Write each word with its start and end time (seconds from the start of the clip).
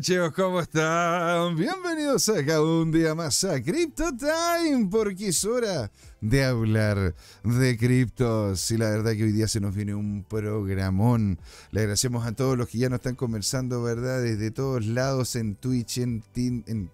chicos, 0.00 0.32
¿cómo 0.34 0.60
están? 0.60 1.56
Bienvenidos 1.56 2.28
acá 2.28 2.62
un 2.62 2.90
día 2.90 3.14
más 3.14 3.44
a 3.44 3.62
Crypto 3.62 4.04
Time, 4.16 4.88
porque 4.90 5.28
es 5.28 5.44
hora 5.44 5.90
de 6.20 6.44
hablar 6.44 7.14
de 7.42 7.76
criptos. 7.76 8.70
Y 8.70 8.78
la 8.78 8.90
verdad 8.90 9.12
que 9.12 9.24
hoy 9.24 9.32
día 9.32 9.48
se 9.48 9.60
nos 9.60 9.74
viene 9.74 9.94
un 9.94 10.24
programón. 10.28 11.38
Le 11.72 11.80
agradecemos 11.80 12.26
a 12.26 12.32
todos 12.32 12.56
los 12.56 12.68
que 12.68 12.78
ya 12.78 12.88
nos 12.88 12.98
están 12.98 13.16
conversando, 13.16 13.82
¿verdad? 13.82 14.22
Desde 14.22 14.50
todos 14.50 14.86
lados 14.86 15.36
en 15.36 15.56
Twitch, 15.56 15.98
en, 15.98 16.22
en 16.36 16.90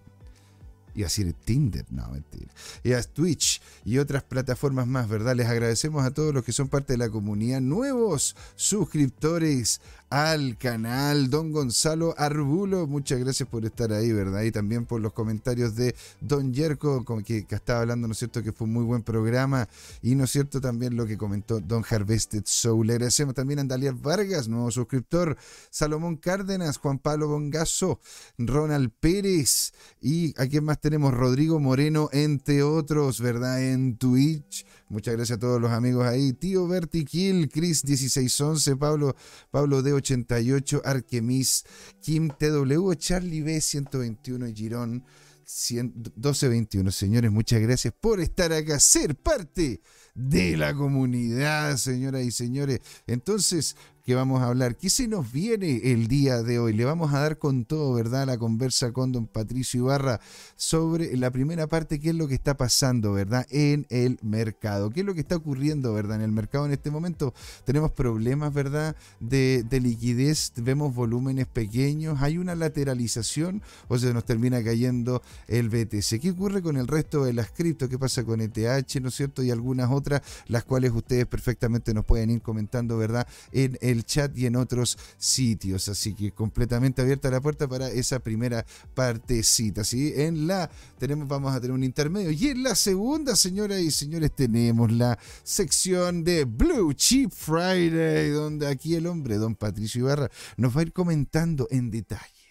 y 0.97 1.03
a 1.03 1.07
decir 1.07 1.35
Tinder, 1.45 1.85
no, 1.91 2.09
mentira. 2.09 2.51
Y 2.83 2.95
a 2.95 3.03
Twitch 3.03 3.61
y 3.85 3.99
otras 3.99 4.23
plataformas 4.23 4.87
más, 4.87 5.09
¿verdad? 5.09 5.37
Les 5.37 5.47
agradecemos 5.47 6.05
a 6.05 6.11
todos 6.11 6.33
los 6.33 6.43
que 6.43 6.53
son 6.53 6.69
parte 6.69 6.95
de 6.95 6.97
la 6.97 7.11
comunidad, 7.11 7.61
nuevos 7.61 8.35
suscriptores 8.55 9.83
al 10.11 10.57
canal. 10.59 11.31
Don 11.31 11.53
Gonzalo 11.53 12.15
Arbulo, 12.17 12.87
muchas 12.87 13.19
gracias 13.19 13.49
por 13.49 13.65
estar 13.65 13.93
ahí, 13.93 14.13
¿verdad? 14.13 14.43
Y 14.43 14.53
también 14.53 14.87
por 14.87 15.01
los 15.01 15.13
comentarios 15.13 15.75
de 15.75 15.95
Don 16.21 16.53
Yerko, 16.53 17.05
que, 17.25 17.45
que 17.45 17.55
estaba 17.55 17.81
hablando, 17.81 18.07
¿no 18.07 18.13
es 18.13 18.19
cierto?, 18.19 18.43
que 18.43 18.53
fue 18.53 18.67
un 18.67 18.73
muy 18.73 18.85
buen 18.85 19.03
programa. 19.03 19.69
Y, 20.03 20.15
¿no 20.15 20.25
es 20.25 20.31
cierto?, 20.31 20.61
también 20.61 20.97
lo 20.97 21.07
que 21.07 21.19
comentó 21.19 21.61
Don 21.61 21.85
Harvested 21.89 22.43
Soul. 22.45 22.87
Le 22.87 22.95
agradecemos 22.95 23.35
también 23.35 23.59
a 23.59 23.63
Andalier 23.63 23.95
Vargas, 23.95 24.49
nuevo 24.49 24.71
suscriptor, 24.71 25.37
Salomón 25.71 26.17
Cárdenas, 26.17 26.79
Juan 26.79 26.99
Pablo 26.99 27.29
Bongazo, 27.29 28.01
Ronald 28.39 28.93
Pérez 29.01 29.73
y 30.01 30.35
a 30.41 30.47
quién 30.47 30.65
más 30.65 30.81
tenemos, 30.81 31.13
Rodrigo 31.13 31.59
Moreno, 31.59 32.09
entre 32.13 32.63
otros, 32.63 33.21
¿verdad?, 33.21 33.63
en 33.63 33.97
Twitch. 33.97 34.65
Muchas 34.89 35.17
gracias 35.17 35.37
a 35.37 35.41
todos 35.41 35.61
los 35.61 35.73
amigos 35.73 36.07
ahí. 36.07 36.33
Tío 36.33 36.69
Vertiquil, 36.69 37.49
Chris 37.49 37.85
1611, 37.85 38.77
Pablo, 38.77 39.17
Pablo 39.51 39.83
D88, 39.83 40.83
Arquemis, 40.85 41.65
Kim 42.01 42.29
TW, 42.29 42.93
Charlie 42.95 43.43
B 43.43 43.61
121 43.61 44.47
y 44.49 44.55
Girón 44.55 45.05
1221. 45.47 46.91
Señores, 46.93 47.31
muchas 47.33 47.61
gracias 47.61 47.95
por 48.01 48.21
estar 48.21 48.53
acá, 48.53 48.79
ser 48.79 49.17
parte 49.17 49.81
de 50.15 50.57
la 50.57 50.75
comunidad, 50.75 51.77
señoras 51.77 52.25
y 52.25 52.31
señores. 52.31 52.81
Entonces, 53.07 53.77
que 54.07 54.15
vamos 54.15 54.41
a 54.41 54.47
hablar. 54.47 54.77
¿Qué 54.77 54.89
se 54.89 55.09
nos 55.09 55.33
viene 55.33 55.81
el 55.93 56.07
día 56.07 56.41
de 56.45 56.61
hoy? 56.61 56.73
Le 56.73 56.85
vamos 56.85 57.13
a 57.13 57.19
dar 57.19 57.39
con 57.39 57.65
todo, 57.65 57.93
¿verdad? 57.93 58.25
La 58.25 58.39
conversa 58.39 58.93
con 58.93 59.11
don 59.11 59.27
Patricio 59.27 59.81
Ibarra 59.81 60.21
sobre 60.55 61.17
la 61.17 61.33
primera 61.33 61.67
parte, 61.67 61.99
qué 61.99 62.11
es 62.11 62.15
lo 62.15 62.29
que 62.29 62.35
está 62.35 62.57
pasando, 62.57 63.13
¿verdad? 63.13 63.45
En 63.51 63.85
el 63.91 64.21
mercado. 64.23 64.91
¿Qué 64.91 65.01
es 65.01 65.07
lo 65.07 65.13
que 65.13 65.23
está 65.23 65.35
ocurriendo, 65.35 65.93
¿verdad? 65.93 66.19
En 66.19 66.23
el 66.23 66.31
mercado 66.31 66.67
en 66.67 66.73
este 66.73 66.93
momento 66.93 67.35
tenemos 67.65 67.91
problemas, 67.91 68.55
¿verdad? 68.55 68.95
De, 69.19 69.67
liquidez, 69.83 70.53
vemos 70.55 70.95
volúmenes 70.95 71.49
pequeños, 71.49 72.23
hay 72.23 72.39
una 72.39 72.55
lateralización 72.55 73.61
o 73.89 73.99
se 73.99 74.15
nos 74.15 74.25
termina 74.25 74.63
cayendo 74.63 75.21
el 75.49 75.69
BTC. 75.69 76.21
¿Qué 76.21 76.31
ocurre 76.31 76.63
con 76.63 76.77
el 76.77 76.87
resto 76.87 77.25
de 77.25 77.33
las 77.33 77.51
cripto? 77.51 77.89
¿Qué 77.89 77.99
pasa 77.99 78.23
con 78.23 78.41
ETH, 78.41 79.01
¿no 79.01 79.09
es 79.09 79.15
cierto? 79.17 79.43
Y 79.43 79.51
algunas 79.51 79.91
otras, 79.91 80.23
las 80.47 80.63
cuales 80.63 80.93
ustedes 80.93 81.27
perfectamente 81.27 81.93
nos 81.93 82.05
pueden 82.05 82.31
ir 82.31 82.41
comentando, 82.41 82.97
¿verdad? 82.97 83.27
En 83.51 83.77
el 83.81 83.96
chat 84.05 84.37
y 84.37 84.47
en 84.47 84.57
otros 84.57 84.99
sitios. 85.19 85.89
Así 85.89 86.15
que 86.15 86.33
completamente 86.33 87.03
abierta 87.03 87.31
la 87.31 87.41
puerta 87.41 87.69
para 87.69 87.89
esa 87.89 88.19
primera 88.19 88.65
partecita. 88.95 89.85
¿sí? 89.85 90.13
En 90.17 90.47
la 90.47 90.71
tenemos, 90.99 91.29
vamos 91.29 91.55
a 91.55 91.61
tener 91.61 91.75
un 91.75 91.85
intermedio. 91.85 92.31
Y 92.31 92.49
en 92.49 92.63
la 92.63 92.75
segunda, 92.75 93.37
señoras 93.37 93.81
y 93.81 93.91
señores, 93.91 94.33
tenemos 94.35 94.93
la 94.93 95.19
sección 95.43 96.25
de 96.25 96.45
Blue 96.45 96.93
Chip 96.93 97.33
Friday, 97.33 98.31
donde 98.31 98.67
aquí 98.67 98.95
el 98.95 99.07
hombre, 99.07 99.37
don 99.37 99.55
Patricio 99.55 100.03
Ibarra, 100.03 100.31
nos 100.57 100.77
va 100.77 100.81
a 100.81 100.83
ir 100.85 100.93
comentando 100.93 101.69
en 101.71 101.91
detalle 101.91 102.46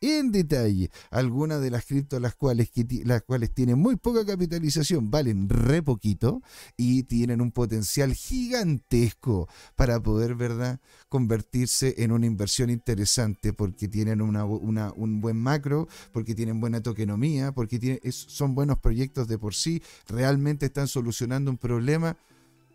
en 0.00 0.32
detalle 0.32 0.90
algunas 1.10 1.60
de 1.60 1.70
las 1.70 1.84
criptos 1.84 2.20
las 2.20 2.34
cuales, 2.34 2.70
las 3.04 3.22
cuales 3.22 3.52
tienen 3.52 3.78
muy 3.78 3.96
poca 3.96 4.24
capitalización, 4.24 5.10
valen 5.10 5.48
re 5.48 5.82
poquito 5.82 6.42
y 6.76 7.04
tienen 7.04 7.40
un 7.40 7.52
potencial 7.52 8.14
gigantesco 8.14 9.48
para 9.76 10.00
poder, 10.00 10.34
¿verdad?, 10.34 10.80
convertirse 11.08 11.94
en 11.98 12.12
una 12.12 12.26
inversión 12.26 12.70
interesante 12.70 13.52
porque 13.52 13.88
tienen 13.88 14.20
una, 14.20 14.44
un 14.44 15.20
buen 15.20 15.36
macro, 15.36 15.88
porque 16.12 16.34
tienen 16.34 16.60
buena 16.60 16.82
tokenomía, 16.82 17.52
porque 17.52 17.78
tienen, 17.78 18.00
son 18.12 18.54
buenos 18.54 18.78
proyectos 18.78 19.28
de 19.28 19.38
por 19.38 19.54
sí, 19.54 19.82
realmente 20.06 20.66
están 20.66 20.88
solucionando 20.88 21.50
un 21.50 21.58
problema 21.58 22.16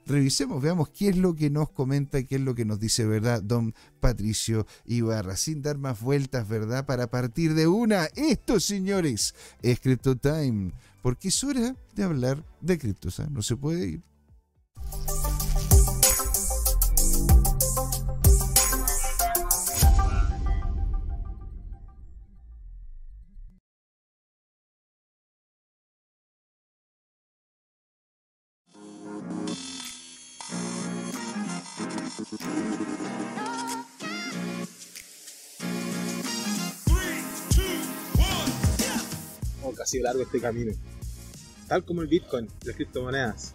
revisemos, 0.06 0.62
veamos 0.62 0.90
qué 0.90 1.10
es 1.10 1.18
lo 1.18 1.36
que 1.36 1.50
nos 1.50 1.70
comenta 1.70 2.24
qué 2.24 2.36
es 2.36 2.42
lo 2.42 2.56
que 2.56 2.66
nos 2.66 2.80
dice, 2.80 3.06
¿verdad? 3.06 3.42
Don 3.42 3.74
Patricio 4.00 4.66
Ibarra, 4.86 5.36
sin 5.36 5.62
dar 5.62 5.78
más 5.78 6.02
vueltas, 6.02 6.48
¿verdad? 6.48 6.86
Para 6.86 7.08
partir 7.08 7.54
de 7.54 7.68
una, 7.68 8.06
esto, 8.16 8.60
señores, 8.60 9.36
es 9.62 9.80
Crypto 9.80 10.16
Time, 10.16 10.72
porque 11.02 11.30
es 11.30 11.44
hora 11.44 11.76
de 11.96 12.04
hablar 12.04 12.44
de 12.62 12.78
criptos, 12.78 13.20
¿ah? 13.20 13.28
no 13.32 13.42
se 13.42 13.56
puede 13.56 13.88
ir. 13.88 14.02
Sido 39.96 40.04
largo 40.04 40.24
este 40.24 40.40
camino. 40.40 40.74
Tal 41.68 41.84
como 41.84 42.02
el 42.02 42.08
Bitcoin, 42.08 42.48
las 42.64 42.76
criptomonedas. 42.76 43.54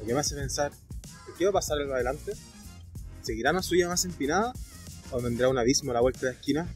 Lo 0.00 0.06
que 0.06 0.14
me 0.14 0.20
hace 0.20 0.34
pensar, 0.34 0.72
¿qué 1.38 1.44
va 1.44 1.50
a 1.50 1.54
pasar 1.54 1.80
en 1.80 1.92
adelante? 1.92 2.32
¿Seguirá 3.22 3.50
una 3.50 3.62
suya 3.62 3.88
más 3.88 4.04
empinada? 4.04 4.52
¿O 5.10 5.20
vendrá 5.20 5.48
un 5.48 5.58
abismo 5.58 5.90
a 5.90 5.94
la 5.94 6.00
vuelta 6.00 6.20
de 6.20 6.26
la 6.26 6.32
esquina? 6.32 6.74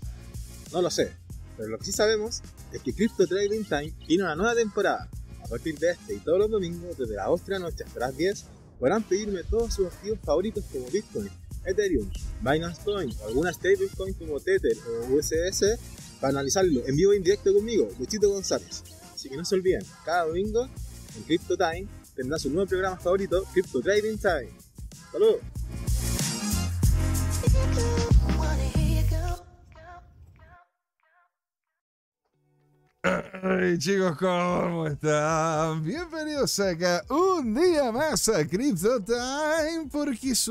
No 0.73 0.83
lo 0.83 0.91
sé, 0.91 1.13
pero 1.57 1.69
lo 1.69 1.79
que 1.79 1.85
sí 1.85 1.93
sabemos 1.93 2.43
es 2.73 2.83
que 2.83 2.93
Crypto 2.93 3.27
Trading 3.27 3.65
Time 3.65 3.93
tiene 4.07 4.25
una 4.25 4.35
nueva 4.35 4.55
temporada. 4.55 5.09
A 5.43 5.49
partir 5.49 5.79
de 5.79 5.93
este 5.93 6.15
y 6.15 6.19
todos 6.19 6.39
los 6.39 6.51
domingos, 6.51 6.99
desde 6.99 7.15
las 7.15 7.29
8 7.29 7.45
de 7.47 7.53
la 7.53 7.59
noche 7.61 7.85
hasta 7.85 8.01
las 8.01 8.17
10, 8.17 8.45
podrán 8.81 9.03
pedirme 9.05 9.45
todos 9.45 9.75
sus 9.75 9.87
activos 9.87 10.19
favoritos 10.25 10.65
como 10.73 10.87
Bitcoin, 10.91 11.31
Ethereum, 11.65 12.11
Binance 12.41 12.83
Coin 12.85 13.13
o 13.23 13.29
alguna 13.29 13.53
stablecoin 13.53 14.15
como 14.15 14.41
Tether 14.41 14.77
o 14.89 15.15
USS 15.15 15.79
para 16.21 16.31
analizarlo 16.31 16.87
en 16.87 16.97
vivo 16.97 17.13
e 17.13 17.17
indirecto 17.17 17.55
conmigo, 17.55 17.89
Luchito 17.99 18.29
González. 18.29 18.83
Así 19.17 19.31
que 19.31 19.37
no 19.39 19.47
se 19.47 19.55
olviden, 19.55 19.83
cada 20.05 20.27
domingo 20.27 20.69
en 21.17 21.23
Crypto 21.23 21.57
Time 21.57 21.89
tendrá 22.15 22.39
su 22.39 22.51
nuevo 22.51 22.69
programa 22.69 22.99
favorito, 22.99 23.45
Crypto 23.51 23.81
Trading 23.81 24.19
Time. 24.19 24.53
¡Saludos! 25.11 25.41
Hey 33.43 33.79
chicos, 33.79 34.19
¿cómo 34.19 34.87
están? 34.87 35.83
Bienvenidos 35.83 36.61
acá 36.61 37.03
un 37.09 37.55
día 37.55 37.91
más 37.91 38.29
a 38.29 38.47
Crypto 38.47 39.03
Time 39.03 39.89
porque 39.91 40.33
es 40.33 40.47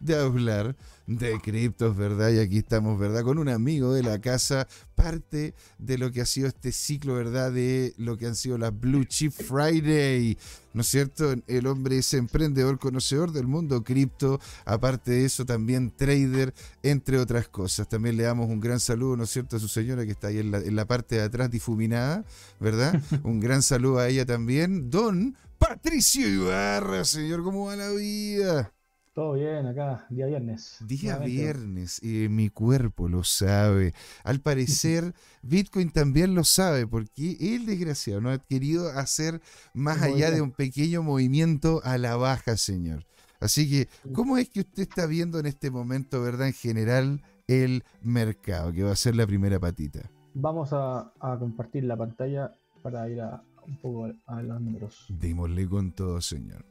de 0.00 0.16
hablar 0.16 0.76
de 1.08 1.40
criptos, 1.40 1.96
¿verdad? 1.96 2.30
Y 2.30 2.38
aquí 2.38 2.58
estamos, 2.58 2.98
¿verdad? 2.98 3.22
Con 3.22 3.38
un 3.38 3.48
amigo 3.48 3.94
de 3.94 4.02
la 4.02 4.20
casa, 4.20 4.68
parte 4.94 5.54
de 5.78 5.96
lo 5.96 6.12
que 6.12 6.20
ha 6.20 6.26
sido 6.26 6.48
este 6.48 6.70
ciclo, 6.70 7.14
¿verdad? 7.14 7.50
De 7.50 7.94
lo 7.96 8.18
que 8.18 8.26
han 8.26 8.36
sido 8.36 8.58
las 8.58 8.78
Blue 8.78 9.04
Chip 9.04 9.32
Friday, 9.32 10.36
¿no 10.74 10.82
es 10.82 10.86
cierto? 10.86 11.34
El 11.46 11.66
hombre 11.66 11.98
es 11.98 12.12
emprendedor, 12.12 12.78
conocedor 12.78 13.32
del 13.32 13.46
mundo 13.46 13.82
cripto, 13.82 14.38
aparte 14.66 15.12
de 15.12 15.24
eso 15.24 15.46
también 15.46 15.90
trader, 15.96 16.52
entre 16.82 17.18
otras 17.18 17.48
cosas. 17.48 17.88
También 17.88 18.18
le 18.18 18.24
damos 18.24 18.48
un 18.50 18.60
gran 18.60 18.78
saludo, 18.78 19.16
¿no 19.16 19.24
es 19.24 19.30
cierto?, 19.30 19.56
a 19.56 19.60
su 19.60 19.68
señora 19.68 20.04
que 20.04 20.12
está 20.12 20.28
ahí 20.28 20.38
en 20.38 20.50
la, 20.50 20.58
en 20.58 20.76
la 20.76 20.86
parte 20.86 21.16
de 21.16 21.22
atrás 21.22 21.50
difuminada, 21.50 22.22
¿verdad? 22.60 23.00
un 23.24 23.40
gran 23.40 23.62
saludo 23.62 23.98
a 23.98 24.08
ella 24.08 24.26
también. 24.26 24.90
Don 24.90 25.34
Patricio 25.58 26.28
Ibarra, 26.28 27.04
señor, 27.06 27.42
¿cómo 27.42 27.66
va 27.66 27.76
la 27.76 27.90
vida? 27.92 28.72
Todo 29.18 29.32
bien 29.32 29.66
acá, 29.66 30.06
día 30.10 30.26
viernes. 30.26 30.78
Día 30.86 31.18
viernes, 31.18 32.00
y 32.04 32.28
mi 32.28 32.50
cuerpo 32.50 33.08
lo 33.08 33.24
sabe. 33.24 33.92
Al 34.22 34.38
parecer, 34.38 35.12
Bitcoin 35.42 35.90
también 35.90 36.36
lo 36.36 36.44
sabe, 36.44 36.86
porque 36.86 37.36
el 37.40 37.66
desgraciado 37.66 38.20
no 38.20 38.30
ha 38.30 38.38
querido 38.38 38.88
hacer 38.90 39.42
más 39.74 40.02
allá 40.02 40.30
de 40.30 40.40
un 40.40 40.52
pequeño 40.52 41.02
movimiento 41.02 41.80
a 41.82 41.98
la 41.98 42.14
baja, 42.14 42.56
señor. 42.56 43.06
Así 43.40 43.68
que, 43.68 43.88
¿cómo 44.12 44.38
es 44.38 44.50
que 44.50 44.60
usted 44.60 44.82
está 44.82 45.06
viendo 45.06 45.40
en 45.40 45.46
este 45.46 45.72
momento, 45.72 46.22
verdad, 46.22 46.46
en 46.46 46.52
general, 46.52 47.20
el 47.48 47.82
mercado, 48.00 48.72
que 48.72 48.84
va 48.84 48.92
a 48.92 48.94
ser 48.94 49.16
la 49.16 49.26
primera 49.26 49.58
patita? 49.58 50.08
Vamos 50.34 50.68
a, 50.72 51.12
compartir 51.40 51.82
la 51.82 51.96
pantalla 51.96 52.52
para 52.84 53.10
ir 53.10 53.20
a 53.20 53.42
un 53.66 53.78
poco 53.78 54.12
a 54.26 54.42
los 54.42 54.60
números. 54.60 55.06
Démosle 55.08 55.68
con 55.68 55.90
todo, 55.90 56.20
señor. 56.20 56.64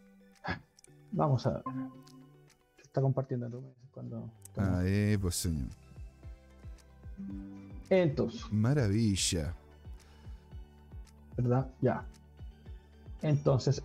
Vamos 1.11 1.45
a 1.45 1.51
ver 1.51 1.63
está 2.97 3.01
compartiendo 3.03 3.61
cuando, 3.93 4.27
Ah, 4.57 4.81
eh, 4.83 5.17
pues 5.21 5.35
señor. 5.35 5.67
Entonces, 7.91 8.41
Maravilla. 8.51 9.53
¿verdad? 11.37 11.67
Ya. 11.81 12.03
Entonces, 13.21 13.83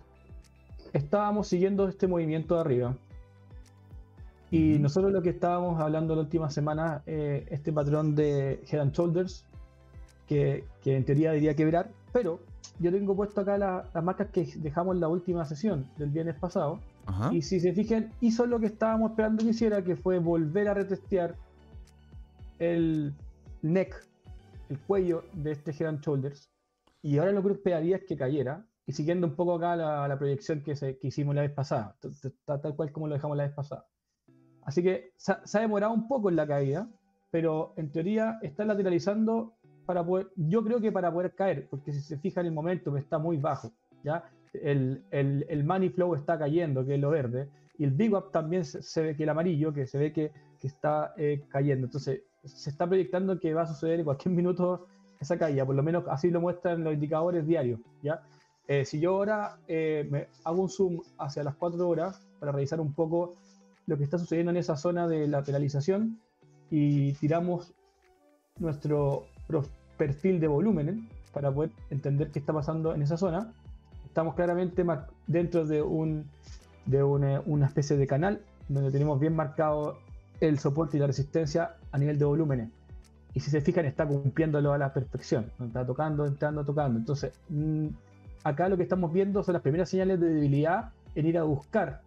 estábamos 0.93 1.47
siguiendo 1.47 1.87
este 1.87 2.07
movimiento 2.07 2.55
de 2.55 2.61
arriba. 2.61 2.97
Y 4.49 4.79
nosotros 4.79 5.11
lo 5.11 5.21
que 5.21 5.29
estábamos 5.29 5.79
hablando 5.79 6.15
la 6.15 6.21
última 6.21 6.49
semana, 6.49 7.03
eh, 7.05 7.45
este 7.51 7.71
patrón 7.71 8.15
de 8.15 8.63
Head 8.67 8.79
and 8.81 8.93
Shoulders, 8.93 9.45
que, 10.27 10.65
que 10.81 10.95
en 10.97 11.05
teoría 11.05 11.29
debería 11.29 11.55
quebrar, 11.55 11.91
pero 12.11 12.39
yo 12.79 12.91
tengo 12.91 13.15
puesto 13.15 13.41
acá 13.41 13.57
la- 13.59 13.87
las 13.93 14.03
marcas 14.03 14.29
que 14.31 14.45
dejamos 14.57 14.95
en 14.95 15.01
la 15.01 15.07
última 15.07 15.45
sesión 15.45 15.87
del 15.97 16.09
viernes 16.09 16.35
pasado. 16.35 16.79
Ajá. 17.05 17.33
Y 17.33 17.41
si 17.41 17.59
se 17.59 17.73
fijan, 17.73 18.11
hizo 18.21 18.45
lo 18.45 18.59
que 18.59 18.67
estábamos 18.67 19.11
esperando 19.11 19.43
que 19.43 19.49
hiciera, 19.49 19.83
que 19.83 19.95
fue 19.95 20.19
volver 20.19 20.67
a 20.69 20.73
retestear 20.73 21.35
el 22.59 23.13
neck, 23.61 23.95
el 24.69 24.79
cuello 24.79 25.23
de 25.33 25.51
este 25.51 25.71
Head 25.71 25.87
and 25.87 26.01
Shoulders. 26.01 26.49
Y 27.01 27.17
ahora 27.17 27.31
lo 27.31 27.43
que 27.43 27.51
esperaría 27.53 27.97
es 27.97 28.03
que 28.05 28.15
cayera. 28.15 28.65
Y 28.85 28.91
siguiendo 28.93 29.27
un 29.27 29.35
poco 29.35 29.55
acá 29.55 29.75
la, 29.75 30.07
la 30.07 30.17
proyección 30.17 30.61
que, 30.61 30.75
se- 30.75 30.97
que 30.97 31.07
hicimos 31.07 31.33
la 31.35 31.41
vez 31.41 31.51
pasada, 31.51 31.95
t- 32.01 32.09
t- 32.21 32.27
está 32.29 32.59
tal 32.59 32.75
cual 32.75 32.91
como 32.91 33.07
lo 33.07 33.13
dejamos 33.15 33.37
la 33.37 33.43
vez 33.43 33.53
pasada. 33.53 33.85
Así 34.63 34.83
que 34.83 35.11
se, 35.15 35.33
se 35.45 35.57
ha 35.57 35.61
demorado 35.61 35.93
un 35.93 36.07
poco 36.07 36.29
en 36.29 36.35
la 36.35 36.45
caída, 36.45 36.89
pero 37.31 37.73
en 37.77 37.91
teoría 37.91 38.39
está 38.41 38.65
lateralizando 38.65 39.53
para 39.85 40.05
poder, 40.05 40.27
yo 40.35 40.63
creo 40.63 40.81
que 40.81 40.91
para 40.91 41.11
poder 41.13 41.33
caer, 41.33 41.67
porque 41.69 41.93
si 41.93 42.01
se 42.01 42.17
fija 42.17 42.41
en 42.41 42.47
el 42.47 42.53
momento 42.53 42.95
está 42.97 43.17
muy 43.17 43.37
bajo, 43.37 43.71
¿ya? 44.03 44.23
El, 44.53 45.03
el, 45.11 45.45
el 45.49 45.63
money 45.63 45.89
flow 45.89 46.15
está 46.15 46.37
cayendo, 46.37 46.85
que 46.85 46.95
es 46.95 47.01
lo 47.01 47.09
verde, 47.09 47.49
y 47.77 47.83
el 47.83 47.91
big 47.91 48.13
up 48.13 48.31
también 48.31 48.65
se, 48.65 48.81
se 48.83 49.01
ve 49.01 49.15
que 49.15 49.23
el 49.23 49.29
amarillo, 49.29 49.73
que 49.73 49.87
se 49.87 49.97
ve 49.97 50.13
que, 50.13 50.31
que 50.59 50.67
está 50.67 51.13
eh, 51.17 51.43
cayendo. 51.49 51.87
Entonces, 51.87 52.21
se 52.43 52.69
está 52.69 52.87
proyectando 52.87 53.39
que 53.39 53.53
va 53.53 53.63
a 53.63 53.67
suceder 53.67 53.99
en 53.99 54.05
cualquier 54.05 54.33
minuto 54.35 54.87
esa 55.19 55.37
caída, 55.37 55.65
por 55.65 55.75
lo 55.75 55.83
menos 55.83 56.03
así 56.09 56.29
lo 56.29 56.41
muestran 56.41 56.83
los 56.83 56.93
indicadores 56.93 57.45
diarios, 57.47 57.79
¿ya? 58.01 58.21
Eh, 58.67 58.85
si 58.85 58.99
yo 58.99 59.11
ahora 59.11 59.57
eh, 59.67 60.07
me 60.09 60.27
hago 60.45 60.61
un 60.61 60.69
zoom 60.69 61.01
hacia 61.17 61.43
las 61.43 61.55
4 61.55 61.87
horas 61.87 62.25
para 62.39 62.51
revisar 62.53 62.79
un 62.79 62.93
poco 62.93 63.35
lo 63.87 63.97
que 63.97 64.05
está 64.05 64.17
sucediendo 64.17 64.51
en 64.51 64.57
esa 64.57 64.77
zona 64.77 65.07
de 65.07 65.27
lateralización 65.27 66.19
y 66.71 67.11
tiramos 67.13 67.73
nuestro 68.59 69.25
perfil 69.97 70.39
de 70.39 70.47
volumen 70.47 71.09
para 71.33 71.51
poder 71.51 71.71
entender 71.89 72.31
qué 72.31 72.39
está 72.39 72.53
pasando 72.53 72.93
en 72.93 73.01
esa 73.01 73.17
zona, 73.17 73.53
estamos 74.13 74.35
claramente 74.35 74.85
dentro 75.25 75.65
de, 75.65 75.81
un, 75.81 76.25
de 76.85 77.01
una, 77.03 77.41
una 77.47 77.65
especie 77.65 77.97
de 77.97 78.05
canal 78.05 78.41
donde 78.69 78.91
tenemos 78.91 79.19
bien 79.19 79.35
marcado 79.35 79.97
el 80.39 80.59
soporte 80.59 80.97
y 80.97 80.99
la 80.99 81.07
resistencia 81.07 81.77
a 81.91 81.97
nivel 81.97 82.19
de 82.19 82.25
volúmenes. 82.25 82.69
Y 83.33 83.39
si 83.39 83.49
se 83.49 83.59
fijan, 83.61 83.85
está 83.85 84.05
cumpliéndolo 84.05 84.71
a 84.71 84.77
la 84.77 84.93
perfección. 84.93 85.47
Está 85.59 85.83
tocando, 85.83 86.27
entrando, 86.27 86.63
tocando. 86.63 86.99
Entonces, 86.99 87.33
mm, 87.49 87.87
acá 88.43 88.69
lo 88.69 88.77
que 88.77 88.83
estamos 88.83 89.11
viendo 89.11 89.41
son 89.43 89.53
las 89.53 89.63
primeras 89.63 89.89
señales 89.89 90.19
de 90.19 90.27
debilidad 90.31 90.91
en 91.15 91.25
ir 91.25 91.39
a 91.39 91.43
buscar 91.43 92.01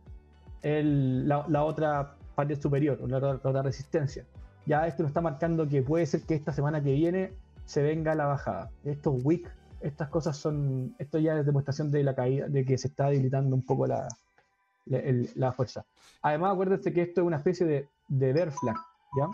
el- 0.63 1.27
la, 1.29 1.45
la 1.49 1.65
otra 1.65 2.15
parte 2.37 2.55
superior, 2.55 3.01
la, 3.09 3.17
otra- 3.17 3.41
la 3.43 3.51
otra 3.51 3.63
resistencia. 3.63 4.25
Ya 4.65 4.87
esto 4.87 5.03
nos 5.03 5.11
está 5.11 5.21
marcando 5.21 5.67
que 5.69 5.83
puede 5.83 6.07
ser 6.07 6.23
que 6.23 6.35
esta 6.37 6.53
semana 6.53 6.81
que 6.81 6.93
viene 6.93 7.33
se 7.65 7.83
venga 7.83 8.15
la 8.15 8.27
bajada. 8.27 8.71
Estos 8.85 9.15
wick, 9.25 9.51
estas 9.81 10.09
cosas 10.09 10.37
son, 10.37 10.95
esto 10.99 11.19
ya 11.19 11.39
es 11.39 11.47
demostración 11.47 11.91
de 11.91 12.03
la 12.03 12.15
caída, 12.15 12.49
de 12.49 12.65
que 12.65 12.79
se 12.79 12.89
está 12.89 13.07
debilitando 13.11 13.55
un 13.55 13.63
poco 13.63 13.87
la, 13.87 14.09
la, 14.87 14.99
el- 14.99 15.31
la 15.35 15.53
fuerza. 15.53 15.85
Además, 16.23 16.53
acuérdense 16.55 16.93
que 16.93 17.03
esto 17.03 17.21
es 17.21 17.27
una 17.27 17.37
especie 17.39 17.67
de, 17.67 17.89
de 18.09 18.33
bear 18.33 18.51
flag, 18.53 18.77
¿ya? 19.17 19.29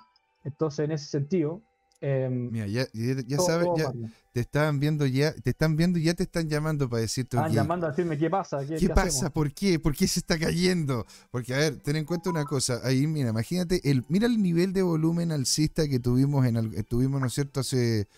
Entonces, 0.45 0.85
en 0.85 0.93
ese 0.93 1.07
sentido, 1.07 1.61
em, 2.01 2.51
Mira, 2.51 2.67
ya, 2.67 2.85
ya, 2.93 3.15
ya 3.27 3.37
todo- 3.37 3.47
sabes, 3.47 3.69
todo 3.69 3.77
ya 3.77 3.93
te 4.33 4.41
estaban 4.41 4.81
viendo 4.81 5.07
ya, 5.07 5.33
te 5.35 5.51
están 5.51 5.77
viendo 5.77 5.99
y 5.99 6.05
ya 6.05 6.15
te 6.15 6.23
están 6.25 6.49
llamando 6.49 6.89
para 6.89 7.03
decirte 7.03 7.37
ok, 7.37 7.51
llamando 7.51 7.87
a 7.87 7.91
decirme 7.91 8.19
qué 8.19 8.29
pasa, 8.31 8.59
qué, 8.61 8.67
¿Qué 8.75 8.77
qué 8.81 8.89
pasa? 8.89 9.09
hacemos? 9.09 9.33
¿Por 9.33 9.53
qué? 9.53 9.79
¿Por 9.79 9.95
qué 9.95 10.09
se 10.09 10.21
está 10.21 10.39
cayendo? 10.39 11.07
Porque, 11.31 11.55
a 11.55 11.59
ver, 11.59 11.77
ten 11.77 11.97
en 11.97 12.05
cuenta 12.05 12.31
una 12.31 12.45
cosa. 12.45 12.81
Ahí, 12.83 13.07
mira, 13.07 13.31
imagínate, 13.31 13.81
el, 13.89 14.05
mira 14.09 14.27
el 14.27 14.43
nivel 14.43 14.73
de 14.73 14.83
volumen 14.83 15.33
alcista 15.33 15.87
que 15.87 16.01
tuvimos, 16.01 16.45
en 16.47 16.57
eh, 16.57 16.83
tuvimos 16.83 17.21
¿no 17.21 17.27
es 17.27 17.35
cierto?, 17.35 17.61
hace, 17.61 18.09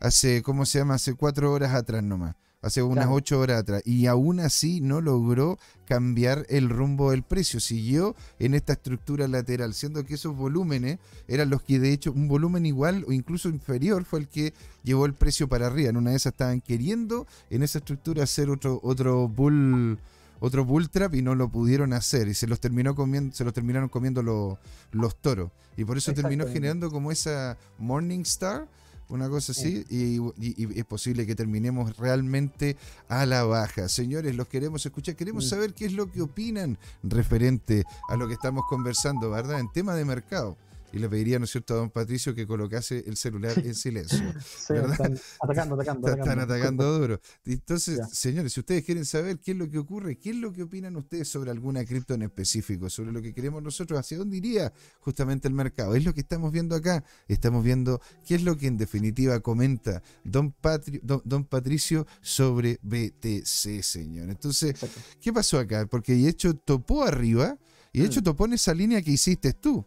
hace, 0.00 0.42
¿cómo 0.42 0.66
se 0.66 0.78
llama? 0.78 0.94
Hace 0.94 1.14
cuatro 1.14 1.52
horas 1.52 1.74
atrás 1.74 2.02
nomás. 2.02 2.34
Hace 2.62 2.82
unas 2.82 3.04
Claro. 3.06 3.14
ocho 3.14 3.40
horas 3.40 3.60
atrás. 3.62 3.82
Y 3.86 4.04
aún 4.06 4.38
así 4.38 4.82
no 4.82 5.00
logró 5.00 5.58
cambiar 5.86 6.44
el 6.50 6.68
rumbo 6.68 7.10
del 7.10 7.22
precio. 7.22 7.58
Siguió 7.58 8.14
en 8.38 8.52
esta 8.54 8.74
estructura 8.74 9.26
lateral, 9.28 9.72
siendo 9.72 10.04
que 10.04 10.14
esos 10.14 10.36
volúmenes 10.36 10.98
eran 11.26 11.48
los 11.48 11.62
que, 11.62 11.78
de 11.78 11.90
hecho, 11.92 12.12
un 12.12 12.28
volumen 12.28 12.66
igual 12.66 13.04
o 13.08 13.12
incluso 13.12 13.48
inferior 13.48 14.04
fue 14.04 14.18
el 14.20 14.28
que 14.28 14.52
llevó 14.82 15.06
el 15.06 15.14
precio 15.14 15.48
para 15.48 15.68
arriba. 15.68 15.88
En 15.88 15.96
una 15.96 16.10
de 16.10 16.16
esas 16.16 16.32
estaban 16.32 16.60
queriendo 16.60 17.26
en 17.48 17.62
esa 17.62 17.78
estructura 17.78 18.24
hacer 18.24 18.50
otro, 18.50 18.78
otro 18.82 19.26
bull 19.28 19.98
otro 20.42 20.64
bull 20.64 20.88
trap 20.88 21.14
y 21.16 21.20
no 21.22 21.34
lo 21.34 21.50
pudieron 21.50 21.92
hacer 21.92 22.26
y 22.26 22.32
se 22.32 22.46
los 22.46 22.60
terminó 22.60 22.94
comiendo 22.94 23.34
se 23.34 23.44
los 23.44 23.52
terminaron 23.52 23.90
comiendo 23.90 24.22
los, 24.22 24.56
los 24.90 25.14
toros 25.20 25.50
y 25.76 25.84
por 25.84 25.98
eso 25.98 26.14
terminó 26.14 26.46
generando 26.46 26.90
como 26.90 27.12
esa 27.12 27.58
morning 27.78 28.20
star 28.20 28.66
una 29.10 29.28
cosa 29.28 29.52
así 29.52 29.84
y, 29.90 30.16
y- 30.18 30.54
y 30.74 30.78
es 30.78 30.84
posible 30.84 31.26
que 31.26 31.34
terminemos 31.34 31.96
realmente 31.96 32.76
a 33.08 33.26
la 33.26 33.44
baja. 33.44 33.88
Señores 33.88 34.34
los 34.36 34.48
queremos 34.48 34.84
escuchar. 34.86 35.16
Queremos 35.16 35.48
saber 35.48 35.74
qué 35.74 35.86
es 35.86 35.92
lo 35.92 36.10
que 36.10 36.22
opinan 36.22 36.78
referente 37.02 37.84
a 38.08 38.16
lo 38.16 38.26
que 38.28 38.34
estamos 38.34 38.62
conversando 38.68 39.30
verdad 39.30 39.60
en 39.60 39.70
tema 39.72 39.94
de 39.94 40.04
mercado 40.04 40.56
y 40.92 40.98
le 40.98 41.08
pediría, 41.08 41.38
¿no 41.38 41.44
es 41.44 41.50
cierto?, 41.50 41.74
a 41.74 41.76
don 41.78 41.90
Patricio 41.90 42.34
que 42.34 42.46
colocase 42.46 43.04
el 43.06 43.16
celular 43.16 43.52
en 43.58 43.74
silencio. 43.74 44.18
Sí, 44.42 44.72
¿verdad? 44.74 44.92
están 44.92 45.18
atacando, 45.40 45.74
atacando, 45.80 46.08
Están 46.08 46.20
atacando. 46.20 46.54
atacando 46.54 46.98
duro. 46.98 47.20
Entonces, 47.44 47.98
Ya. 47.98 48.06
señores, 48.06 48.52
si 48.52 48.60
ustedes 48.60 48.84
quieren 48.84 49.04
saber 49.04 49.38
qué 49.38 49.52
es 49.52 49.56
lo 49.56 49.70
que 49.70 49.78
ocurre, 49.78 50.16
qué 50.18 50.30
es 50.30 50.36
lo 50.36 50.52
que 50.52 50.62
opinan 50.62 50.96
ustedes 50.96 51.28
sobre 51.28 51.50
alguna 51.50 51.84
cripto 51.84 52.14
en 52.14 52.22
específico, 52.22 52.88
sobre 52.90 53.12
lo 53.12 53.22
que 53.22 53.32
queremos 53.34 53.62
nosotros, 53.62 53.98
hacia 54.00 54.18
dónde 54.18 54.36
iría 54.36 54.72
justamente 55.00 55.48
el 55.48 55.54
mercado. 55.54 55.94
Es 55.94 56.04
lo 56.04 56.14
que 56.14 56.20
estamos 56.20 56.52
viendo 56.52 56.74
acá. 56.74 57.04
Estamos 57.28 57.64
viendo 57.64 58.00
qué 58.26 58.34
es 58.36 58.42
lo 58.42 58.56
que 58.56 58.66
en 58.66 58.76
definitiva 58.76 59.40
comenta 59.40 60.02
don, 60.24 60.52
Patri- 60.62 61.00
don, 61.02 61.22
don 61.24 61.44
Patricio 61.44 62.06
sobre 62.20 62.78
BTC, 62.82 63.82
señor. 63.82 64.30
Entonces, 64.30 64.70
Exacto. 64.70 65.00
¿qué 65.20 65.32
pasó 65.32 65.58
acá? 65.58 65.86
Porque 65.86 66.14
de 66.14 66.28
hecho 66.28 66.54
topó 66.54 67.04
arriba 67.04 67.56
y 67.92 68.00
de 68.00 68.06
hecho 68.06 68.20
Mm. 68.20 68.24
topó 68.24 68.44
en 68.46 68.52
esa 68.54 68.74
línea 68.74 69.02
que 69.02 69.10
hiciste 69.12 69.52
tú. 69.52 69.84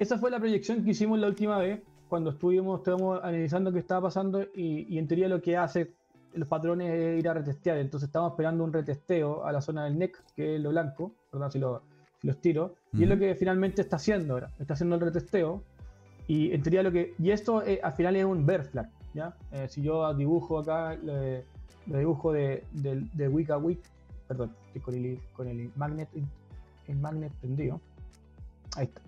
Esa 0.00 0.18
fue 0.18 0.30
la 0.30 0.38
proyección 0.40 0.82
que 0.82 0.90
hicimos 0.92 1.18
la 1.18 1.26
última 1.28 1.58
vez, 1.58 1.80
cuando 2.08 2.30
estuvimos, 2.30 2.80
estuvimos 2.80 3.20
analizando 3.22 3.70
qué 3.72 3.78
estaba 3.80 4.00
pasando 4.08 4.42
y, 4.54 4.86
y 4.92 4.98
en 4.98 5.06
teoría 5.06 5.28
lo 5.28 5.40
que 5.40 5.56
hace 5.56 5.92
los 6.34 6.48
patrones 6.48 6.90
es 6.92 7.18
ir 7.20 7.28
a 7.28 7.34
retestear. 7.34 7.76
Entonces 7.78 8.08
estamos 8.08 8.32
esperando 8.32 8.64
un 8.64 8.72
retesteo 8.72 9.44
a 9.44 9.52
la 9.52 9.60
zona 9.60 9.84
del 9.84 9.98
NEC, 9.98 10.16
que 10.34 10.56
es 10.56 10.60
lo 10.60 10.70
blanco, 10.70 11.12
perdón 11.30 11.52
si, 11.52 11.58
lo- 11.58 11.82
si 12.20 12.26
los 12.28 12.40
tiro, 12.40 12.74
y 12.94 13.02
es 13.02 13.08
lo 13.08 13.18
que 13.18 13.34
finalmente 13.34 13.82
está 13.82 13.96
haciendo 13.96 14.34
ahora. 14.34 14.50
Está 14.58 14.72
haciendo 14.74 14.94
el 14.96 15.02
retesteo 15.02 15.62
y 16.26 16.52
en 16.52 16.62
teoría 16.62 16.82
lo 16.82 16.90
que... 16.92 17.14
Y 17.18 17.30
esto 17.30 17.62
eh, 17.62 17.78
al 17.82 17.92
final 17.92 18.16
es 18.16 18.24
un 18.24 18.46
bear 18.46 18.64
flag, 18.64 18.88
¿ya? 19.14 19.36
Eh, 19.52 19.66
si 19.68 19.82
yo 19.82 20.12
dibujo 20.14 20.58
acá, 20.60 20.96
lo 20.96 21.98
dibujo 21.98 22.32
de, 22.32 22.64
de, 22.72 23.06
de 23.12 23.28
week 23.28 23.50
a 23.50 23.58
week, 23.58 23.80
perdón, 24.26 24.52
estoy 24.68 24.80
con 24.80 24.94
el, 24.94 25.18
con 25.34 25.46
el 25.46 25.70
magnet, 25.76 26.08
el 26.88 26.96
magnet 26.96 27.32
prendido. 27.34 27.80
Ahí 28.76 28.84
está. 28.86 29.02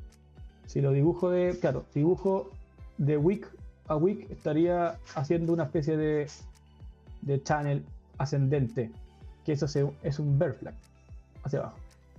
Si 0.67 0.81
lo 0.81 0.93
dibujo 0.93 1.31
de, 1.31 1.59
claro, 1.61 1.85
dibujo 1.95 2.51
de 2.99 3.17
week 3.17 3.47
a 3.89 3.97
week, 3.97 4.31
estaría 4.31 4.99
haciendo 5.15 5.53
una 5.53 5.65
especie 5.65 5.97
de, 5.97 6.27
de 7.23 7.43
channel 7.43 7.85
ascendente, 8.19 8.91
que 9.45 9.53
eso 9.53 9.67
es 10.03 10.19
un 10.19 10.39
bear 10.39 10.55
flag 10.55 10.75
hacia 11.43 11.61
abajo. 11.61 11.77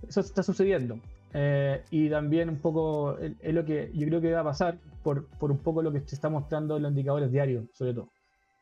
Eso 0.07 0.19
está 0.19 0.43
sucediendo. 0.43 0.99
Eh, 1.33 1.83
y 1.89 2.09
también 2.09 2.49
un 2.49 2.59
poco 2.59 3.17
es 3.17 3.53
lo 3.53 3.65
que 3.65 3.91
yo 3.95 4.05
creo 4.07 4.21
que 4.21 4.33
va 4.33 4.41
a 4.41 4.43
pasar 4.43 4.77
por, 5.01 5.27
por 5.39 5.49
un 5.49 5.57
poco 5.57 5.81
lo 5.81 5.91
que 5.91 6.01
se 6.01 6.15
está 6.15 6.29
mostrando 6.29 6.77
en 6.77 6.83
los 6.83 6.91
indicadores 6.91 7.31
diarios, 7.31 7.65
sobre 7.73 7.93
todo, 7.95 8.09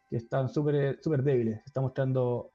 que 0.10 0.16
están 0.18 0.48
súper 0.48 1.00
súper 1.02 1.24
débiles. 1.24 1.62
Está 1.66 1.82
mostrando 1.82 2.52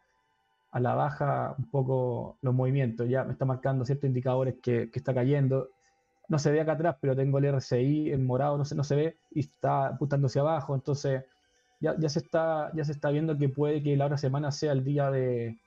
a 0.70 0.80
la 0.80 0.94
baja 0.94 1.54
un 1.58 1.70
poco 1.70 2.38
los 2.40 2.54
movimientos. 2.54 3.08
Ya 3.08 3.24
me 3.24 3.32
está 3.32 3.44
marcando 3.44 3.84
ciertos 3.84 4.08
indicadores 4.08 4.56
que, 4.62 4.90
que 4.90 4.98
está 4.98 5.12
cayendo. 5.12 5.68
No 6.28 6.38
se 6.38 6.50
ve 6.50 6.60
acá 6.60 6.72
atrás, 6.72 6.96
pero 7.00 7.14
tengo 7.14 7.38
el 7.38 7.56
RSI 7.56 8.12
en 8.12 8.26
morado, 8.26 8.58
no 8.58 8.64
se, 8.64 8.74
no 8.74 8.84
se 8.84 8.96
ve, 8.96 9.16
y 9.30 9.40
está 9.40 9.88
apuntando 9.88 10.26
hacia 10.26 10.42
abajo. 10.42 10.74
Entonces, 10.74 11.24
ya, 11.80 11.96
ya, 11.98 12.08
se 12.08 12.18
está, 12.18 12.70
ya 12.74 12.84
se 12.84 12.92
está 12.92 13.10
viendo 13.10 13.36
que 13.38 13.48
puede 13.48 13.82
que 13.82 13.96
la 13.96 14.06
otra 14.06 14.18
semana 14.18 14.50
sea 14.50 14.72
el 14.72 14.84
día 14.84 15.10
de, 15.10 15.58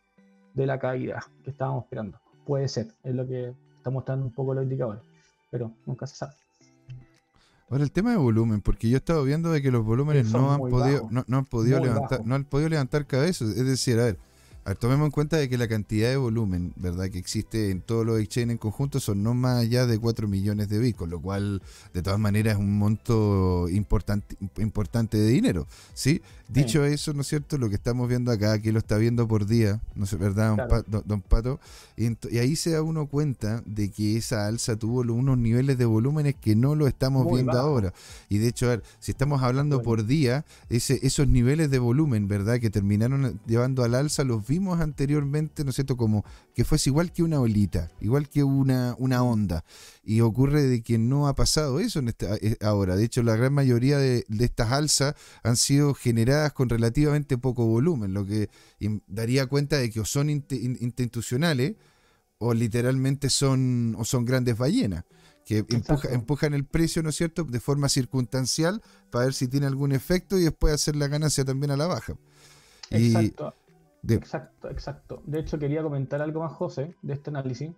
de 0.54 0.66
la 0.66 0.80
caída 0.80 1.26
que 1.44 1.52
estábamos 1.52 1.84
esperando. 1.84 2.20
Puede 2.46 2.68
ser, 2.68 2.88
es 3.04 3.16
lo 3.16 3.28
que 3.28 3.54
está 3.78 3.90
mostrando 3.90 4.26
un 4.26 4.34
poco 4.34 4.54
los 4.54 4.64
indicadores, 4.64 5.02
pero 5.50 5.72
nunca 5.86 6.08
se 6.08 6.16
sabe. 6.16 6.34
Ahora 7.70 7.84
el 7.84 7.92
tema 7.92 8.12
de 8.12 8.18
volumen, 8.18 8.62
porque 8.62 8.90
yo 8.90 8.96
he 8.96 8.98
estado 8.98 9.24
viendo 9.24 9.52
de 9.52 9.62
que 9.62 9.70
los 9.70 9.86
volúmenes 9.86 10.32
no 10.34 10.52
han 10.52 10.60
podido, 10.60 11.08
no, 11.12 11.24
no 11.28 11.38
han 11.38 11.46
podido 11.46 11.80
levantar, 11.80 12.10
bajos. 12.10 12.26
no 12.26 12.36
han 12.36 12.44
podido 12.44 12.70
levantar 12.70 13.06
cabeza. 13.06 13.46
Es 13.46 13.64
decir, 13.64 14.00
a 14.00 14.06
ver, 14.06 14.18
A 14.66 14.70
ver, 14.70 14.78
tomemos 14.78 15.06
en 15.06 15.12
cuenta 15.12 15.38
de 15.38 15.50
que 15.50 15.58
la 15.58 15.68
cantidad 15.68 16.10
de 16.10 16.18
volumen, 16.18 16.74
¿verdad?, 16.76 17.10
que 17.10 17.18
existe 17.18 17.72
en 17.72 17.82
todos 17.82 18.06
los 18.06 18.20
exchanges 18.20 18.52
en 18.52 18.58
conjunto 18.58 19.00
son 19.00 19.24
no 19.24 19.34
más 19.34 19.62
allá 19.62 19.86
de 19.86 19.98
4 19.98 20.28
millones 20.28 20.70
de 20.70 20.80
bitcoins, 20.80 21.12
lo 21.12 21.22
cual 21.22 21.62
de 21.94 22.02
todas 22.02 22.20
maneras 22.20 22.54
es 22.54 22.60
un 22.60 22.78
monto 22.78 23.68
importante, 23.70 24.36
importante 24.58 25.18
de 25.18 25.28
dinero, 25.28 25.68
¿sí? 25.94 26.22
Dicho 26.50 26.84
eso, 26.84 27.14
¿no 27.14 27.22
es 27.22 27.28
cierto? 27.28 27.60
Lo 27.60 27.70
que 27.70 27.76
estamos 27.76 28.10
viendo 28.10 28.32
acá, 28.32 28.60
que 28.60 28.72
lo 28.72 28.80
está 28.80 28.98
viendo 28.98 29.28
por 29.28 29.46
día, 29.46 29.80
¿no 29.94 30.06
es 30.06 30.18
verdad, 30.18 30.58
don, 31.06 31.22
Pato? 31.22 31.60
Y, 31.96 32.08
ahí 32.40 32.56
se 32.56 32.72
da 32.72 32.82
uno 32.82 33.06
cuenta 33.06 33.62
de 33.68 33.92
que 33.92 34.18
esa 34.18 34.48
alza 34.48 34.76
tuvo 34.76 35.02
unos 35.02 35.38
niveles 35.38 35.78
de 35.78 35.86
volúmenes 35.86 36.34
que 36.34 36.56
no 36.56 36.74
lo 36.74 36.88
estamos 36.88 37.24
Muy 37.24 37.36
viendo 37.36 37.54
bajo. 37.54 37.68
ahora. 37.68 37.94
Y 38.30 38.40
de 38.40 38.48
hecho, 38.48 38.66
a 38.66 38.70
ver, 38.70 38.84
si 39.00 39.12
estamos 39.12 39.44
hablando 39.44 39.78
Bueno. 39.78 39.86
por 39.86 40.06
día, 40.08 40.44
ese, 40.72 41.00
esos 41.04 41.28
niveles 41.28 41.70
de 41.70 41.78
volumen, 41.78 42.28
¿verdad? 42.28 42.60
Que 42.60 42.72
terminaron 42.72 43.40
llevando 43.46 43.84
al 43.84 43.94
alza, 43.94 44.24
los 44.24 44.46
vimos 44.50 44.82
anteriormente, 44.82 45.64
¿no 45.64 45.70
es 45.70 45.76
cierto? 45.76 45.96
Como 45.96 46.26
que 46.54 46.66
fuese 46.66 46.90
igual 46.90 47.14
que 47.14 47.24
una 47.24 47.40
olita, 47.40 47.90
igual 48.02 48.28
que 48.28 48.44
una, 48.44 48.96
una 48.98 49.24
onda. 49.24 49.64
Y 50.04 50.20
ocurre 50.20 50.64
de 50.64 50.82
que 50.82 50.98
no 50.98 51.28
ha 51.30 51.36
pasado 51.36 51.80
eso 51.80 52.00
en 52.00 52.10
esta, 52.10 52.36
eh, 52.36 52.58
ahora. 52.62 52.98
De 52.98 53.06
hecho, 53.06 53.24
la 53.24 53.38
gran 53.38 53.54
mayoría 53.54 53.98
de, 53.98 54.26
de 54.28 54.46
estas 54.46 54.72
alzas 54.74 55.16
han 55.44 55.56
sido 55.56 55.94
generadas 55.94 56.52
con 56.52 56.68
relativamente 56.68 57.38
poco 57.38 57.66
volumen, 57.66 58.14
lo 58.14 58.26
que 58.26 58.50
daría 59.08 59.46
cuenta 59.46 59.78
de 59.78 59.90
que 59.90 60.02
o 60.02 60.06
son 60.06 60.30
institucionales 60.30 61.76
o 62.40 62.54
literalmente 62.54 63.30
son, 63.30 63.96
o 63.98 64.04
son 64.04 64.26
grandes 64.26 64.58
ballenas 64.58 65.06
que 65.46 65.66
empuja- 65.66 66.14
empujan 66.14 66.54
el 66.54 66.64
precio, 66.64 67.02
¿no 67.02 67.10
es 67.10 67.16
cierto?, 67.16 67.44
de 67.44 67.60
forma 67.60 67.90
circunstancial 67.90 68.82
para 69.10 69.26
ver 69.26 69.34
si 69.34 69.48
tiene 69.48 69.66
algún 69.66 69.92
efecto 69.92 70.38
y 70.38 70.44
después 70.44 70.74
hacer 70.74 70.96
la 70.96 71.08
ganancia 71.08 71.44
también 71.44 71.72
a 71.72 71.78
la 71.78 71.88
baja. 71.88 72.14
Y 72.92 73.16
Exacto. 73.16 73.56
De- 74.02 74.16
Exacto, 74.16 74.70
exacto. 74.70 75.22
De 75.26 75.40
hecho, 75.40 75.60
quería 75.60 75.82
comentar 75.84 76.22
algo 76.22 76.42
más, 76.42 76.54
José, 76.54 76.96
de 77.02 77.14
este 77.14 77.30
análisis. 77.30 77.72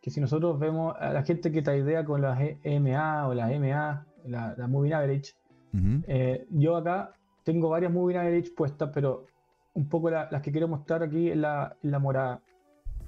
Que 0.00 0.10
si 0.10 0.20
nosotros 0.20 0.58
vemos 0.58 0.94
a 0.98 1.12
la 1.12 1.22
gente 1.22 1.50
que 1.50 1.60
idea 1.60 2.04
con 2.04 2.20
las 2.20 2.38
EMA 2.62 3.26
o 3.26 3.34
las 3.34 3.50
MA, 3.58 4.04
la, 4.26 4.54
la 4.56 4.68
Moving 4.68 4.92
Average, 4.92 5.32
Ujú, 5.72 6.02
eh, 6.06 6.46
yo 6.50 6.76
acá 6.76 7.12
tengo 7.42 7.68
varias 7.70 7.90
Moving 7.92 8.16
Average 8.18 8.50
puestas, 8.56 8.90
pero 8.92 9.26
un 9.72 9.88
poco 9.88 10.10
la- 10.10 10.28
las 10.30 10.42
que 10.42 10.52
quiero 10.52 10.68
mostrar 10.68 11.02
aquí 11.02 11.30
es 11.30 11.36
la, 11.36 11.76
la 11.82 11.98
morada. 11.98 12.40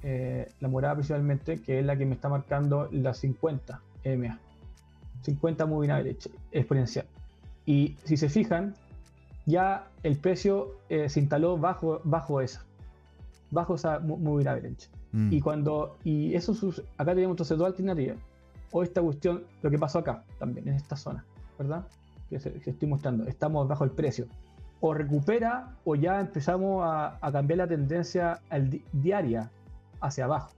Eh, 0.03 0.47
la 0.59 0.67
morada 0.67 0.95
principalmente, 0.95 1.61
que 1.61 1.79
es 1.79 1.85
la 1.85 1.95
que 1.97 2.05
me 2.05 2.15
está 2.15 2.29
marcando 2.29 2.87
la 2.91 3.13
50 3.13 3.81
EMA. 4.03 4.39
50 5.21 5.65
Moving 5.65 5.91
Average 5.91 6.29
exponencial. 6.51 7.05
Y 7.65 7.95
si 8.03 8.17
se 8.17 8.29
fijan, 8.29 8.73
ya 9.47 9.87
el 10.03 10.17
precio 10.17 10.75
eh, 10.89 11.09
se 11.09 11.19
instaló 11.21 11.57
bajo, 11.57 12.01
bajo 12.03 12.41
esa. 12.41 12.63
Bajo 13.49 13.73
esa 13.75 13.99
mo- 13.99 14.17
Moving 14.17 14.47
Average. 14.47 14.89
mm, 15.13 15.31
Y 15.33 15.41
cuando. 15.41 15.97
Y 16.03 16.35
eso 16.35 16.53
acá 16.97 17.15
tenemos 17.15 17.33
entonces 17.33 17.57
dos 17.57 17.65
alternativas. 17.67 18.17
O 18.71 18.83
esta 18.83 19.01
cuestión, 19.01 19.43
lo 19.63 19.69
que 19.71 19.79
pasó 19.79 19.99
acá 19.99 20.23
también, 20.37 20.67
en 20.67 20.73
esta 20.75 20.95
zona, 20.97 21.23
¿verdad? 21.57 21.87
Que, 22.29 22.39
se- 22.39 22.51
que 22.59 22.69
estoy 22.71 22.87
mostrando. 22.89 23.23
Estamos 23.25 23.67
bajo 23.67 23.83
el 23.85 23.91
precio. 23.91 24.27
O 24.81 24.93
recupera 24.93 25.75
o 25.85 25.95
ya 25.95 26.19
empezamos 26.19 26.83
a, 26.85 27.17
a 27.25 27.31
cambiar 27.31 27.57
la 27.59 27.67
tendencia 27.67 28.41
al 28.49 28.69
di- 28.69 28.83
diaria 28.91 29.49
hacia 30.01 30.25
abajo. 30.25 30.51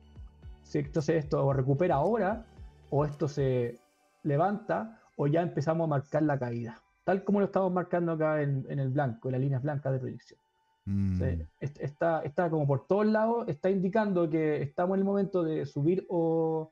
Sí, 0.63 0.79
Entonces 0.79 1.23
esto 1.23 1.45
o 1.45 1.53
recupera 1.53 1.95
ahora, 1.95 2.43
o 2.89 3.05
esto 3.05 3.27
se 3.27 3.79
levanta, 4.23 4.99
o 5.15 5.27
ya 5.27 5.41
empezamos 5.41 5.85
a 5.85 5.87
marcar 5.87 6.23
la 6.23 6.37
caída. 6.39 6.81
Tal 7.09 7.23
como 7.23 7.39
lo 7.39 7.47
estamos 7.47 7.73
marcando 7.73 8.11
acá 8.11 8.43
en, 8.43 8.67
en 8.69 8.77
el 8.77 8.89
blanco, 8.89 9.29
en 9.29 9.31
las 9.31 9.41
líneas 9.41 9.63
blancas 9.63 9.91
de 9.93 9.97
proyección. 9.97 10.39
mm, 10.85 11.41
está, 11.59 12.21
está 12.21 12.51
como 12.51 12.67
por 12.67 12.85
todos 12.85 13.07
lados, 13.07 13.47
está 13.47 13.71
indicando 13.71 14.29
que 14.29 14.61
estamos 14.61 14.93
en 14.93 14.99
el 14.99 15.05
momento 15.05 15.41
de 15.43 15.65
subir 15.65 16.05
o, 16.07 16.71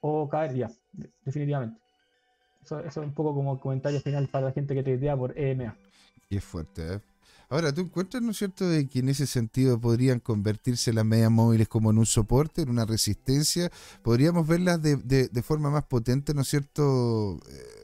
o 0.00 0.28
caer 0.30 0.54
ya, 0.54 0.70
de- 0.92 1.10
definitivamente. 1.22 1.78
Eso, 2.64 2.78
eso 2.80 3.02
es 3.02 3.06
un 3.08 3.12
poco 3.12 3.34
como 3.34 3.60
comentario 3.60 4.00
final 4.00 4.26
para 4.28 4.46
la 4.46 4.52
gente 4.52 4.74
que 4.74 4.82
te 4.82 4.92
idea 4.92 5.14
por 5.18 5.38
EMA. 5.38 5.76
Qué 6.30 6.40
fuerte, 6.40 6.94
¿eh? 6.94 7.00
Ahora, 7.50 7.74
¿tú 7.74 7.82
encuentras, 7.82 8.22
¿no 8.22 8.30
es 8.30 8.38
cierto?, 8.38 8.66
de 8.66 8.88
que 8.88 9.00
en 9.00 9.10
ese 9.10 9.26
sentido 9.26 9.78
podrían 9.78 10.18
convertirse 10.20 10.94
las 10.94 11.04
medias 11.04 11.30
móviles 11.30 11.68
como 11.68 11.90
en 11.90 11.98
un 11.98 12.06
soporte, 12.06 12.62
en 12.62 12.70
una 12.70 12.86
resistencia? 12.86 13.70
¿Podríamos 14.02 14.46
verlas 14.48 14.80
de, 14.80 14.96
de- 14.96 15.28
de 15.28 15.42
forma 15.42 15.68
más 15.70 15.84
potente, 15.84 16.32
¿no 16.32 16.40
es 16.40 16.48
cierto?, 16.48 17.34
eh, 17.50 17.81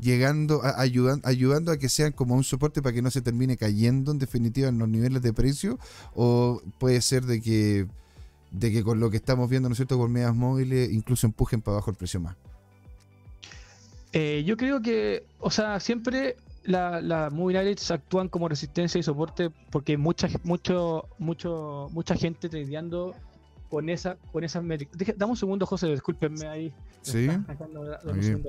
llegando, 0.00 0.62
a, 0.64 0.80
ayudan- 0.80 1.20
ayudando 1.24 1.72
a 1.72 1.76
que 1.78 1.88
sean 1.88 2.12
como 2.12 2.34
un 2.34 2.44
soporte 2.44 2.82
para 2.82 2.94
que 2.94 3.02
no 3.02 3.10
se 3.10 3.20
termine 3.22 3.56
cayendo 3.56 4.12
en 4.12 4.18
definitiva 4.18 4.68
en 4.68 4.78
los 4.78 4.88
niveles 4.88 5.22
de 5.22 5.32
precio? 5.32 5.78
¿O 6.14 6.60
puede 6.78 7.00
ser 7.02 7.24
de 7.24 7.40
que, 7.40 7.86
de 8.50 8.72
que 8.72 8.82
con 8.82 9.00
lo 9.00 9.10
que 9.10 9.16
estamos 9.16 9.48
viendo, 9.50 9.68
¿no 9.68 9.74
es 9.74 9.76
cierto?, 9.78 9.98
con 9.98 10.10
medias 10.12 10.34
móviles 10.34 10.90
incluso 10.92 11.26
empujen 11.26 11.60
para 11.62 11.76
abajo 11.76 11.90
el 11.90 11.96
precio 11.96 12.20
más? 12.20 12.36
Eh, 14.12 14.42
yo 14.44 14.56
creo 14.56 14.82
que, 14.82 15.24
o 15.38 15.50
sea, 15.50 15.78
siempre 15.78 16.36
la, 16.64 17.00
la 17.00 17.26
averages 17.26 17.90
actúan 17.90 18.28
como 18.28 18.48
resistencia 18.48 18.98
y 18.98 19.02
soporte 19.02 19.50
porque 19.70 19.96
mucha, 19.96 20.28
mucho, 20.42 21.06
mucho, 21.18 21.88
mucha 21.92 22.16
gente 22.16 22.48
tradeando 22.48 23.14
con 23.70 23.88
esa, 23.88 24.16
con 24.32 24.42
esas 24.42 24.64
métricas. 24.64 24.98
Dame 25.16 25.30
un 25.30 25.36
segundo, 25.36 25.64
José, 25.64 25.86
discúlpenme 25.88 26.48
ahí. 26.48 26.72
Sí. 27.02 27.28
Sacando- 27.46 27.84
dame 27.84 28.12
un 28.12 28.20
bien. 28.20 28.42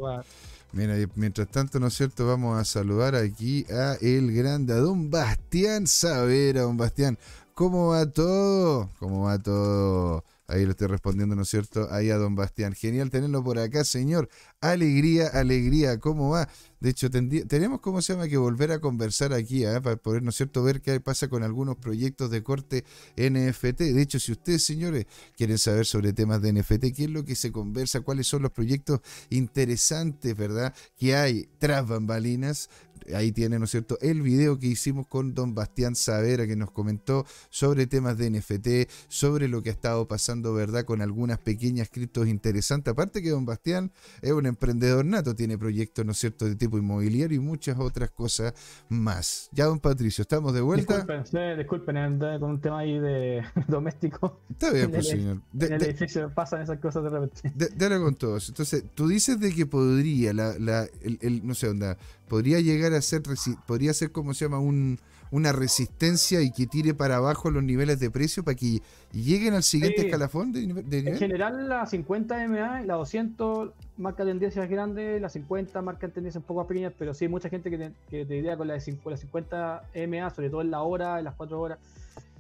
Mira, 0.74 0.96
mientras 1.16 1.50
tanto, 1.50 1.82
¿no 1.82 1.88
es 1.88 1.94
cierto? 1.96 2.26
Vamos 2.26 2.58
a 2.58 2.64
saludar 2.64 3.14
aquí 3.14 3.66
a 3.70 3.96
el 4.02 4.34
grande, 4.34 4.74
a 4.74 4.78
don 4.78 5.10
Bastián 5.10 5.86
Savera, 5.86 6.62
don 6.62 6.78
Bastián. 6.78 7.18
¿Cómo 7.54 7.90
va 7.90 8.10
todo? 8.10 8.90
¿Cómo 8.98 9.24
va 9.24 9.38
todo? 9.38 10.24
Ahí 10.48 10.64
lo 10.66 10.72
estoy 10.72 10.88
respondiendo, 10.88 11.36
¿no 11.36 11.42
es 11.42 11.50
cierto? 11.50 11.90
Ahí 11.92 12.10
a 12.10 12.18
don 12.18 12.36
Bastián. 12.36 12.74
Genial 12.74 13.10
tenerlo 13.10 13.44
por 13.44 13.60
acá, 13.60 13.84
señor. 13.84 14.30
Alegría, 14.62 15.28
alegría. 15.28 16.00
¿Cómo 16.00 16.30
va? 16.30 16.48
De 16.82 16.90
hecho, 16.90 17.10
tenemos, 17.12 17.80
¿cómo 17.80 18.02
se 18.02 18.14
llama?, 18.14 18.28
que 18.28 18.38
volver 18.38 18.72
a 18.72 18.80
conversar 18.80 19.34
aquí, 19.34 19.66
¿ah? 19.66 19.82
para 19.82 19.98
poder, 19.98 20.24
¿no 20.24 20.32
es 20.32 20.36
cierto?, 20.36 20.64
ver 20.64 20.82
qué 20.82 21.00
pasa 21.00 21.28
con 21.30 21.44
algunos 21.44 21.78
proyectos 21.78 22.32
de 22.32 22.42
corte 22.42 22.84
NFT. 23.16 23.82
De 23.94 24.02
hecho, 24.02 24.20
si 24.20 24.32
ustedes, 24.32 24.64
señores, 24.64 25.06
quieren 25.38 25.60
saber 25.60 25.86
sobre 25.86 26.12
temas 26.12 26.42
de 26.42 26.54
NFT, 26.54 26.92
qué 26.96 27.04
es 27.04 27.10
lo 27.12 27.24
que 27.24 27.36
se 27.36 27.52
conversa, 27.52 28.02
cuáles 28.02 28.26
son 28.26 28.42
los 28.42 28.52
proyectos 28.52 29.02
interesantes, 29.30 30.36
¿verdad?, 30.36 30.74
que 30.98 31.16
hay 31.16 31.48
tras 31.60 31.88
bambalinas. 31.88 32.70
Ahí 33.16 33.32
tiene, 33.32 33.58
¿no 33.60 33.66
es 33.66 33.72
cierto?, 33.72 33.98
el 34.02 34.22
video 34.22 34.60
que 34.60 34.68
hicimos 34.68 35.08
con 35.08 35.34
don 35.34 35.54
Bastián 35.56 35.96
Savera, 35.96 36.46
que 36.48 36.56
nos 36.56 36.72
comentó 36.72 37.26
sobre 37.50 37.88
temas 37.88 38.18
de 38.18 38.30
NFT, 38.30 38.90
sobre 39.08 39.48
lo 39.48 39.62
que 39.62 39.70
ha 39.70 39.74
estado 39.74 40.08
pasando, 40.08 40.54
¿verdad?, 40.54 40.86
con 40.86 41.02
algunas 41.02 41.40
pequeñas 41.40 41.90
criptos 41.92 42.28
interesantes. 42.28 42.92
Aparte 42.92 43.22
que 43.22 43.30
don 43.30 43.46
Bastián 43.46 43.92
es 44.22 44.32
un 44.32 44.46
emprendedor 44.46 45.04
nato, 45.06 45.36
tiene 45.36 45.58
proyectos, 45.58 46.06
¿no 46.06 46.12
es 46.12 46.18
cierto?, 46.20 46.46
de 46.46 46.56
tipo 46.56 46.78
inmobiliario 46.78 47.38
y 47.38 47.40
muchas 47.40 47.80
otras 47.80 48.12
cosas 48.12 48.54
más. 48.90 49.50
Ya, 49.52 49.66
don 49.66 49.80
Patricio, 49.80 50.22
¿estamos 50.22 50.54
de 50.54 50.62
vuelta? 50.62 50.96
Disculpen, 50.98 51.26
sí, 51.26 51.38
disculpen, 51.58 52.20
con 52.40 52.52
un 52.52 52.62
tema 52.62 52.80
ahí 52.80 53.00
de 53.00 53.42
doméstico. 53.68 54.40
Está 54.50 54.72
bien, 54.72 54.86
en 54.86 54.92
pues, 54.92 55.08
señor. 55.08 55.42
De- 55.52 55.66
en 55.68 55.74
el 55.74 55.80
de- 55.80 55.86
edificio 55.90 56.32
pasan 56.34 56.62
esas 56.62 56.80
cosas 56.80 57.04
de 57.04 57.10
repente. 57.10 57.52
De- 57.56 57.70
Dale 57.76 58.00
con 58.00 58.16
todos. 58.16 58.50
Entonces, 58.50 58.84
tú 58.94 59.08
dices 59.08 59.40
de 59.40 59.54
que 59.54 59.66
podría, 59.66 60.34
la, 60.34 60.58
la- 60.60 60.88
el, 61.02 61.18
el- 61.22 61.46
no 61.46 61.54
sé, 61.56 61.68
onda, 61.68 61.98
podría 62.32 62.62
llegar 62.62 62.94
a 62.94 63.02
ser, 63.02 63.24
podría 63.68 63.94
ser 63.94 64.14
como 64.14 64.34
se 64.34 64.46
llama, 64.46 64.60
un, 64.60 64.98
una 65.32 65.52
resistencia 65.52 66.42
y 66.42 66.50
que 66.54 66.66
tire 66.66 66.94
para 66.94 67.18
abajo 67.18 67.52
los 67.52 67.62
niveles 67.62 68.00
de 68.00 68.10
precio 68.10 68.42
para 68.46 68.56
que 68.56 68.82
lleguen 69.12 69.54
al 69.54 69.64
siguiente 69.64 70.00
Sí. 70.00 70.08
escalafón 70.08 70.54
de, 70.54 70.62
de 70.62 70.66
En 71.00 71.04
nivel. 71.04 71.18
general, 71.18 71.68
la 71.68 71.86
50 71.86 72.42
MA 72.48 72.84
la 72.84 72.94
200 72.94 73.72
marca 73.98 74.24
tendencias 74.24 74.70
grandes, 74.70 75.22
la 75.22 75.28
50 75.28 75.82
marca 75.82 76.08
tendencias 76.08 76.42
un 76.42 76.48
poco 76.48 76.62
más 76.62 76.68
pequeñas, 76.70 76.94
pero 76.98 77.14
sí 77.14 77.26
hay 77.26 77.30
mucha 77.30 77.50
gente 77.50 77.70
que 77.70 77.78
te, 77.78 77.92
que 78.10 78.26
te 78.26 78.38
idea 78.38 78.56
con 78.56 78.70
la, 78.70 78.76
de 78.76 78.98
con 79.04 79.12
la 79.12 79.18
50 79.18 79.90
MA, 79.94 80.30
sobre 80.30 80.50
todo 80.50 80.62
en 80.62 80.72
la 80.72 80.84
hora, 80.84 81.18
en 81.20 81.26
las 81.26 81.36
4 81.36 81.60
horas. 81.60 81.80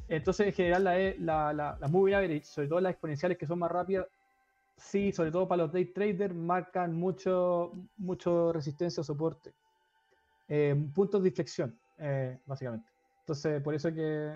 Entonces, 0.07 0.47
en 0.47 0.53
general, 0.53 0.85
la, 0.85 0.97
E- 1.01 1.17
la, 1.19 1.51
la, 1.51 1.77
las 1.81 1.91
moving 1.91 2.13
average, 2.15 2.45
sobre 2.45 2.69
todo 2.69 2.79
las 2.79 2.91
exponenciales 2.93 3.37
que 3.37 3.45
son 3.45 3.59
más 3.59 3.69
rápidas, 3.71 4.07
sí, 4.77 5.11
sobre 5.11 5.31
todo 5.31 5.49
para 5.49 5.63
los 5.63 5.73
day 5.73 5.83
traders, 5.85 6.33
marcan 6.33 6.93
mucho, 6.95 7.73
mucho 7.97 8.53
resistencia 8.53 9.01
o 9.01 9.03
soporte. 9.03 9.51
Eh, 10.53 10.75
puntos 10.93 11.23
de 11.23 11.29
inflexión, 11.29 11.73
eh, 11.97 12.37
básicamente. 12.45 12.85
Entonces, 13.21 13.61
por 13.63 13.73
eso 13.73 13.89
que 13.93 14.33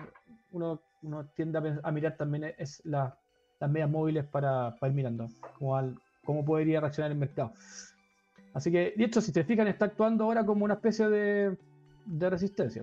uno, 0.50 0.80
uno 1.02 1.26
tiende 1.36 1.58
a, 1.58 1.80
a 1.82 1.92
mirar 1.92 2.16
también 2.16 2.54
es 2.56 2.80
la, 2.86 3.14
las 3.60 3.70
medias 3.70 3.90
móviles 3.90 4.24
para, 4.24 4.74
para 4.80 4.88
ir 4.90 4.96
mirando 4.96 5.28
cómo, 5.58 5.76
al- 5.76 5.94
cómo 6.24 6.42
podría 6.42 6.80
reaccionar 6.80 7.12
el 7.12 7.18
mercado. 7.18 7.52
Así 8.54 8.72
que, 8.72 8.94
de 8.96 9.04
hecho, 9.04 9.20
si 9.20 9.30
te 9.30 9.44
fijan, 9.44 9.68
está 9.68 9.84
actuando 9.84 10.24
ahora 10.24 10.46
como 10.46 10.64
una 10.64 10.74
especie 10.74 11.06
de, 11.10 11.58
de 12.06 12.30
resistencia, 12.30 12.82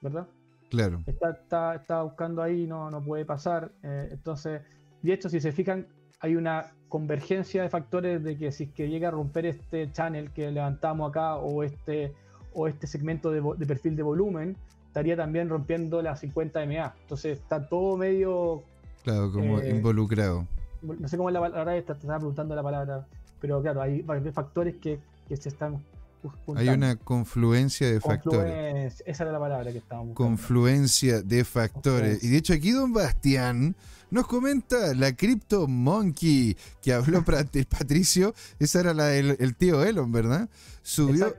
¿verdad? 0.00 0.26
Claro. 0.70 1.02
Está, 1.06 1.30
está, 1.32 1.74
está 1.74 2.02
buscando 2.02 2.42
ahí, 2.42 2.66
no, 2.66 2.90
no 2.90 3.04
puede 3.04 3.26
pasar. 3.26 3.70
eh, 3.82 4.08
entonces, 4.10 4.62
de 5.02 5.12
hecho, 5.12 5.28
si 5.28 5.38
se 5.38 5.52
fijan, 5.52 5.86
hay 6.20 6.34
una 6.36 6.64
convergencia 6.88 7.62
de 7.62 7.68
factores 7.68 8.24
de 8.24 8.38
que 8.38 8.50
si 8.52 8.64
es 8.64 8.72
que 8.72 8.88
llega 8.88 9.08
a 9.08 9.10
romper 9.10 9.44
este 9.44 9.92
channel 9.92 10.32
que 10.32 10.50
levantamos 10.50 11.10
acá 11.10 11.36
o 11.36 11.62
este, 11.62 12.14
o 12.54 12.68
este 12.68 12.86
segmento 12.86 13.30
de, 13.30 13.42
de 13.56 13.66
perfil 13.66 13.96
de 13.96 14.02
volumen, 14.02 14.56
estaría 14.86 15.16
también 15.16 15.48
rompiendo 15.48 16.00
las 16.02 16.20
50 16.20 16.64
MA. 16.66 16.94
Entonces 17.02 17.38
está 17.38 17.68
todo 17.68 17.96
medio. 17.96 18.62
Claro, 19.02 19.32
como 19.32 19.58
Eh, 19.60 19.70
involucrado. 19.70 20.46
No 20.82 21.08
sé 21.08 21.16
cómo 21.16 21.28
es 21.30 21.32
la 21.32 21.40
palabra 21.40 21.72
te 21.72 21.92
estaba 21.92 22.18
preguntando 22.18 22.54
la 22.54 22.62
palabra. 22.62 23.06
Pero 23.40 23.60
claro, 23.60 23.82
hay 23.82 24.02
varios 24.02 24.34
factores 24.34 24.76
que, 24.76 24.98
que 25.28 25.36
se 25.36 25.48
están 25.48 25.82
juntando. 26.30 26.60
Hay 26.60 26.68
una 26.76 26.96
confluencia 26.96 27.90
de 27.90 28.00
factores. 28.00 29.02
Esa 29.06 29.22
era 29.24 29.32
la 29.32 29.38
palabra 29.40 29.70
que 29.72 29.78
estábamos 29.78 30.08
buscando. 30.10 30.30
confluencia 30.30 31.22
de 31.22 31.44
factores. 31.44 32.22
Y 32.24 32.28
de 32.28 32.36
hecho 32.38 32.52
aquí 32.52 32.70
don 32.70 32.92
Bastián 32.92 33.74
nos 34.10 34.26
comenta 34.28 34.94
la 34.94 35.16
Crypto 35.16 35.66
Monkey 35.66 36.56
que 36.82 36.92
habló 36.92 37.24
Patricio, 37.68 38.34
esa 38.58 38.80
era 38.80 38.94
la 38.94 39.06
del 39.06 39.36
el 39.40 39.56
tío 39.56 39.82
Elon, 39.84 40.12
¿verdad? 40.12 40.48
Subió 40.82 41.34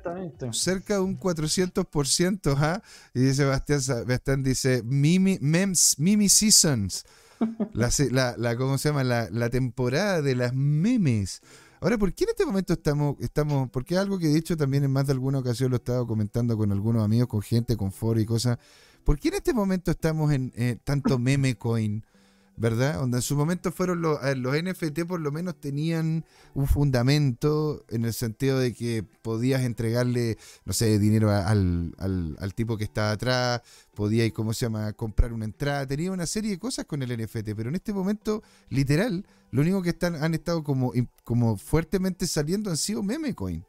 cerca 0.52 0.96
de 0.96 1.00
un 1.02 1.18
400%, 1.20 2.56
¿ah? 2.58 2.82
Y 3.14 3.20
dice 3.22 3.46
Bastián, 3.46 3.80
Bastián 4.08 4.44
dice, 4.44 4.82
Mimi, 4.84 5.38
memes, 5.42 5.96
Mimi 6.00 6.30
Seasons. 6.30 7.06
La, 7.74 7.92
se- 7.92 8.12
la, 8.12 8.36
la- 8.38 8.56
¿cómo 8.56 8.78
se 8.78 8.90
llama? 8.90 9.04
La, 9.04 9.30
la 9.30 9.50
temporada 9.50 10.22
de 10.22 10.36
las 10.36 10.54
memes. 10.54 11.42
Ahora, 11.86 12.00
¿por 12.00 12.12
qué 12.16 12.24
en 12.24 12.32
este 12.32 12.48
momento 12.48 12.74
estamos, 12.74 13.16
estamos, 13.20 13.70
porque 13.70 13.96
algo 13.96 14.18
que 14.18 14.26
de 14.26 14.40
hecho 14.40 14.58
también 14.58 14.84
en 14.84 14.92
más 14.92 15.06
de 15.06 15.14
alguna 15.14 15.38
ocasión 15.38 15.70
lo 15.70 15.76
he 15.76 15.78
estado 15.78 16.08
comentando 16.08 16.58
con 16.58 16.72
algunos 16.72 17.06
amigos, 17.06 17.28
con 17.28 17.44
gente, 17.44 17.78
con 17.78 17.92
foro 17.92 18.20
y 18.20 18.26
cosas, 18.26 18.58
¿por 19.04 19.20
qué 19.20 19.28
en 19.28 19.36
este 19.36 19.54
momento 19.54 19.92
estamos 19.92 20.34
en 20.34 20.52
eh, 20.56 20.80
tanto 20.84 21.20
meme 21.20 21.54
coin? 21.60 22.04
¿Verdad? 22.58 23.00
Donde 23.00 23.18
en 23.18 23.22
su 23.22 23.36
momento 23.36 23.72
fueron 23.72 24.02
los, 24.02 24.18
los 24.38 24.56
NFT 24.56 25.02
por 25.06 25.20
lo 25.20 25.32
menos 25.32 25.60
tenían 25.60 26.24
un 26.54 26.68
fundamento 26.68 27.84
en 27.90 28.06
el 28.06 28.14
sentido 28.14 28.60
de 28.60 28.74
que 28.74 29.04
podías 29.22 29.64
entregarle, 29.64 30.38
no 30.64 30.72
sé, 30.72 30.98
dinero 30.98 31.32
al, 31.32 31.94
al, 31.98 32.38
al 32.40 32.54
tipo 32.54 32.78
que 32.78 32.86
estaba 32.86 33.12
atrás, 33.12 33.62
podías, 33.94 34.32
¿cómo 34.32 34.54
se 34.54 34.68
llama?, 34.68 34.94
comprar 34.94 35.34
una 35.34 35.46
entrada, 35.46 35.86
tenía 35.86 36.12
una 36.12 36.26
serie 36.26 36.52
de 36.52 36.60
cosas 36.60 36.86
con 36.86 37.04
el 37.04 37.10
NFT, 37.22 37.56
pero 37.56 37.68
en 37.68 37.76
este 37.76 37.92
momento, 37.92 38.42
literal, 38.70 39.26
lo 39.52 39.62
único 39.62 39.82
que 39.82 39.90
están, 39.90 40.16
han 40.16 40.34
estado 40.34 40.64
como, 40.64 40.94
como 41.24 41.58
fuertemente 41.58 42.26
saliendo 42.26 42.70
han 42.70 42.78
sido 42.78 43.04
meme 43.04 43.36
coin. 43.36 43.66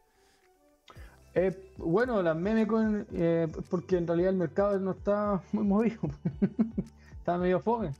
Eh, 1.38 1.54
bueno, 1.76 2.22
las 2.22 2.34
memecoin, 2.34 3.06
eh, 3.12 3.46
porque 3.68 3.98
en 3.98 4.06
realidad 4.06 4.30
el 4.30 4.36
mercado 4.36 4.80
no 4.80 4.92
está 4.92 5.42
muy 5.52 5.64
movido. 5.64 6.00
está 7.18 7.36
medio 7.36 7.60
fome. 7.60 7.90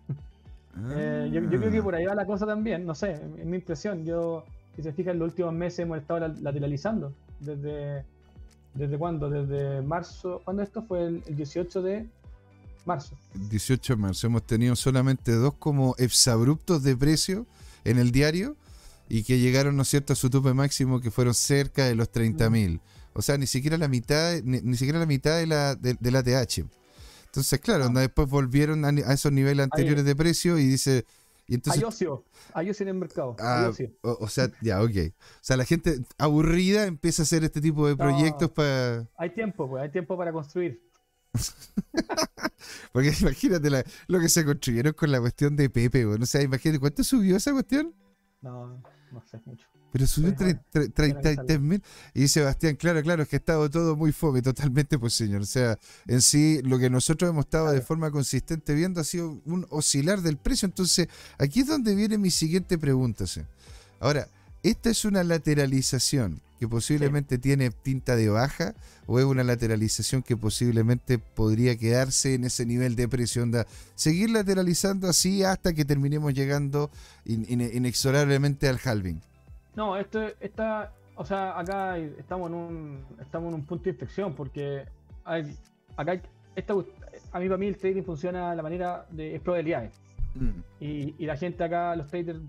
Eh, 0.90 1.30
yo, 1.33 1.40
creo 1.49 1.71
que 1.71 1.83
por 1.83 1.95
ahí 1.95 2.04
va 2.04 2.14
la 2.14 2.26
cosa 2.26 2.47
también, 2.47 2.85
no 2.85 2.95
sé, 2.95 3.12
es 3.12 3.45
mi 3.47 3.56
impresión. 3.56 4.04
Yo, 4.04 4.45
si 4.75 4.83
se 4.83 4.92
fijan, 4.92 5.14
en 5.14 5.21
los 5.21 5.30
últimos 5.30 5.54
meses 5.54 5.80
hemos 5.80 5.99
estado 5.99 6.21
la- 6.21 6.35
lateralizando. 6.40 7.12
¿Desde, 7.40 8.04
desde 8.75 8.99
cuándo? 8.99 9.30
Desde 9.30 9.83
marzo. 9.83 10.40
¿Cuándo 10.45 10.62
esto 10.62 10.83
fue? 10.83 11.06
El, 11.06 11.23
el 11.26 11.37
18 11.37 11.83
de 11.83 12.06
marzo. 12.85 13.14
18 13.35 13.95
de 13.95 13.97
marzo 14.00 14.26
hemos 14.26 14.42
tenido 14.47 14.76
solamente 14.76 15.33
dos 15.33 15.54
como 15.54 15.95
exabruptos 15.99 16.83
de 16.83 16.97
precio 16.97 17.47
en 17.85 17.99
el 17.99 18.11
diario 18.12 18.56
y 19.09 19.23
que 19.23 19.38
llegaron, 19.38 19.76
¿no 19.76 19.83
es 19.83 19.88
cierto?, 19.88 20.12
a 20.12 20.16
su 20.16 20.30
tope 20.30 20.52
máximo 20.52 21.00
que 21.00 21.11
fueron 21.11 21.35
cerca 21.35 21.85
de 21.87 21.95
los 21.95 22.11
30 22.11 22.50
mil. 22.50 22.80
O 23.14 23.23
sea, 23.23 23.38
ni 23.38 23.47
siquiera 23.47 23.78
la 23.78 23.88
mitad, 23.88 24.35
ni, 24.45 24.61
ni 24.61 24.76
siquiera 24.76 24.99
la 24.99 25.06
mitad 25.06 25.38
de 25.38 25.47
la, 25.47 25.75
de, 25.75 25.97
de 25.99 26.11
la 26.11 26.23
TH. 26.23 26.64
Entonces, 27.36 27.60
claro, 27.60 27.84
Ah. 27.84 28.00
después 28.00 28.28
volvieron 28.30 28.84
a, 28.86 28.88
esos 29.12 29.30
niveles 29.30 29.64
anteriores 29.64 30.04
de 30.04 30.16
precio 30.16 30.58
y 30.58 30.66
dice... 30.66 31.04
Y 31.48 31.54
entonces, 31.54 31.80
hay 31.80 31.86
ocio, 31.86 32.24
hay 32.54 32.70
ocio 32.70 32.82
en 32.84 32.88
el 32.88 32.94
mercado. 32.94 33.36
Ah, 33.38 33.70
o, 34.02 34.16
o 34.24 34.28
sea, 34.28 34.50
ya, 34.62 34.82
ok. 34.82 34.90
O 35.12 35.12
sea, 35.42 35.56
la 35.56 35.64
gente 35.64 36.00
aburrida 36.18 36.86
empieza 36.86 37.22
a 37.22 37.24
hacer 37.24 37.44
este 37.44 37.60
tipo 37.60 37.86
de 37.86 37.92
No. 37.92 37.98
proyectos 37.98 38.50
para... 38.50 39.06
Hay 39.16 39.30
tiempo, 39.34 39.68
pues, 39.68 39.82
hay 39.84 39.90
tiempo 39.90 40.16
para 40.16 40.32
construir. 40.32 40.82
Porque 42.92 43.12
imagínate 43.20 43.70
la- 43.70 43.84
lo 44.08 44.18
que 44.18 44.28
se 44.28 44.44
construyeron 44.44 44.92
con 44.94 45.12
la 45.12 45.20
cuestión 45.20 45.54
de 45.56 45.70
Pepe, 45.70 46.04
güey. 46.04 46.20
O 46.20 46.26
sea, 46.26 46.42
imagínate, 46.42 46.80
¿cuánto 46.80 47.04
subió 47.04 47.36
esa 47.36 47.52
cuestión? 47.52 47.94
No, 48.40 48.82
no 49.12 49.22
sé 49.30 49.38
mucho. 49.44 49.66
Pero 49.96 50.06
subió 50.06 50.34
Pues, 50.34 50.54
bueno, 50.56 50.60
tre- 50.72 50.92
tre- 50.92 50.92
33 50.92 51.58
mil. 51.60 51.82
Y 52.12 52.20
dice 52.20 52.40
Sebastián, 52.40 52.76
claro, 52.76 53.02
claro, 53.02 53.22
es 53.22 53.28
que 53.30 53.36
ha 53.36 53.38
estado 53.38 53.70
todo 53.70 53.96
muy 53.96 54.12
fome, 54.12 54.42
totalmente, 54.42 54.98
pues 54.98 55.14
señor. 55.14 55.40
O 55.40 55.46
sea, 55.46 55.78
en 56.06 56.20
sí, 56.20 56.60
lo 56.64 56.78
que 56.78 56.90
nosotros 56.90 57.30
hemos 57.30 57.46
estado 57.46 57.72
de 57.72 57.80
forma 57.80 58.10
consistente 58.10 58.74
viendo 58.74 59.00
ha 59.00 59.04
sido 59.04 59.40
un 59.47 59.66
oscilar 59.71 60.21
del 60.21 60.36
precio. 60.36 60.66
Entonces, 60.66 61.08
aquí 61.38 61.60
es 61.60 61.66
donde 61.68 61.94
viene 61.94 62.18
mi 62.18 62.30
siguiente 62.30 62.76
pregunta. 62.76 63.26
¿sí? 63.26 63.40
Ahora, 63.99 64.28
¿esta 64.62 64.90
es 64.90 65.06
una 65.06 65.25
lateralización 65.25 66.42
que 66.60 66.68
posiblemente 66.68 67.38
tiene 67.38 67.71
tinta 67.71 68.16
de 68.16 68.28
baja 68.28 68.75
o 69.06 69.18
es 69.18 69.25
una 69.25 69.44
lateralización 69.44 70.23
que 70.23 70.36
posiblemente 70.36 71.18
podría 71.18 71.76
quedarse 71.76 72.34
en 72.34 72.44
ese 72.44 72.66
nivel 72.66 72.97
de 72.97 73.08
precio? 73.08 73.42
Onda, 73.42 73.66
seguir 73.94 74.28
lateralizando 74.28 75.08
así 75.08 75.42
hasta 75.42 75.73
que 75.73 75.86
terminemos 75.86 76.34
llegando 76.34 76.90
in- 77.25 77.47
in- 77.49 77.60
inexorablemente 77.62 78.68
al 78.68 78.78
halving. 78.84 79.21
No, 79.76 79.97
esto 79.97 80.21
está, 80.41 80.93
o 81.17 81.25
sea, 81.25 81.58
acá 81.58 81.99
estamos 81.99 82.49
en 82.49 82.54
un, 82.54 83.04
estamos 83.21 83.49
en 83.50 83.54
un 83.60 83.67
punto 83.67 83.84
de 83.84 83.91
inflexión 83.91 84.34
porque 84.34 84.84
hay, 85.25 85.54
acá 85.97 86.12
hay- 86.12 86.23
esta, 86.54 86.73
a 86.73 87.39
mí 87.39 87.47
para 87.47 87.58
mí 87.58 87.67
el 87.67 87.76
trading 87.76 88.02
funciona 88.02 88.50
de 88.50 88.56
la 88.56 88.62
manera 88.62 89.06
de 89.10 89.34
es 89.36 89.41
probabilidades 89.43 90.00
y, 90.80 91.15
y 91.19 91.26
la 91.26 91.36
gente 91.36 91.62
acá, 91.65 91.95
los 91.97 92.06
traders 92.08 92.41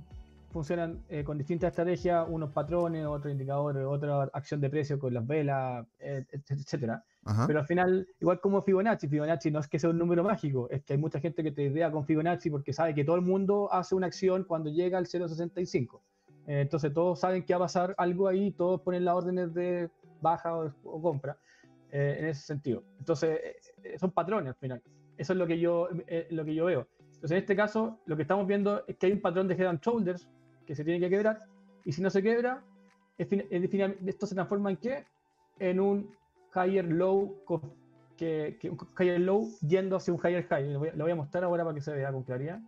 funcionan 0.52 1.04
eh, 1.10 1.24
con 1.26 1.38
distintas 1.38 1.70
estrategias, 1.72 2.26
unos 2.30 2.52
patrones, 2.52 3.06
otros 3.06 3.32
indicadores, 3.32 3.84
otra 3.86 4.24
acción 4.34 4.60
de 4.62 4.70
precio 4.70 4.98
con 4.98 5.14
las 5.14 5.28
velas, 5.28 5.86
eh, 6.00 6.26
et- 6.32 6.50
etcétera. 6.52 7.04
Ajá. 7.26 7.46
Pero 7.48 7.60
al 7.60 7.66
final, 7.66 8.08
igual 8.20 8.40
como 8.40 8.62
Fibonacci, 8.62 9.08
Fibonacci 9.10 9.52
no 9.52 9.60
es 9.60 9.68
que 9.68 9.78
sea 9.80 9.90
un 9.90 9.98
número 9.98 10.24
mágico, 10.24 10.70
es 10.70 10.84
que 10.84 10.94
hay 10.94 11.00
mucha 11.00 11.20
gente 11.20 11.44
que 11.44 11.52
te 11.52 11.64
idea 11.64 11.92
con 11.92 12.06
Fibonacci 12.06 12.50
porque 12.50 12.72
sabe 12.74 12.96
que 12.96 13.04
todo 13.04 13.18
el 13.18 13.22
mundo 13.22 13.68
hace 13.72 13.94
una 13.96 14.08
acción 14.08 14.46
cuando 14.46 14.70
llega 14.70 14.98
al 14.98 15.06
0.65. 15.06 16.02
Eh, 16.48 16.62
entonces 16.62 16.94
todos 16.94 17.20
saben 17.20 17.44
que 17.44 17.54
va 17.54 17.58
a 17.58 17.68
pasar 17.68 17.94
algo 17.98 18.28
ahí, 18.28 18.52
todos 18.52 18.82
ponen 18.82 19.06
las 19.06 19.16
órdenes 19.16 19.54
de 19.54 19.90
baja 20.22 20.56
o, 20.58 20.74
o 20.84 21.02
compra 21.02 21.38
eh, 21.92 22.18
en 22.20 22.26
ese 22.28 22.42
sentido. 22.42 22.84
Entonces 23.00 23.40
eh, 23.44 23.56
eh, 23.84 24.00
son 24.00 24.12
patrones 24.12 24.50
al 24.50 24.56
final. 24.56 24.82
Eso 25.18 25.34
es 25.34 25.40
lo 25.40 25.46
que 25.46 25.60
yo, 25.60 25.90
eh, 26.08 26.28
lo 26.32 26.46
que 26.46 26.56
yo 26.56 26.66
veo. 26.66 26.88
Entonces 27.00 27.32
en 27.32 27.38
este 27.38 27.56
caso 27.56 28.00
lo 28.06 28.16
que 28.16 28.22
estamos 28.22 28.48
viendo 28.48 28.84
es 28.88 28.96
que 28.98 29.08
hay 29.08 29.12
un 29.12 29.22
patrón 29.22 29.48
de 29.48 29.56
head 29.56 29.68
and 29.68 29.82
shoulders 29.82 30.28
que 30.66 30.74
se 30.76 30.84
tiene 30.84 31.00
que 31.00 31.10
quebrar 31.10 31.40
y 31.84 31.92
si 31.92 32.02
no 32.02 32.10
se 32.10 32.24
quebra, 32.24 32.64
es 33.18 33.28
es 33.32 33.98
esto 34.06 34.26
se 34.26 34.36
transforma 34.36 34.70
en 34.70 34.78
qué? 34.78 35.06
En 35.60 35.80
un 35.80 36.12
higher 36.56 36.86
low 36.86 37.44
que, 38.16 38.58
que 38.60 38.70
un 38.70 38.78
higher 39.00 39.20
low 39.20 39.50
yendo 39.68 39.96
hacia 39.96 40.14
un 40.14 40.20
higher 40.20 40.46
high. 40.48 40.72
Lo 40.72 40.80
voy, 40.80 40.92
lo 40.94 41.04
voy 41.04 41.12
a 41.12 41.16
mostrar 41.16 41.44
ahora 41.44 41.64
para 41.64 41.76
que 41.76 41.82
se 41.82 41.94
vea 41.94 42.12
con 42.12 42.24
claridad. 42.24 42.60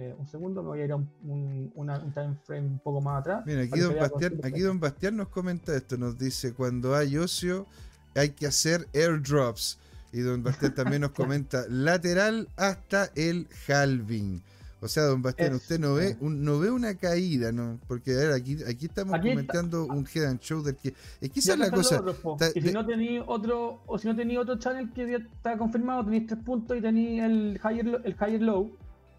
Eh, 0.00 0.14
un 0.16 0.28
segundo, 0.28 0.62
me 0.62 0.68
voy 0.68 0.80
a 0.80 0.84
ir 0.84 0.92
a 0.92 0.96
un, 0.96 1.10
un, 1.24 1.72
una- 1.74 1.98
un 1.98 2.12
time 2.12 2.36
frame 2.44 2.66
un 2.68 2.78
poco 2.78 3.00
más 3.00 3.20
atrás. 3.20 3.42
Mira, 3.44 3.62
aquí 3.62 3.80
don, 3.80 3.96
Bastián, 3.98 4.40
aquí 4.44 4.60
don 4.60 4.78
Bastián 4.78 5.16
nos 5.16 5.28
comenta 5.28 5.74
esto, 5.76 5.96
nos 5.98 6.16
dice, 6.16 6.52
cuando 6.54 6.94
hay 6.94 7.16
ocio 7.16 7.66
hay 8.14 8.30
que 8.30 8.46
hacer 8.46 8.86
airdrops. 8.94 9.78
Y 10.12 10.20
don 10.20 10.42
Bastián 10.44 10.72
también 10.74 11.02
nos 11.02 11.10
comenta, 11.22 11.64
lateral 11.68 12.48
hasta 12.56 13.10
el 13.16 13.48
halving. 13.66 14.40
O 14.80 14.86
sea, 14.86 15.02
don 15.02 15.20
Bastián, 15.20 15.50
Es- 15.54 15.62
usted 15.62 15.80
no 15.80 15.94
ve, 15.94 16.10
eh. 16.10 16.16
un- 16.20 16.44
no 16.44 16.60
ve 16.60 16.70
una 16.70 16.94
caída, 16.94 17.50
¿no? 17.50 17.80
Porque 17.88 18.12
a 18.12 18.16
ver, 18.18 18.32
aquí, 18.34 18.56
aquí 18.68 18.86
estamos 18.86 19.14
Aquí 19.14 19.30
está- 19.30 19.34
comentando 19.40 19.86
un 19.86 20.06
head 20.14 20.26
and 20.26 20.40
shoulder 20.40 20.76
que... 20.76 20.94
Es 21.20 21.30
que 21.32 21.40
esa 21.40 21.54
es 21.54 21.58
la 21.58 21.70
cosa. 21.72 21.96
está- 21.96 22.50
y 22.54 22.60
de- 22.60 22.68
si 22.68 22.72
no 22.72 22.86
tenéis 22.86 23.20
otro, 23.26 23.82
o 23.84 23.98
si 23.98 24.06
no 24.06 24.14
tenéis 24.14 24.38
otro 24.38 24.56
channel 24.60 24.92
que 24.92 25.10
ya 25.10 25.16
está 25.16 25.58
confirmado, 25.58 26.04
tenéis 26.04 26.28
tres 26.28 26.38
puntos 26.44 26.76
y 26.76 26.80
tenéis 26.80 27.20
el 27.24 27.60
higher, 27.64 28.00
el 28.04 28.12
higher 28.14 28.42
low, 28.42 28.70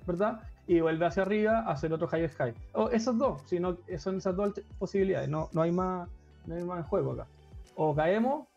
¿verdad? 0.08 0.40
Y 0.70 0.82
vuelve 0.82 1.04
hacia 1.08 1.24
arriba 1.24 1.62
hacia 1.62 1.88
el 1.88 1.94
otro 1.94 2.08
high. 2.08 2.54
O 2.74 2.90
esos 2.92 3.18
dos, 3.18 3.42
si 3.48 3.60
no, 3.60 3.80
son 3.98 4.18
esas 4.18 4.36
dos 4.36 4.54
posibilidades. 4.78 5.28
No, 5.28 5.50
no 5.52 5.64
hay 5.64 5.72
más, 5.72 6.08
no 6.46 6.54
hay 6.54 6.64
más 6.64 6.86
juego 6.86 7.14
acá. 7.14 7.28
O 7.74 7.96
caemos 7.96 8.48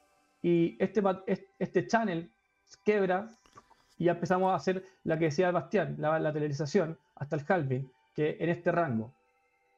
y 0.43 0.77
este, 0.79 1.03
este 1.59 1.87
channel 1.87 2.31
quebra 2.85 3.31
y 3.97 4.05
ya 4.05 4.13
empezamos 4.13 4.53
a 4.53 4.57
hacer 4.57 4.85
la 5.05 5.19
que 5.19 5.25
decía 5.25 5.51
Bastián, 5.53 5.95
la 5.97 6.19
lateralización 6.19 6.99
hasta 7.15 7.37
el 7.37 7.45
halving, 7.49 7.91
que 8.15 8.37
en 8.39 8.51
este 8.51 8.71
rango 8.71 9.15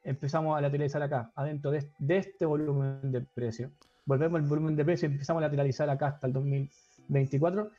empezamos 0.02 0.58
a 0.58 0.60
lateralizar 0.60 1.04
acá, 1.04 1.30
adentro 1.36 1.70
de, 1.70 1.88
de 2.00 2.16
este 2.16 2.46
volumen 2.46 3.12
de 3.12 3.20
precio. 3.20 3.70
Volvemos 4.06 4.40
al 4.40 4.48
volumen 4.48 4.74
de 4.74 4.84
precio 4.84 5.08
y 5.08 5.12
empezamos 5.12 5.40
a 5.40 5.46
lateralizar 5.46 5.88
acá 5.88 6.08
hasta 6.08 6.26
el 6.26 6.32
2024. 6.32 7.70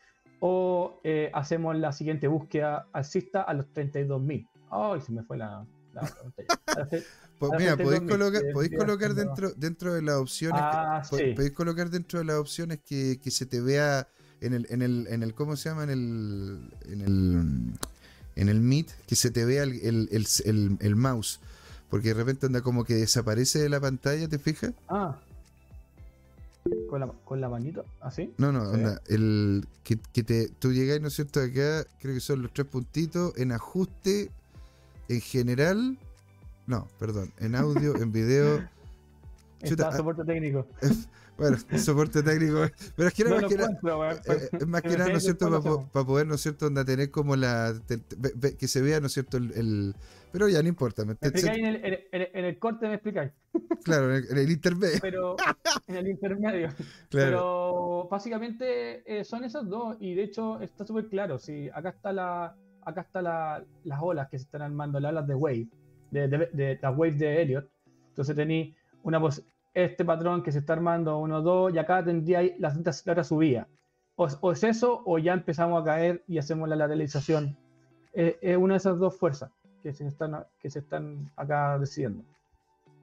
O 0.48 1.02
eh, 1.04 1.32
hacemos 1.34 1.76
la 1.76 1.92
siguiente 1.92 2.28
búsqueda 2.28 2.86
alcista 2.94 3.42
a 3.42 3.54
los 3.56 3.66
32.000. 3.74 4.48
¡Ay! 4.70 5.02
se 5.02 5.12
me 5.12 5.24
fue 5.24 5.38
la, 5.38 5.66
la. 5.92 6.02
Pues 7.40 7.52
mira, 7.58 7.76
podéis 7.76 8.02
colocar, 8.04 8.42
podéis 8.54 8.72
dentro, 9.16 9.52
dentro 9.58 9.94
de 9.96 10.02
las 10.04 10.16
opciones, 10.18 10.62
que- 10.62 10.68
Ah, 10.78 11.04
sí. 11.04 11.34
podéis 11.36 11.52
colocar 11.52 11.90
dentro 11.90 12.20
de 12.20 12.26
las 12.26 12.38
opciones 12.38 12.80
que, 12.86 13.20
que 13.22 13.30
se 13.32 13.46
te 13.48 13.60
vea 13.60 14.08
en 14.40 14.54
el, 14.54 14.68
en 14.70 14.82
el, 14.84 15.08
en 15.10 15.22
el, 15.24 15.34
¿cómo 15.34 15.56
se 15.58 15.68
llama? 15.70 15.84
En 15.84 15.90
el, 15.90 16.70
en 16.88 17.02
el, 17.02 17.74
en 18.36 18.50
el 18.50 18.62
Meet, 18.62 18.92
que 19.08 19.16
se 19.16 19.32
te 19.32 19.44
vea 19.46 19.64
el, 19.64 19.74
el, 19.82 20.10
el, 20.12 20.26
el- 20.46 20.78
el 20.80 20.96
mouse. 20.96 21.40
Porque 21.90 22.10
de 22.10 22.14
repente 22.14 22.46
anda 22.46 22.62
como 22.62 22.84
que 22.86 22.94
desaparece 22.96 23.60
de 23.60 23.70
la 23.70 23.80
pantalla, 23.82 24.28
¿te 24.30 24.38
fijas? 24.40 24.74
Ah, 24.88 25.20
con 26.88 27.00
la, 27.02 27.08
con 27.26 27.41
la 27.41 27.50
manito, 27.50 27.86
así. 28.02 28.34
No, 28.38 28.52
no, 28.52 28.65
Sí. 28.69 28.76
onda, 28.76 29.02
el 29.08 29.67
que, 29.84 29.98
que 30.13 30.24
te, 30.24 30.50
tú 30.60 30.71
llegáis, 30.74 31.02
¿no 31.02 31.08
es 31.10 31.13
cierto? 31.15 31.39
Acá, 31.39 31.86
creo 32.00 32.13
que 32.13 32.19
son 32.19 32.41
los 32.41 32.54
tres 32.54 32.67
puntitos, 32.67 33.34
en 33.38 33.52
ajuste, 33.52 34.32
en 35.10 35.21
general, 35.21 35.98
no, 36.67 36.88
perdón, 37.00 37.32
en 37.39 37.56
audio, 37.56 37.95
en 37.98 38.12
video, 38.12 38.67
Chuta, 39.63 39.84
Está 39.86 39.88
ah. 39.89 39.98
soporte 39.98 40.24
técnico. 40.26 40.67
bueno, 41.38 41.58
soporte 41.80 42.21
técnico, 42.21 42.65
pero 42.95 43.08
es 43.08 43.13
que 43.15 43.21
era 43.24 43.32
No 43.32 43.41
más 43.41 43.50
que 43.50 43.58
nada, 43.58 44.12
eh, 44.26 44.50
eh, 44.62 44.65
más 44.65 44.82
que 44.84 44.98
nada, 44.98 45.10
¿no 45.12 45.17
es 45.17 45.24
cierto? 45.24 45.88
Para 45.91 46.06
poder, 46.06 46.28
¿no 46.28 46.36
es 46.36 46.41
cierto? 46.41 46.67
Onda, 46.67 46.86
tener 46.86 47.10
como 47.10 47.36
la, 47.36 47.74
te- 47.88 47.98
te- 47.98 48.58
que 48.58 48.67
se 48.67 48.82
vea, 48.82 49.00
¿no 49.00 49.08
es 49.08 49.13
cierto? 49.13 49.38
El, 49.38 49.52
el- 49.54 49.95
pero 50.38 50.50
ya 50.50 50.62
no 50.62 50.67
importa, 50.67 51.04
me- 51.06 51.13
Me 51.21 51.28
explicáis 51.30 51.60
en 51.60 51.65
el, 51.65 52.08
en, 52.12 52.28
en 52.34 52.45
el 52.45 52.60
corte, 52.60 52.88
me 52.89 52.95
explicáis. 52.95 53.32
claro, 53.86 54.10
en 54.10 54.24
el, 54.24 54.32
en 54.32 54.38
el 54.38 54.52
intermedio, 54.52 54.98
Pero 55.02 55.36
en 55.88 55.95
el 55.95 56.08
intermedio. 56.10 56.67
claro, 56.67 57.08
Pero 57.10 58.08
básicamente 58.12 59.04
eh, 59.19 59.24
son 59.24 59.45
esos 59.45 59.69
dos. 59.69 59.95
Y 60.02 60.13
de 60.13 60.24
hecho 60.24 60.60
está 60.60 60.86
súper 60.86 61.08
claro. 61.08 61.39
Si 61.39 61.69
acá 61.69 61.89
está 61.89 62.12
la. 62.12 62.56
Acá 62.88 63.02
está 63.02 63.21
la, 63.21 63.63
las 63.86 64.00
olas 64.02 64.28
que 64.30 64.38
se 64.38 64.43
están 64.45 64.62
armando, 64.62 65.00
las 65.00 65.12
olas 65.12 65.26
de 65.28 65.34
Wave, 65.36 65.67
de, 66.12 66.28
de, 66.28 66.38
de- 66.54 66.80
las 66.82 66.95
Waves 66.98 67.17
de 67.17 67.41
Elliot. 67.41 67.67
Entonces 68.10 68.36
tenéis 68.36 68.76
una 69.04 69.19
este 69.74 70.06
patrón 70.06 70.43
que 70.43 70.52
se 70.52 70.60
está 70.60 70.74
armando, 70.74 71.17
uno, 71.17 71.41
dos, 71.41 71.74
y 71.74 71.78
acá 71.80 72.04
tendríais 72.04 72.54
la, 72.60 72.69
la 72.74 73.12
otra 73.12 73.24
subida. 73.24 73.67
O, 74.17 74.28
o 74.41 74.52
es 74.52 74.63
eso, 74.63 75.02
o 75.06 75.17
ya 75.17 75.34
empezamos 75.34 75.82
a 75.82 75.86
caer 75.86 76.24
y 76.28 76.38
hacemos 76.38 76.69
la 76.69 76.76
lateralización. 76.76 77.58
Eh, 78.13 78.38
es 78.41 78.56
una 78.58 78.76
de 78.76 78.78
esas 78.78 78.98
dos 79.00 79.17
fuerzas 79.17 79.50
que 79.86 79.93
se 79.93 80.08
están, 80.08 80.43
que 80.60 80.69
se 80.71 80.80
están 80.80 81.30
acá 81.36 81.78
decidiendo. 81.78 82.24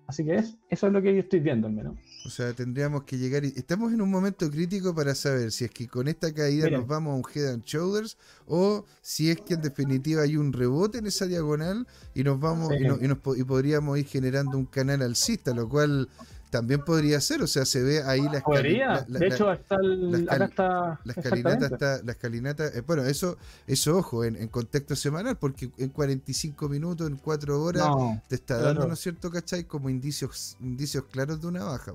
Así 0.09 0.25
que 0.25 0.35
es, 0.35 0.57
eso 0.69 0.89
es 0.89 0.93
lo 0.93 1.01
que 1.01 1.15
yo 1.15 1.21
estoy 1.21 1.39
viendo, 1.39 1.69
al 1.69 1.73
menos. 1.75 1.95
o 2.27 2.29
sea, 2.29 2.53
tendríamos 2.53 3.05
que 3.05 3.17
llegar, 3.19 3.45
y 3.45 3.53
estamos 3.57 3.93
en 3.93 4.03
un 4.03 4.11
momento 4.11 4.51
crítico 4.51 4.93
para 4.95 5.15
saber 5.15 5.53
si 5.53 5.65
es 5.65 5.71
que 5.71 5.87
con 5.87 6.09
esta 6.09 6.35
caída 6.35 6.65
Miren. 6.65 6.81
nos 6.81 6.89
vamos 6.89 7.13
a 7.13 7.17
un 7.17 7.23
head 7.33 7.53
and 7.55 7.63
shoulders 7.65 8.19
o 8.47 8.85
si 9.01 9.31
es 9.31 9.41
que 9.41 9.55
en 9.55 9.63
definitiva 9.63 10.23
hay 10.23 10.37
un 10.37 10.53
rebote 10.53 10.99
en 10.99 11.07
esa 11.07 11.27
diagonal 11.27 11.87
y 12.15 12.25
nos 12.25 12.41
vamos 12.41 12.71
Sí. 12.71 12.83
y, 12.85 12.89
no- 12.89 12.99
y 13.01 13.07
nos 13.09 13.19
y 13.39 13.45
podríamos 13.45 13.97
ir 13.97 14.07
generando 14.07 14.59
un 14.59 14.67
canal 14.67 15.03
alcista, 15.03 15.55
lo 15.55 15.69
cual 15.69 16.09
también 16.53 16.85
podría 16.85 17.19
ser, 17.21 17.41
o 17.43 17.47
sea, 17.47 17.65
se 17.65 17.83
ve 17.83 18.03
ahí 18.03 18.21
la 18.21 18.41
escali- 18.41 18.43
Podría. 18.45 18.87
la- 18.89 19.05
la- 19.09 19.19
de 19.21 19.27
hecho, 19.27 19.51
el- 19.51 20.27
la 20.27 20.33
acá 20.35 20.45
está. 20.45 21.01
la 21.03 21.13
escalinata 21.17 21.67
está, 21.67 22.03
la 22.05 22.13
escalinata, 22.13 22.67
eh, 22.69 22.83
bueno, 22.87 23.05
eso, 23.05 23.39
eso 23.67 23.97
ojo, 23.97 24.23
en, 24.23 24.37
en 24.37 24.49
contexto 24.49 24.95
semanal, 24.95 25.37
porque 25.39 25.71
en 25.79 25.89
45 25.89 26.69
minutos, 26.69 27.09
en 27.09 27.17
4 27.17 27.59
horas, 27.63 27.89
No, 27.89 28.21
te 28.29 28.35
está 28.35 28.59
dando, 28.59 28.87
¿no 28.87 28.93
es 28.93 29.01
cierto, 29.01 29.31
cachai? 29.31 29.65
Como 29.65 29.89
indicios, 29.89 30.59
indicios 30.61 31.05
claros 31.11 31.41
de 31.41 31.47
una 31.47 31.65
baja. 31.65 31.95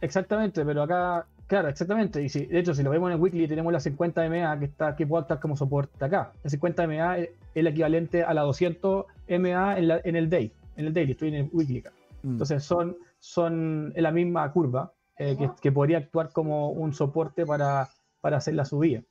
exactamente, 0.00 0.64
pero 0.64 0.82
acá, 0.82 1.26
claro, 1.48 1.68
exactamente. 1.68 2.22
Y 2.22 2.28
si, 2.28 2.46
de 2.46 2.60
hecho, 2.60 2.74
si 2.74 2.82
lo 2.84 2.90
vemos 2.90 3.08
en 3.08 3.14
el 3.16 3.20
weekly, 3.20 3.48
tenemos 3.48 3.72
la 3.72 3.80
50 3.80 4.24
MA 4.28 4.56
que 4.58 4.66
está 4.66 4.94
que 4.94 5.04
puede 5.06 5.22
actuar 5.22 5.40
como 5.40 5.56
soporte 5.56 6.04
acá. 6.04 6.32
La 6.44 6.50
50 6.50 6.84
MA 6.86 7.18
es 7.18 7.30
el 7.56 7.66
equivalente 7.66 8.22
a 8.22 8.32
la 8.34 8.42
200 8.42 9.06
MA 9.28 9.78
en, 9.78 9.88
la- 9.88 10.00
en 10.04 10.14
el 10.16 10.30
day. 10.30 10.52
En 10.76 10.86
el 10.86 10.94
daily, 10.94 11.12
estoy 11.12 11.28
en 11.30 11.34
el 11.34 11.50
weekly 11.52 11.78
acá. 11.80 11.92
Mm. 12.22 12.32
Entonces 12.32 12.62
son, 12.62 12.96
son 13.18 13.92
en 13.94 14.02
la 14.02 14.10
misma 14.10 14.50
curva 14.52 14.92
eh, 15.18 15.36
que, 15.36 15.50
que 15.60 15.72
podría 15.72 15.98
actuar 15.98 16.30
como 16.32 16.70
un 16.70 16.92
soporte 16.92 17.46
para, 17.46 17.88
para 18.20 18.36
hacer 18.36 18.54
la 18.54 18.64
subida. 18.64 19.02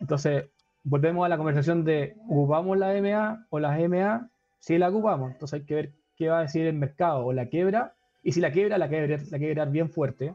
Entonces, 0.00 0.50
volvemos 0.82 1.26
a 1.26 1.28
la 1.28 1.36
conversación 1.36 1.84
de 1.84 2.16
¿ocupamos 2.28 2.76
la 2.78 2.92
MA 3.00 3.46
o 3.50 3.60
las 3.60 3.78
MA? 3.88 4.30
Si 4.58 4.78
la 4.78 4.88
ocupamos, 4.88 5.32
entonces 5.32 5.60
hay 5.60 5.66
que 5.66 5.74
ver 5.74 5.92
qué 6.16 6.28
va 6.28 6.38
a 6.38 6.42
decir 6.42 6.66
el 6.66 6.74
mercado 6.74 7.24
o 7.24 7.32
la 7.32 7.46
quiebra. 7.46 7.94
Y 8.22 8.32
si 8.32 8.40
la 8.40 8.52
quiebra, 8.52 8.76
la 8.76 8.88
quebrar, 8.88 9.20
la 9.30 9.38
quebrar 9.38 9.70
bien 9.70 9.90
fuerte, 9.90 10.34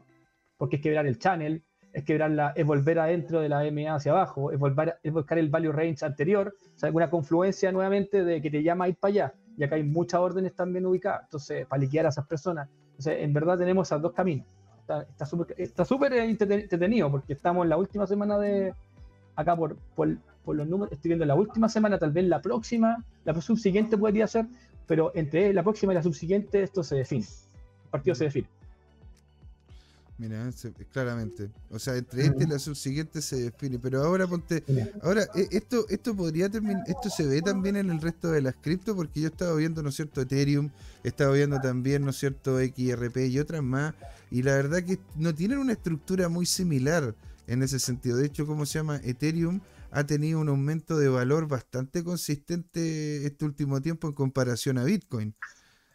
porque 0.56 0.76
es 0.76 0.82
quebrar 0.82 1.06
el 1.06 1.18
channel, 1.18 1.62
es 1.96 2.04
quebrarla, 2.04 2.52
es 2.54 2.66
volver 2.66 2.98
adentro 2.98 3.40
de 3.40 3.48
la 3.48 3.64
MA 3.70 3.94
hacia 3.94 4.12
abajo, 4.12 4.52
es, 4.52 4.58
volver, 4.58 4.98
es 5.02 5.10
buscar 5.12 5.38
el 5.38 5.48
value 5.48 5.72
range 5.72 6.04
anterior, 6.04 6.54
o 6.74 6.78
sea, 6.78 6.88
alguna 6.88 7.08
confluencia 7.08 7.72
nuevamente 7.72 8.22
de 8.22 8.42
que 8.42 8.50
te 8.50 8.62
llama 8.62 8.84
a 8.84 8.88
ir 8.90 8.96
para 8.96 9.10
allá. 9.12 9.34
Y 9.56 9.64
acá 9.64 9.76
hay 9.76 9.82
muchas 9.82 10.20
órdenes 10.20 10.54
también 10.54 10.84
ubicadas, 10.84 11.22
entonces, 11.22 11.66
para 11.66 11.80
liquidar 11.80 12.04
a 12.04 12.10
esas 12.10 12.26
personas. 12.26 12.68
Entonces, 12.90 13.16
en 13.20 13.32
verdad 13.32 13.56
tenemos 13.56 13.88
esos 13.88 14.02
dos 14.02 14.12
caminos. 14.12 14.46
Está- 14.80 15.24
súper 15.26 15.54
está 15.56 15.84
súper 15.86 16.12
entreten- 16.12 16.60
entretenido 16.64 17.10
porque 17.10 17.32
estamos 17.32 17.64
en 17.64 17.70
la 17.70 17.78
última 17.78 18.06
semana 18.06 18.38
de. 18.38 18.74
Acá 19.34 19.56
por, 19.56 19.76
por, 19.94 20.16
por 20.44 20.54
los 20.54 20.66
números, 20.68 20.92
estoy 20.92 21.08
viendo 21.08 21.24
la 21.24 21.34
última 21.34 21.68
semana, 21.70 21.98
tal 21.98 22.12
vez 22.12 22.26
la 22.26 22.42
próxima, 22.42 23.02
la 23.24 23.40
subsiguiente 23.40 23.96
podría 23.96 24.26
ser, 24.26 24.46
pero 24.86 25.12
entre 25.14 25.52
la 25.54 25.62
próxima 25.62 25.92
y 25.92 25.96
la 25.96 26.02
subsiguiente 26.02 26.62
esto 26.62 26.82
se 26.82 26.96
define. 26.96 27.24
El 27.84 27.90
partido 27.90 28.14
se 28.14 28.24
define. 28.24 28.48
Mira, 30.18 30.50
se- 30.52 30.72
claramente. 30.72 31.50
O 31.70 31.78
sea, 31.78 31.94
entre 31.96 32.24
este 32.24 32.44
y 32.44 32.46
la 32.46 32.58
subsiguiente 32.58 33.20
se 33.20 33.36
define. 33.36 33.78
Pero 33.78 34.02
ahora 34.02 34.26
ponte. 34.26 34.64
Ahora, 35.02 35.24
e- 35.34 35.48
esto, 35.50 35.86
esto 35.90 36.16
podría 36.16 36.48
terminar. 36.48 36.82
Esto 36.86 37.10
se 37.10 37.26
ve 37.26 37.42
también 37.42 37.76
en 37.76 37.90
el 37.90 38.00
resto 38.00 38.30
de 38.30 38.40
las 38.40 38.54
cripto, 38.56 38.96
porque 38.96 39.20
yo 39.20 39.28
estaba 39.28 39.54
viendo, 39.56 39.82
¿no 39.82 39.90
es 39.90 39.96
cierto?, 39.96 40.22
Ethereum, 40.22 40.70
he 41.04 41.08
estado 41.08 41.34
viendo 41.34 41.60
también, 41.60 42.02
¿no 42.02 42.10
es 42.10 42.16
cierto?, 42.16 42.58
XRP 42.58 43.26
y 43.26 43.38
otras 43.38 43.62
más. 43.62 43.94
Y 44.30 44.42
la 44.42 44.54
verdad 44.54 44.82
que 44.82 44.98
no 45.16 45.34
tienen 45.34 45.58
una 45.58 45.72
estructura 45.74 46.30
muy 46.30 46.46
similar 46.46 47.14
en 47.46 47.62
ese 47.62 47.78
sentido. 47.78 48.16
De 48.16 48.26
hecho, 48.26 48.46
¿cómo 48.46 48.64
se 48.64 48.78
llama? 48.78 49.00
Ethereum 49.04 49.60
ha 49.90 50.04
tenido 50.06 50.40
un 50.40 50.48
aumento 50.48 50.96
de 50.98 51.08
valor 51.10 51.46
bastante 51.46 52.02
consistente 52.02 53.26
este 53.26 53.44
último 53.44 53.80
tiempo 53.82 54.08
en 54.08 54.14
comparación 54.14 54.78
a 54.78 54.84
Bitcoin. 54.84 55.34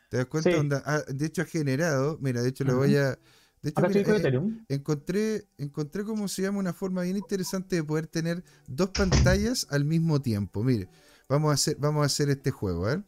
¿Te 0.10 0.18
das 0.18 0.26
cuenta? 0.28 0.52
Sí. 0.52 0.56
Onda, 0.58 0.84
ha- 0.86 1.02
de 1.12 1.26
hecho, 1.26 1.42
ha 1.42 1.46
generado. 1.46 2.18
Mira, 2.22 2.42
de 2.42 2.50
hecho, 2.50 2.64
lo 2.66 2.78
voy 2.78 2.96
a. 2.98 3.18
De 3.62 3.70
hecho, 3.70 3.82
mira, 3.88 4.02
eh, 4.18 4.42
encontré, 4.70 5.46
encontré 5.58 6.04
cómo 6.04 6.28
se 6.28 6.42
llama 6.42 6.58
una 6.60 6.74
forma 6.74 7.04
bien 7.04 7.18
interesante 7.18 7.76
de 7.76 7.84
poder 7.84 8.08
tener 8.08 8.44
dos 8.68 8.90
pantallas 8.90 9.68
al 9.70 9.86
mismo 9.86 10.20
tiempo. 10.22 10.64
Mire, 10.64 10.90
vamos 11.30 11.52
a 11.52 11.54
hacer, 11.54 11.78
vamos 11.80 12.02
a 12.02 12.06
hacer 12.08 12.30
este 12.30 12.50
juego, 12.52 12.86
a 12.88 12.96
ver. 12.96 13.04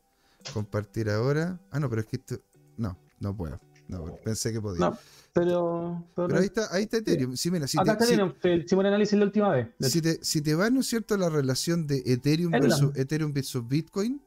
Compartir 0.53 1.09
ahora. 1.09 1.59
Ah, 1.71 1.79
no, 1.79 1.89
pero 1.89 2.01
es 2.01 2.07
que 2.07 2.17
esto. 2.17 2.39
No, 2.77 2.97
no 3.19 3.35
puedo. 3.35 3.59
No, 3.87 4.15
pensé 4.23 4.51
que 4.53 4.61
podía. 4.61 4.79
No, 4.79 4.97
pero. 5.33 6.05
pero 6.15 6.27
pero 6.27 6.39
ahí 6.39 6.45
está, 6.45 6.67
ahí 6.73 6.83
está 6.83 6.97
Ethereum. 6.97 7.35
Sí, 7.35 7.49
mira, 7.51 7.67
si 7.67 7.77
acá 7.79 7.97
te, 7.97 8.03
está 8.13 8.33
si- 8.41 8.49
hicimos 8.49 8.83
el 8.83 8.87
análisis 8.87 9.17
la 9.17 9.25
última 9.25 9.49
vez. 9.49 9.67
si 9.81 10.01
te, 10.01 10.19
si 10.23 10.41
te 10.41 10.53
va, 10.55 10.69
¿no 10.69 10.81
es 10.81 10.87
cierto?, 10.87 11.17
la 11.17 11.29
relación 11.29 11.87
de 11.87 12.01
Ethereum 12.05 12.51
versus, 12.51 12.95
Ethereum 12.95 13.33
versus 13.33 13.67
Bitcoin. 13.67 14.21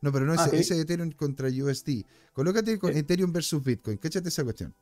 No, 0.00 0.12
pero 0.12 0.24
no, 0.26 0.32
Ah, 0.38 0.46
ese, 0.46 0.50
sí. 0.50 0.72
ese 0.72 0.80
Ethereum 0.80 1.10
contra 1.12 1.48
USD. 1.48 2.04
Colócate 2.32 2.78
con. 2.78 2.96
Ethereum 2.96 3.32
versus 3.32 3.62
Bitcoin. 3.62 3.98
Cáchate 3.98 4.28
esa 4.28 4.42
cuestión. 4.44 4.74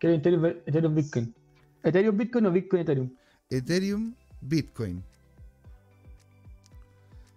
Era 0.00 0.14
Ethereum, 0.14 0.44
Ethereum 0.66 0.94
Bitcoin. 0.94 1.34
¿Ethereum 1.82 2.16
Bitcoin 2.16 2.46
o 2.46 2.52
Bitcoin 2.52 2.82
Ethereum? 2.82 3.10
Ethereum, 3.50 4.14
Bitcoin. 4.40 5.02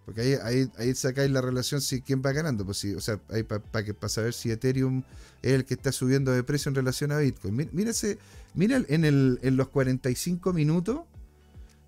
Porque 0.04 0.22
ahí, 0.22 0.34
ahí, 0.42 0.70
ahí 0.78 0.94
sacáis 0.94 1.30
la 1.30 1.40
relación 1.40 1.80
si 1.80 2.02
quién 2.02 2.20
va 2.24 2.32
ganando. 2.32 2.64
Pues 2.64 2.78
sí, 2.78 2.94
o 2.94 3.00
sea, 3.00 3.20
ahí 3.28 3.42
para 3.44 3.60
para 3.62 4.08
saber 4.08 4.32
si 4.32 4.50
Ethereum 4.50 5.02
es 5.42 5.52
el 5.52 5.64
que 5.64 5.74
está 5.74 5.92
subiendo 5.92 6.32
de 6.32 6.42
precio 6.42 6.68
en 6.68 6.74
relación 6.74 7.12
a 7.12 7.18
Bitcoin. 7.18 7.54
Mira, 7.56 7.70
mira, 7.72 7.90
ese- 7.90 8.18
mira 8.54 8.82
en, 8.88 9.04
el, 9.04 9.38
en 9.42 9.56
los 9.56 9.68
45 9.68 10.52
minutos. 10.52 11.00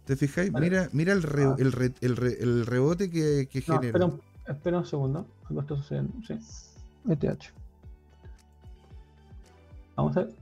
¿Te 0.07 0.17
fijáis? 0.17 0.51
Vale. 0.53 0.69
Mira, 0.69 0.89
mira 0.93 1.13
el, 1.13 1.23
re- 1.23 1.45
Ah. 1.45 1.57
el, 1.59 1.73
re- 1.73 1.95
el 2.01 2.17
re- 2.17 2.39
el 2.41 2.67
rebote 2.67 3.11
que, 3.11 3.49
que 3.51 3.61
No, 3.67 3.75
genera. 3.81 3.87
espera 3.89 4.07
un, 4.07 4.21
espera 4.47 4.79
un 4.79 4.87
segundo. 4.87 5.27
Algo 5.49 5.61
está 5.63 5.77
sucediendo. 5.77 6.13
Sí. 6.27 6.35
ETH. 7.09 7.53
Vamos 9.97 10.17
a 10.17 10.21
ver. 10.25 10.35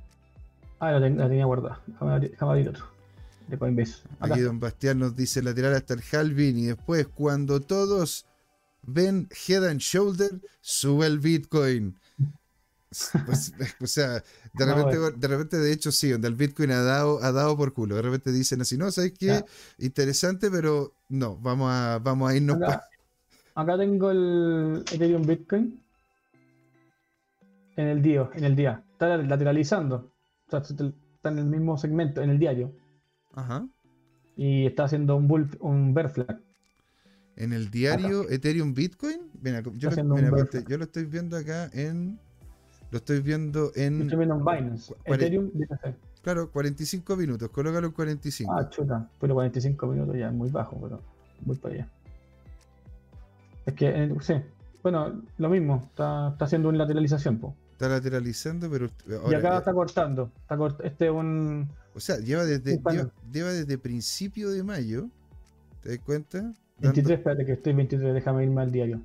Ah, 0.80 0.92
la, 0.92 1.00
ten- 1.00 1.18
la 1.18 1.28
tenía 1.28 1.44
guardada. 1.44 1.80
Déjame 1.86 2.30
abrir, 2.40 2.68
otro. 2.68 2.84
De 3.48 3.58
Coinbase. 3.58 4.02
Acá. 4.18 4.34
Aquí 4.34 4.42
don 4.42 4.58
Bastián 4.60 4.98
nos 4.98 5.14
dice 5.14 5.42
lateral 5.42 5.74
hasta 5.74 5.94
el 5.94 6.02
halving 6.10 6.56
y 6.58 6.66
después 6.66 7.06
cuando 7.08 7.60
todos 7.60 8.26
ven 8.82 9.28
head 9.46 9.64
and 9.66 9.80
shoulder, 9.80 10.30
sube 10.60 11.06
el 11.06 11.18
Bitcoin. 11.18 11.96
Pues, 13.26 13.52
o 13.80 13.86
sea, 13.86 14.22
de 14.54 14.64
repente, 14.64 14.98
de 15.18 15.28
repente, 15.28 15.58
de 15.58 15.72
hecho, 15.72 15.92
sí, 15.92 16.10
donde 16.10 16.28
el 16.28 16.34
Bitcoin 16.34 16.70
ha 16.72 16.82
dado, 16.82 17.22
ha 17.22 17.30
dado 17.32 17.56
por 17.56 17.72
culo. 17.72 17.96
De 17.96 18.02
repente 18.02 18.32
dicen 18.32 18.60
así, 18.60 18.76
no, 18.76 18.90
¿sabes 18.90 19.12
qué? 19.18 19.44
Interesante, 19.78 20.50
pero 20.50 20.92
no, 21.08 21.36
vamos 21.36 21.70
a, 21.70 21.98
vamos 22.02 22.30
a 22.30 22.36
irnos 22.36 22.56
Acá, 22.56 22.84
acá 23.54 23.78
tengo 23.78 24.10
el 24.10 24.84
Ethereum 24.92 25.22
Bitcoin 25.22 25.80
en 27.76 27.86
el 27.86 28.02
día, 28.02 28.28
en 28.34 28.44
el 28.44 28.56
día. 28.56 28.82
Está 28.92 29.16
lateralizando. 29.16 30.09
Está 30.58 31.28
en 31.30 31.38
el 31.38 31.46
mismo 31.46 31.76
segmento, 31.76 32.22
en 32.22 32.30
el 32.30 32.38
diario. 32.38 32.72
Ajá. 33.34 33.66
Y 34.36 34.66
está 34.66 34.84
haciendo 34.84 35.16
un 35.16 35.28
bull, 35.28 35.50
un 35.60 35.94
bear 35.94 36.10
flag. 36.10 36.40
En 37.36 37.52
el 37.52 37.70
diario 37.70 38.28
Ethereum 38.28 38.74
Bitcoin, 38.74 39.30
mira, 39.40 39.60
yo, 39.60 39.90
lo, 39.90 40.46
flag. 40.46 40.68
yo 40.68 40.78
lo 40.78 40.84
estoy 40.84 41.04
viendo 41.04 41.36
acá 41.36 41.70
en. 41.72 42.18
Lo 42.90 42.98
estoy 42.98 43.20
viendo 43.20 43.70
en. 43.74 44.02
Estoy 44.02 44.18
viendo 44.18 44.36
en 44.36 44.44
Binance. 44.44 44.94
Ethereum. 45.04 45.50
Claro, 46.22 46.50
45 46.50 47.16
minutos, 47.16 47.48
colócalo 47.48 47.86
en 47.86 47.92
45. 47.92 48.52
Ah, 48.52 48.68
chuta. 48.68 49.08
Pero 49.20 49.34
45 49.34 49.86
minutos 49.86 50.16
ya 50.16 50.28
es 50.28 50.34
muy 50.34 50.50
bajo, 50.50 50.78
pero 50.80 51.00
voy 51.40 51.56
para 51.56 51.74
allá. 51.76 51.88
Es 53.64 53.74
que, 53.74 53.88
eh, 53.88 54.14
sí. 54.20 54.34
Bueno, 54.82 55.22
lo 55.38 55.48
mismo. 55.48 55.80
Está, 55.82 56.30
está 56.32 56.44
haciendo 56.44 56.68
una 56.68 56.78
lateralización, 56.78 57.38
po. 57.38 57.54
Está 57.80 57.88
lateralizando, 57.88 58.68
pero. 58.70 58.90
y 59.30 59.34
acá 59.34 59.56
está 59.56 59.72
cortando. 59.72 60.30
Está 60.36 60.58
este 60.84 61.06
es 61.06 61.10
un. 61.10 61.66
O 61.94 62.00
sea, 62.00 62.18
lleva 62.18 62.44
desde, 62.44 62.78
lleva, 63.32 63.52
desde 63.52 63.78
principio 63.78 64.50
de 64.50 64.62
mayo. 64.62 65.08
¿Te 65.80 65.88
das 65.88 65.98
cuenta? 66.00 66.52
23, 66.80 67.18
espérate 67.18 67.46
que 67.46 67.52
estoy 67.52 67.72
23, 67.72 68.12
déjame 68.12 68.44
irme 68.44 68.60
al 68.60 68.70
diario. 68.70 69.00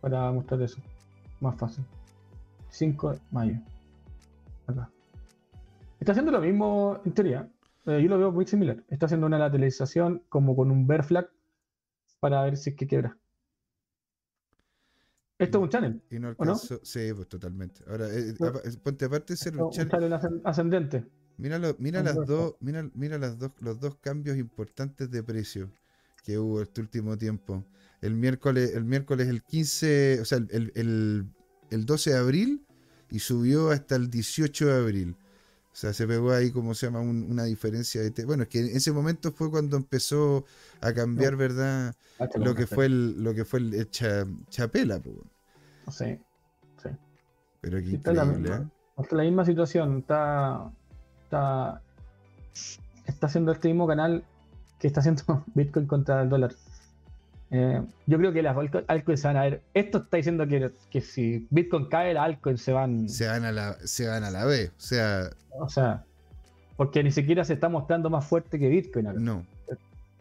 Para 0.00 0.30
mostrar 0.30 0.62
eso. 0.62 0.78
Más 1.40 1.58
fácil. 1.58 1.84
5 2.68 3.14
de 3.14 3.20
mayo. 3.32 3.58
Acá. 4.68 4.88
Está 5.98 6.12
haciendo 6.12 6.30
lo 6.30 6.40
mismo 6.40 7.00
en 7.04 7.10
teoría. 7.10 7.48
Eh, 7.86 8.00
yo 8.00 8.08
lo 8.08 8.16
veo 8.16 8.30
muy 8.30 8.46
similar. 8.46 8.84
Está 8.90 9.06
haciendo 9.06 9.26
una 9.26 9.40
lateralización 9.40 10.22
como 10.28 10.54
con 10.54 10.70
un 10.70 10.86
bear 10.86 11.02
flag 11.02 11.28
para 12.20 12.44
ver 12.44 12.58
si 12.58 12.70
es 12.70 12.76
que 12.76 12.86
quiebra. 12.86 13.16
Esto 15.38 15.58
es 15.58 15.62
un 15.62 15.68
channel. 15.68 16.02
Y 16.10 16.18
no 16.18 16.28
alcanzó, 16.28 16.80
Sí, 16.82 17.12
pues 17.14 17.28
totalmente. 17.28 17.82
Ahora, 17.88 18.08
eh, 18.08 18.30
eh, 18.30 18.76
ponte 18.82 19.04
aparte 19.04 19.34
de 19.34 19.36
ser 19.36 19.56
un 19.56 19.70
channel. 19.70 20.12
ascendente. 20.44 21.06
Mira, 21.36 21.60
mira 21.78 22.02
las 22.02 22.16
dos, 22.26 22.56
mira, 22.60 22.90
mira 22.94 23.18
las 23.18 23.38
dos, 23.38 23.52
los 23.60 23.78
dos 23.78 23.96
cambios 24.00 24.36
importantes 24.36 25.08
de 25.10 25.22
precio 25.22 25.70
que 26.24 26.38
hubo 26.38 26.60
este 26.60 26.80
último 26.80 27.16
tiempo. 27.16 27.64
El 28.00 28.14
miércoles, 28.16 28.74
el 28.74 28.84
miércoles 28.84 29.28
el 29.28 29.42
15, 29.44 30.20
o 30.20 30.24
sea, 30.24 30.38
el, 30.38 30.72
el, 30.74 31.26
el 31.70 31.86
12 31.86 32.10
de 32.10 32.16
abril 32.16 32.66
y 33.10 33.20
subió 33.20 33.70
hasta 33.70 33.94
el 33.96 34.10
18 34.10 34.66
de 34.66 34.74
abril. 34.74 35.16
O 35.78 35.80
sea, 35.80 35.92
se 35.92 36.08
pegó 36.08 36.32
ahí, 36.32 36.50
como 36.50 36.74
se 36.74 36.86
llama, 36.86 36.98
una 36.98 37.44
diferencia 37.44 38.02
de... 38.02 38.24
Bueno, 38.24 38.42
es 38.42 38.48
que 38.48 38.58
en 38.58 38.76
ese 38.76 38.90
momento 38.90 39.30
fue 39.30 39.48
cuando 39.48 39.76
empezó 39.76 40.44
a 40.80 40.92
cambiar, 40.92 41.36
¿verdad? 41.36 41.94
Lo 42.34 42.56
que, 42.56 42.66
fue 42.66 42.86
el, 42.86 43.22
lo 43.22 43.32
que 43.32 43.44
fue 43.44 43.60
el, 43.60 43.88
Chapela. 43.88 44.98
Pues. 44.98 45.16
Sí, 45.96 46.18
sí. 46.82 46.88
Pero 47.60 47.78
la, 48.12 48.24
¿eh? 48.24 49.06
la 49.08 49.22
misma 49.22 49.44
situación. 49.44 49.98
Está, 49.98 50.68
está, 51.22 51.80
está 53.06 53.26
haciendo 53.28 53.52
este 53.52 53.68
mismo 53.68 53.86
canal 53.86 54.24
que 54.80 54.88
está 54.88 54.98
haciendo 54.98 55.44
Bitcoin 55.54 55.86
contra 55.86 56.22
el 56.22 56.28
dólar. 56.28 56.56
Eh, 57.50 57.82
yo 58.06 58.18
creo 58.18 58.32
que 58.32 58.42
las 58.42 58.56
altcoins 58.56 59.20
se 59.20 59.26
van 59.26 59.36
a 59.36 59.42
ver. 59.42 59.62
Esto 59.72 59.98
está 59.98 60.18
diciendo 60.18 60.46
que, 60.46 60.70
que 60.90 61.00
si 61.00 61.46
Bitcoin 61.50 61.86
cae, 61.86 62.14
las 62.14 62.24
altcoins 62.24 62.60
se 62.60 62.72
van. 62.72 63.08
Se 63.08 63.26
van 63.26 63.44
a 63.44 63.52
la, 63.52 63.74
se 63.84 64.06
van 64.06 64.24
a 64.24 64.30
la 64.30 64.44
B. 64.44 64.66
O 64.66 64.80
sea. 64.80 65.30
O 65.58 65.68
sea. 65.68 66.04
Porque 66.76 67.02
ni 67.02 67.10
siquiera 67.10 67.44
se 67.44 67.54
está 67.54 67.68
mostrando 67.68 68.10
más 68.10 68.24
fuerte 68.24 68.58
que 68.58 68.68
Bitcoin 68.68 69.24
No. 69.24 69.44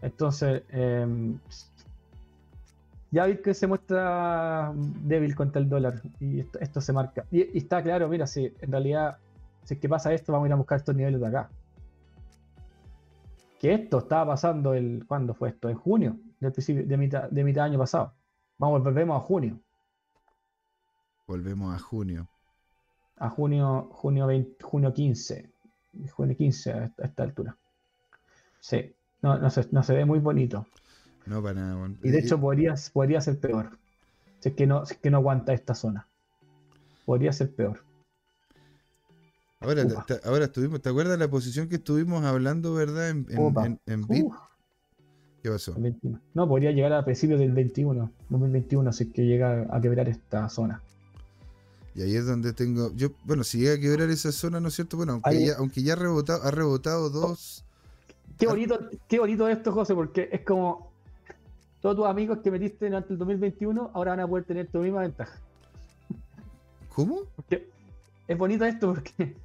Entonces. 0.02 0.64
Em, 0.70 1.38
ya 3.12 3.26
Bitcoin 3.26 3.56
se 3.56 3.68
muestra 3.68 4.74
débil 4.76 5.36
contra 5.36 5.62
el 5.62 5.70
dólar. 5.70 6.02
Y 6.20 6.40
esto, 6.40 6.82
se 6.82 6.94
marca. 6.94 7.26
Y, 7.32 7.58
está 7.58 7.84
claro, 7.84 8.08
mira, 8.08 8.26
si 8.26 8.54
en 8.62 8.72
realidad. 8.72 9.18
Si 9.64 9.74
es 9.74 9.80
que 9.82 9.90
pasa 9.90 10.14
esto, 10.14 10.32
vamos 10.32 10.46
a 10.46 10.48
ir 10.48 10.54
a 10.54 10.56
buscar 10.56 10.78
estos 10.78 10.96
niveles 10.96 11.20
de 11.20 11.28
acá. 11.28 11.50
Que 13.60 13.74
esto 13.74 13.98
estaba 13.98 14.28
pasando 14.28 14.74
el. 14.74 15.04
¿Cuándo 15.06 15.34
fue 15.34 15.50
esto? 15.50 15.68
En 15.68 15.76
junio 15.76 16.16
de 16.40 16.98
mitad, 16.98 17.30
de 17.30 17.44
mitad 17.44 17.66
año 17.66 17.80
pasado. 17.80 18.14
Vamos, 18.58 18.84
volvemos 18.84 19.22
a 19.22 19.26
junio. 19.26 19.60
Volvemos 21.28 21.76
a 21.76 21.80
junio. 21.80 22.28
A 23.18 23.30
junio, 23.30 23.90
junio, 23.92 24.28
20, 24.28 24.64
junio 24.64 24.94
15. 24.94 25.50
Junio 26.12 26.38
15 26.38 26.72
a 26.72 26.92
esta, 27.00 27.24
altura. 27.24 27.58
Sí, 28.60 28.94
no, 29.22 29.38
no, 29.38 29.50
se, 29.50 29.68
no 29.72 29.84
se 29.84 29.94
ve 29.94 30.06
muy 30.06 30.20
bonito. 30.20 30.68
No 31.26 31.42
para 31.42 31.56
nada. 31.56 31.90
Y 32.04 32.10
de 32.10 32.20
hecho 32.20 32.40
podría, 32.40 32.76
podría 32.94 33.20
ser 33.22 33.40
peor. 33.40 33.78
Si 34.40 34.50
es 34.50 34.56
que 34.56 34.68
no, 34.68 34.84
que 35.02 35.10
no 35.10 35.18
aguanta 35.18 35.54
esta 35.54 35.74
zona. 35.74 36.08
Podría 37.06 37.34
ser 37.34 37.54
peor. 37.54 37.80
Ahora, 39.60 39.84
ahora 40.24 40.46
estuvimos, 40.46 40.82
¿te 40.82 40.90
acuerdas 40.90 41.18
de 41.18 41.26
la 41.26 41.32
posición 41.32 41.68
que 41.68 41.78
estuvimos 41.78 42.24
hablando, 42.24 42.76
verdad? 42.76 43.10
En, 43.10 43.26
en, 43.30 43.82
en, 43.88 44.08
Bit? 44.08 44.28
¿Qué 45.44 45.50
pasó? 45.50 45.76
No, 46.34 46.48
podría 46.48 46.72
llegar 46.72 46.94
a 46.94 47.06
principios 47.06 47.40
del 47.40 47.52
21, 47.52 48.12
2021, 48.30 48.94
si 48.94 49.04
es 49.04 49.10
que 49.12 49.26
llega 49.26 49.68
a 49.70 49.82
quebrar 49.82 50.10
esta 50.10 50.50
zona. 50.50 50.82
Y 51.96 52.02
ahí 52.02 52.16
es 52.16 52.26
donde 52.26 52.54
tengo. 52.54 52.92
Yo, 52.96 53.10
bueno, 53.24 53.44
si 53.44 53.60
llega 53.60 53.74
a 53.74 53.80
quebrar 53.80 54.10
esa 54.10 54.32
zona, 54.32 54.60
¿no 54.60 54.68
es 54.68 54.76
cierto? 54.76 54.98
Bueno, 54.98 55.14
aunque, 55.14 55.46
ya, 55.46 55.54
aunque 55.58 55.82
ya 55.82 55.94
ha 55.94 55.96
rebotado, 55.96 56.44
ha 56.44 56.52
rebotado 56.52 57.10
dos. 57.10 57.66
Qué 58.38 58.46
bonito, 58.46 58.80
qué 59.08 59.20
bonito 59.20 59.48
esto, 59.48 59.72
José, 59.72 59.96
porque 59.96 60.30
es 60.32 60.42
como 60.42 60.92
todos 61.82 61.96
tus 61.96 62.06
amigos 62.06 62.40
que 62.44 62.52
metiste 62.52 62.88
antes 62.88 63.10
del 63.10 63.18
2021 63.20 63.92
ahora 63.94 64.12
van 64.12 64.20
a 64.22 64.28
poder 64.28 64.46
tener 64.46 64.68
tu 64.68 64.80
misma 64.80 65.02
ventaja. 65.02 65.40
¿Cómo? 66.94 67.22
Porque 67.36 67.70
es 68.28 68.38
bonito 68.38 68.66
esto 68.66 68.94
porque 68.94 69.36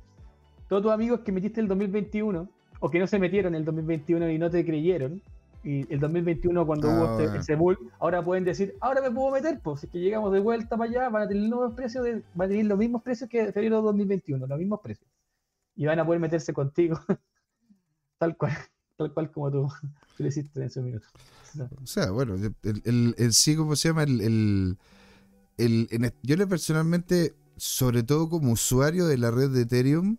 todos 0.69 0.83
tus 0.83 0.93
amigos 0.93 1.21
que 1.21 1.33
metiste 1.33 1.61
en 1.61 1.65
el 1.65 1.69
2021 1.69 2.49
o 2.81 2.91
que 2.91 2.99
no 2.99 3.07
se 3.07 3.19
metieron 3.19 3.55
en 3.55 3.61
el 3.61 3.65
2021 3.65 4.31
y 4.31 4.39
no 4.39 4.51
te 4.51 4.65
creyeron, 4.65 5.23
y 5.65 5.93
el 5.93 6.01
2021 6.01 6.67
cuando 6.67 6.89
hubo 6.89 7.21
este, 7.21 7.39
ese 7.39 7.55
bull, 7.55 7.79
ahora 8.01 8.23
pueden 8.23 8.45
decir, 8.45 8.75
ahora 8.81 9.01
me 9.01 9.11
puedo 9.11 9.31
meter, 9.31 9.61
pues 9.61 9.81
si 9.81 9.87
es 9.87 9.93
que 9.93 10.01
llegamos 10.01 10.33
de 10.33 10.41
vuelta 10.41 10.77
para 10.77 10.91
allá, 10.91 11.09
van 11.09 11.23
a 11.23 11.29
tener 11.29 11.49
los 11.49 11.73
precios, 11.75 12.05
de, 12.05 12.23
van 12.35 12.47
a 12.47 12.49
tener 12.51 12.67
los 12.67 12.79
mismos 12.79 13.03
precios 13.03 13.31
que 13.31 13.53
febrero 13.53 13.77
de 13.77 13.83
2021, 13.83 14.47
los 14.47 14.59
mismos 14.59 14.81
precios. 14.81 15.09
Y 15.77 15.87
van 15.87 15.99
a 16.01 16.05
poder 16.05 16.21
meterse 16.21 16.53
contigo, 16.53 16.99
tal 18.19 18.37
cual, 18.37 18.53
tal 18.97 19.13
cual 19.13 19.31
como 19.31 19.51
tú, 19.51 19.69
tú 20.17 20.23
lo 20.23 20.29
hiciste 20.29 20.59
en 20.59 20.67
ese 20.67 20.83
minuto. 20.83 21.07
O 21.83 21.87
sea, 21.87 22.11
bueno, 22.11 22.35
el, 22.35 23.15
el, 23.17 23.33
sí, 23.33 23.55
¿cómo 23.55 23.77
se 23.77 23.89
llama? 23.89 24.05
El, 24.05 24.79
el, 25.59 26.13
yo 26.23 26.49
personalmente, 26.49 27.35
sobre 27.57 28.03
todo 28.03 28.29
como 28.29 28.53
usuario 28.53 29.07
de 29.07 29.19
la 29.19 29.31
red 29.31 29.51
de 29.51 29.63
Ethereum, 29.63 30.17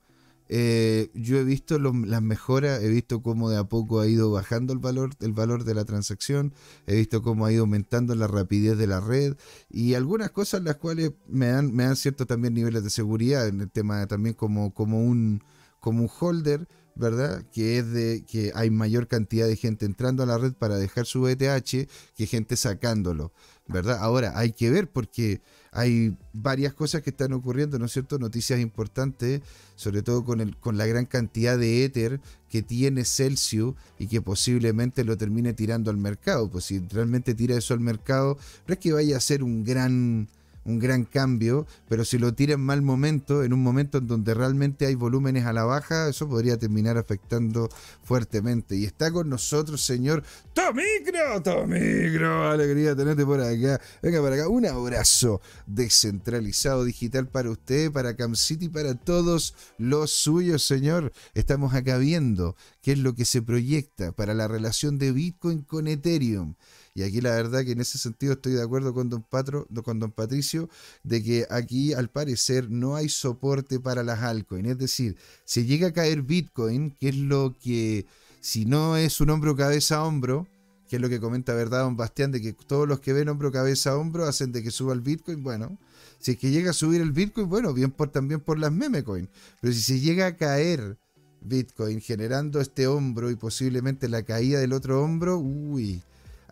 eh, 0.50 1.10
yo 1.14 1.38
he 1.38 1.44
visto 1.44 1.80
las 1.80 2.22
mejoras, 2.22 2.82
he 2.84 2.90
visto 2.90 3.22
cómo 3.22 3.50
de 3.50 3.58
a 3.58 3.64
poco 3.64 4.02
ha 4.02 4.08
ido 4.08 4.32
bajando 4.32 4.74
el 4.74 4.80
valor, 4.80 5.12
el 5.22 5.34
valor 5.34 5.64
de 5.64 5.74
la 5.74 5.86
transacción, 5.86 6.54
he 6.86 6.96
visto 6.96 7.22
cómo 7.22 7.46
ha 7.46 7.52
ido 7.52 7.62
aumentando 7.62 8.14
la 8.16 8.28
rapidez 8.28 8.78
de 8.78 8.88
la 8.88 9.00
red 9.00 9.36
y 9.70 9.94
algunas 9.94 10.32
cosas 10.32 10.64
las 10.64 10.76
cuales 10.76 11.12
me 11.28 11.48
dan, 11.48 11.74
me 11.74 11.86
dan 11.86 11.96
ciertos 11.96 12.28
también 12.28 12.54
niveles 12.54 12.84
de 12.84 12.90
seguridad 12.90 13.48
en 13.48 13.62
el 13.62 13.72
tema 13.72 14.06
también 14.08 14.36
como, 14.36 14.74
como, 14.74 15.04
un, 15.04 15.44
como 15.80 16.04
un 16.04 16.10
holder. 16.20 16.68
¿verdad? 16.96 17.44
Que 17.52 17.80
es 17.80 17.92
de 17.92 18.24
que 18.24 18.52
hay 18.54 18.70
mayor 18.70 19.08
cantidad 19.08 19.48
de 19.48 19.56
gente 19.56 19.86
entrando 19.86 20.24
a 20.24 20.26
la 20.26 20.38
red 20.38 20.54
para 20.54 20.76
dejar 20.76 21.06
su 21.06 21.28
ETH 21.28 21.90
que 22.16 22.28
gente 22.28 22.56
sacándolo, 22.56 23.32
¿verdad? 23.68 23.98
Ahora 24.00 24.38
hay 24.38 24.52
que 24.52 24.70
ver 24.70 24.90
porque 24.90 25.42
hay 25.72 26.16
varias 26.34 26.74
cosas 26.74 27.02
que 27.02 27.10
están 27.10 27.34
ocurriendo, 27.34 27.80
¿no 27.80 27.86
es 27.86 27.94
cierto? 27.94 28.20
Noticias 28.20 28.60
importantes, 28.60 29.42
sobre 29.76 30.04
todo 30.04 30.24
con, 30.24 30.42
el, 30.42 30.58
con 30.58 30.78
la 30.78 30.86
gran 30.86 31.06
cantidad 31.06 31.58
de 31.58 31.84
Ether 31.86 32.20
que 32.50 32.62
tiene 32.62 33.06
Celsius 33.06 33.76
y 33.98 34.08
que 34.08 34.22
posiblemente 34.22 35.04
lo 35.04 35.18
termine 35.18 35.54
tirando 35.54 35.90
al 35.90 35.98
mercado. 35.98 36.50
Pues 36.50 36.66
si 36.66 36.80
realmente 36.80 37.34
tira 37.34 37.58
eso 37.58 37.74
al 37.74 37.80
mercado, 37.80 38.38
no 38.68 38.74
es 38.74 38.80
que 38.80 38.94
vaya 38.94 39.18
a 39.18 39.22
ser 39.22 39.44
un 39.44 39.64
gran 39.64 40.28
un 40.66 40.80
gran 40.80 41.04
cambio, 41.04 41.68
pero 41.88 42.06
si 42.06 42.18
lo 42.18 42.34
tira 42.34 42.54
en 42.54 42.62
mal 42.62 42.82
momento, 42.82 43.44
en 43.44 43.54
un 43.54 43.62
momento 43.62 43.98
en 43.98 44.08
donde 44.08 44.34
realmente 44.34 44.86
hay 44.86 44.96
volúmenes 44.96 45.46
a 45.46 45.54
la 45.54 45.64
baja, 45.64 46.10
eso 46.10 46.28
podría 46.28 46.58
terminar 46.58 46.98
afectando 46.98 47.70
fuertemente. 48.04 48.76
Y 48.76 48.86
está 48.86 49.12
con 49.12 49.30
nosotros, 49.30 49.84
señor 49.84 50.24
Tomicro, 50.54 51.42
Tomicro, 51.42 52.50
alegría 52.50 52.96
tenerte 52.96 53.26
por 53.26 53.42
acá. 53.42 53.82
Venga 54.02 54.22
para 54.22 54.36
acá, 54.36 54.48
un 54.48 54.66
abrazo 54.66 55.42
descentralizado 55.66 56.84
digital 56.84 57.28
para 57.28 57.50
usted, 57.50 57.92
para 57.92 58.16
Cam 58.16 58.36
City, 58.36 58.70
para 58.70 58.96
todos 58.96 59.56
los 59.78 60.12
suyos, 60.12 60.64
señor. 60.64 61.12
Estamos 61.34 61.74
acá 61.74 61.98
viendo 61.98 62.56
qué 62.82 62.94
es 62.94 63.00
lo 63.00 63.16
que 63.16 63.26
se 63.26 63.42
proyecta 63.42 64.12
para 64.12 64.34
la 64.34 64.48
relación 64.48 64.98
de 64.98 65.12
Bitcoin 65.12 65.62
con 65.62 65.88
Ethereum. 65.88 66.56
Y 66.96 67.04
aquí 67.04 67.22
la 67.22 67.32
verdad 67.32 67.64
que 67.64 67.72
en 67.72 67.82
ese 67.82 67.98
sentido 67.98 68.34
estoy 68.34 68.54
de 68.54 68.62
acuerdo 68.62 68.94
con 68.94 69.10
don, 69.10 69.24
Patro, 69.24 69.68
con 69.84 70.00
don 70.00 70.12
Patricio 70.12 70.70
de 71.04 71.24
que 71.24 71.48
aquí 71.50 71.94
al 71.94 72.10
parecer 72.10 72.70
no 72.70 72.96
hay 72.96 73.10
soporte 73.10 73.80
para 73.80 74.04
las 74.04 74.22
altcoins. 74.22 74.70
Es 74.70 74.78
decir, 74.78 75.18
si 75.44 75.66
llega 75.66 75.88
a 75.88 75.94
caer 75.94 76.22
Bitcoin, 76.22 76.92
que 76.92 77.10
es 77.10 77.18
lo 77.18 77.56
que, 77.60 78.06
si 78.42 78.66
no 78.66 78.96
es 78.96 79.20
un 79.22 79.32
hombro 79.32 79.56
cabeza 79.56 79.98
a 79.98 80.04
hombro, 80.04 80.48
que 80.88 80.98
es 80.98 81.02
lo 81.02 81.10
que 81.10 81.20
comenta 81.20 81.56
verdad 81.56 81.84
don 81.84 81.98
Bastián, 81.98 82.32
de 82.32 82.42
que 82.42 82.54
todos 82.54 82.88
los 82.88 83.00
que 83.00 83.14
ven 83.14 83.28
hombro 83.28 83.52
cabeza 83.52 83.92
a 83.92 83.98
hombro 83.98 84.26
hacen 84.26 84.52
de 84.52 84.62
que 84.62 84.70
suba 84.70 84.94
el 84.94 85.02
Bitcoin, 85.02 85.42
bueno, 85.42 85.80
si 86.20 86.32
es 86.32 86.38
que 86.38 86.52
llega 86.52 86.70
a 86.70 86.74
subir 86.74 87.02
el 87.02 87.12
Bitcoin, 87.12 87.50
bueno, 87.50 87.74
bien 87.74 87.90
por, 87.90 88.10
también 88.10 88.40
por 88.40 88.60
las 88.60 88.72
meme 88.72 89.04
coin. 89.04 89.28
Pero 89.60 89.74
si 89.74 89.82
se 89.82 90.00
llega 90.00 90.28
a 90.28 90.38
caer 90.38 90.98
Bitcoin 91.42 92.00
generando 92.00 92.62
este 92.62 92.86
hombro 92.86 93.32
y 93.32 93.36
posiblemente 93.36 94.08
la 94.08 94.22
caída 94.22 94.60
del 94.60 94.74
otro 94.74 95.04
hombro, 95.04 95.40
uy, 95.40 96.04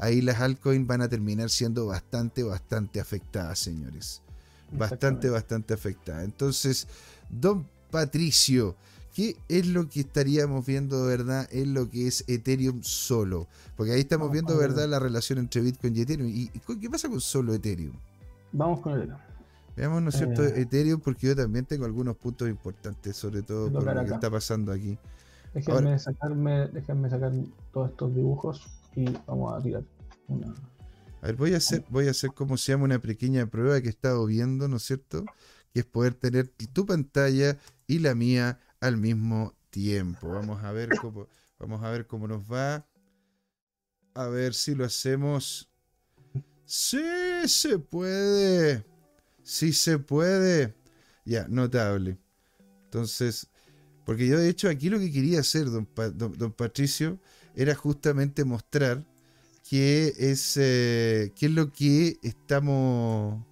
ahí 0.01 0.19
las 0.19 0.41
altcoins 0.41 0.87
van 0.87 1.01
a 1.01 1.07
terminar 1.07 1.49
siendo 1.49 1.85
bastante, 1.85 2.43
bastante 2.43 2.99
afectadas, 2.99 3.59
señores. 3.59 4.21
Bastante, 4.71 5.29
bastante 5.29 5.73
afectadas. 5.73 6.23
Entonces, 6.25 6.87
don 7.29 7.67
Patricio, 7.91 8.75
¿qué 9.13 9.37
es 9.47 9.67
lo 9.67 9.87
que 9.89 9.99
estaríamos 9.99 10.65
viendo, 10.65 11.05
verdad, 11.05 11.47
en 11.51 11.73
lo 11.75 11.89
que 11.89 12.07
es 12.07 12.23
Ethereum 12.27 12.81
solo? 12.81 13.47
Porque 13.77 13.91
ahí 13.91 13.99
estamos 13.99 14.31
viendo, 14.31 14.57
verdad, 14.57 14.87
la 14.89 14.97
relación 14.97 15.37
entre 15.39 15.61
Bitcoin 15.61 15.95
y 15.95 16.01
Ethereum. 16.01 16.29
¿Y 16.29 16.47
qué 16.79 16.89
pasa 16.89 17.07
con 17.07 17.21
solo 17.21 17.53
Ethereum? 17.53 17.93
Vamos 18.53 18.79
con 18.79 18.93
Ethereum. 18.93 19.19
Veamos, 19.75 20.01
¿no 20.01 20.09
es 20.09 20.15
cierto? 20.15 20.43
Eh. 20.43 20.61
Ethereum, 20.61 20.99
porque 20.99 21.27
yo 21.27 21.35
también 21.35 21.65
tengo 21.65 21.85
algunos 21.85 22.17
puntos 22.17 22.49
importantes, 22.49 23.15
sobre 23.15 23.43
todo 23.43 23.71
por 23.71 23.83
lo 23.83 24.05
que 24.05 24.13
está 24.13 24.31
pasando 24.31 24.71
aquí. 24.71 24.97
Déjenme 25.53 25.77
Ahora- 25.77 25.99
sacarme, 25.99 26.67
déjenme 26.69 27.09
sacar 27.09 27.31
todos 27.71 27.91
estos 27.91 28.15
dibujos 28.15 28.80
y 28.95 29.05
vamos 29.25 29.57
a 29.57 29.61
tirar 29.61 29.83
una. 30.27 30.53
A 31.21 31.27
ver, 31.27 31.35
voy 31.35 31.53
a 31.53 31.57
hacer, 31.57 31.85
voy 31.89 32.07
a 32.07 32.11
hacer 32.11 32.31
como 32.33 32.57
se 32.57 32.71
llama 32.71 32.85
una 32.85 32.99
pequeña 32.99 33.45
prueba 33.45 33.79
que 33.81 33.87
he 33.87 33.91
estado 33.91 34.25
viendo, 34.25 34.67
¿no 34.67 34.77
es 34.77 34.83
cierto? 34.83 35.23
Que 35.73 35.81
es 35.81 35.85
poder 35.85 36.15
tener 36.15 36.47
tu 36.73 36.85
pantalla 36.85 37.57
y 37.87 37.99
la 37.99 38.15
mía 38.15 38.59
al 38.79 38.97
mismo 38.97 39.53
tiempo. 39.69 40.29
Vamos 40.29 40.63
a 40.63 40.71
ver 40.71 40.89
cómo, 40.99 41.27
vamos 41.59 41.83
a 41.83 41.91
ver 41.91 42.07
cómo 42.07 42.27
nos 42.27 42.51
va. 42.51 42.87
A 44.13 44.27
ver 44.27 44.53
si 44.53 44.75
lo 44.75 44.83
hacemos. 44.83 45.69
Sí, 46.65 47.03
se 47.45 47.77
puede. 47.79 48.85
Sí 49.43 49.73
se 49.73 49.99
puede. 49.99 50.75
Ya, 51.23 51.47
notable. 51.47 52.17
Entonces, 52.85 53.47
porque 54.05 54.27
yo 54.27 54.39
de 54.39 54.49
hecho 54.49 54.69
aquí 54.69 54.89
lo 54.89 54.99
que 54.99 55.11
quería 55.11 55.39
hacer, 55.41 55.69
don, 55.69 55.85
Pa- 55.85 56.09
don- 56.09 56.33
don 56.37 56.51
Patricio, 56.51 57.19
era 57.55 57.75
justamente 57.75 58.43
mostrar 58.45 59.03
qué 59.69 60.13
es, 60.17 60.57
eh, 60.57 61.31
qué 61.35 61.45
es 61.47 61.51
lo 61.51 61.71
que 61.71 62.17
estamos... 62.23 63.43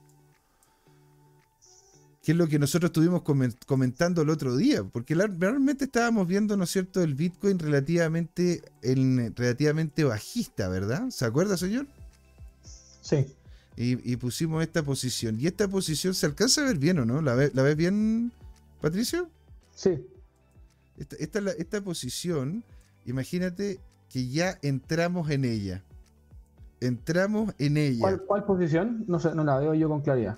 ¿Qué 2.22 2.34
es 2.34 2.38
lo 2.38 2.48
que 2.48 2.60
nosotros 2.60 2.90
estuvimos 2.90 3.24
comen- 3.24 3.58
comentando 3.66 4.22
el 4.22 4.30
otro 4.30 4.56
día? 4.56 4.84
Porque 4.84 5.16
realmente 5.16 5.86
estábamos 5.86 6.28
viendo, 6.28 6.56
¿no 6.58 6.66
es 6.66 6.70
cierto?, 6.70 7.02
el 7.02 7.16
Bitcoin 7.16 7.58
relativamente, 7.58 8.62
en, 8.84 9.34
relativamente 9.36 10.04
bajista, 10.04 10.68
¿verdad? 10.68 11.10
¿Se 11.10 11.26
acuerda, 11.26 11.58
señor? 11.58 11.88
Sí, 13.02 13.26
Y, 13.78 14.12
y 14.12 14.18
pusimos 14.18 14.62
esta 14.62 14.84
posición. 14.84 15.40
¿Y 15.40 15.48
esta 15.48 15.68
posición 15.68 16.14
se 16.14 16.26
alcanza 16.28 16.62
a 16.62 16.66
ver 16.66 16.78
bien 16.78 17.00
o 17.00 17.06
no? 17.06 17.22
¿La, 17.22 17.34
ve- 17.34 17.52
la 17.54 17.64
ves 17.64 17.78
bien, 17.78 18.32
Patricio? 18.82 19.30
sí. 19.74 20.06
Esta, 20.98 21.16
esta, 21.16 21.40
esta 21.58 21.82
posición, 21.82 22.64
imagínate 23.06 23.80
que 24.10 24.28
ya 24.30 24.58
entramos 24.62 25.30
en 25.30 25.46
ella. 25.46 25.84
Entramos 26.82 27.54
en 27.60 27.78
ella. 27.78 28.00
¿Cuál, 28.02 28.22
cuál 28.26 28.44
posición? 28.46 29.06
No 29.08 29.20
sé, 29.20 29.36
no 29.36 29.44
la 29.44 29.58
veo 29.60 29.74
yo 29.74 29.90
con 29.90 30.02
claridad. 30.02 30.38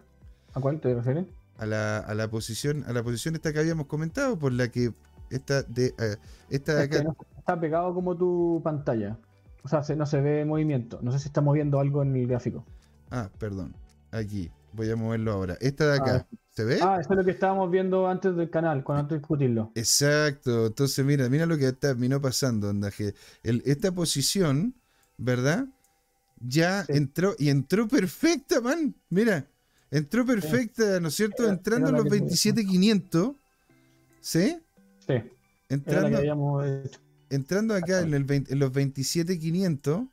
¿A 0.53 0.59
cuál 0.59 0.79
te 0.79 0.93
refieres? 0.93 1.25
a 1.57 1.65
la, 1.65 1.99
a 1.99 2.13
la 2.15 2.29
posición 2.29 2.83
a 2.87 2.93
la 2.93 3.03
posición 3.03 3.35
esta 3.35 3.53
que 3.53 3.59
habíamos 3.59 3.85
comentado 3.87 4.37
por 4.39 4.51
la 4.51 4.69
que 4.69 4.93
esta 5.29 5.61
de 5.63 5.93
eh, 5.99 6.17
esta 6.49 6.75
de 6.75 6.83
Es 6.83 6.89
que 6.89 6.97
acá 6.97 7.03
no 7.03 7.15
está 7.37 7.59
pegado 7.59 7.93
como 7.93 8.17
tu 8.17 8.61
pantalla. 8.63 9.17
O 9.63 9.67
sea, 9.67 9.83
se- 9.83 9.95
no 9.95 10.05
se 10.05 10.21
ve 10.21 10.43
movimiento. 10.45 10.99
No 11.01 11.11
sé 11.11 11.19
si 11.19 11.27
está 11.27 11.41
moviendo 11.41 11.79
algo 11.79 12.01
en 12.03 12.15
el 12.15 12.27
gráfico. 12.27 12.65
ah 13.11 13.29
perdón 13.37 13.73
aquí 14.11 14.51
voy 14.73 14.89
a 14.91 14.95
moverlo 14.95 15.31
ahora 15.33 15.57
esta 15.61 15.87
de 15.91 15.97
acá 15.97 16.27
se 16.51 16.63
ve 16.65 16.79
Ah, 16.81 16.97
eso 16.99 17.11
es 17.13 17.17
lo 17.17 17.23
que 17.25 17.31
estábamos 17.31 17.71
viendo 17.71 18.07
antes 18.07 18.35
del 18.35 18.49
canal, 18.49 18.83
cuando 18.83 19.01
antes 19.01 19.15
de 19.15 19.19
discutirlo. 19.19 19.71
exacto. 19.75 20.67
Entonces 20.67 21.03
mira 21.05 21.27
mira 21.29 21.45
lo 21.45 21.57
que 21.57 21.71
terminó 21.73 22.21
pasando 22.21 22.69
onda, 22.69 22.91
que 22.91 23.13
el- 23.43 23.61
esta 23.65 23.91
posición 23.91 24.75
verdad 25.17 25.65
ya 26.39 26.83
Sí. 26.85 26.93
entró 26.95 27.35
y 27.39 27.49
entró 27.49 27.87
perfecta 27.87 28.59
man. 28.61 28.93
Mira 29.09 29.45
entró 29.91 30.25
perfecta 30.25 30.99
no 30.99 31.07
es 31.09 31.15
cierto 31.15 31.43
Era- 31.43 31.53
entrando 31.53 31.89
en 31.89 31.95
los 31.95 32.03
que- 32.05 32.09
27500 32.09 33.35
sí 34.21 34.57
Sí, 35.07 35.13
entrando 35.69 36.17
entrando 37.29 37.73
acá 37.75 37.99
en, 38.01 38.13
el 38.13 38.23
20 38.25 38.53
en 38.53 38.59
los 38.59 38.71
27500 38.71 40.03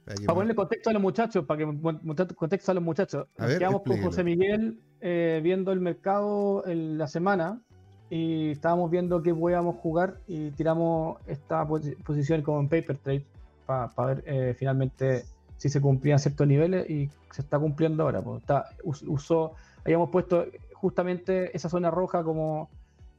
Espera 0.00 0.14
que 0.16 0.24
Para 0.26 0.34
me- 0.34 0.34
ponerle 0.34 0.54
contexto 0.54 0.90
a 0.90 0.92
los 0.94 1.02
muchachos, 1.02 1.44
para 1.46 1.58
que 1.58 2.34
contexto 2.34 2.70
a 2.72 2.74
los 2.74 2.82
muchachos. 2.82 3.26
A 3.38 3.46
ver, 3.46 3.58
quedamos 3.58 3.82
con. 3.82 4.00
José 4.02 4.24
Miguel 4.24 4.80
eh, 5.00 5.40
viendo 5.42 5.72
el 5.72 5.80
mercado 5.80 6.66
en 6.66 6.98
la 6.98 7.06
semana 7.06 7.60
y 8.10 8.50
estábamos 8.50 8.90
viendo 8.90 9.22
qué 9.22 9.34
podíamos 9.34 9.76
jugar 9.76 10.16
y 10.26 10.50
tiramos 10.50 11.18
esta 11.26 11.64
posi- 11.66 11.96
posición 12.02 12.42
como 12.42 12.60
en 12.60 12.68
paper 12.68 12.98
trade 12.98 13.24
para 13.66 13.88
ver 14.06 14.24
eh, 14.26 14.54
finalmente 14.58 15.24
si 15.56 15.68
se 15.68 15.80
cumplían 15.80 16.18
ciertos 16.18 16.46
niveles 16.46 16.88
y 16.90 17.08
se 17.30 17.42
está 17.42 17.58
cumpliendo 17.58 18.02
ahora. 18.02 18.20
pues. 18.22 18.40
Está- 18.40 18.64
us- 18.82 19.04
usó, 19.06 19.52
habíamos 19.84 20.10
puesto 20.10 20.46
justamente 20.74 21.54
esa 21.56 21.68
zona 21.68 21.90
roja 21.90 22.24
como 22.24 22.68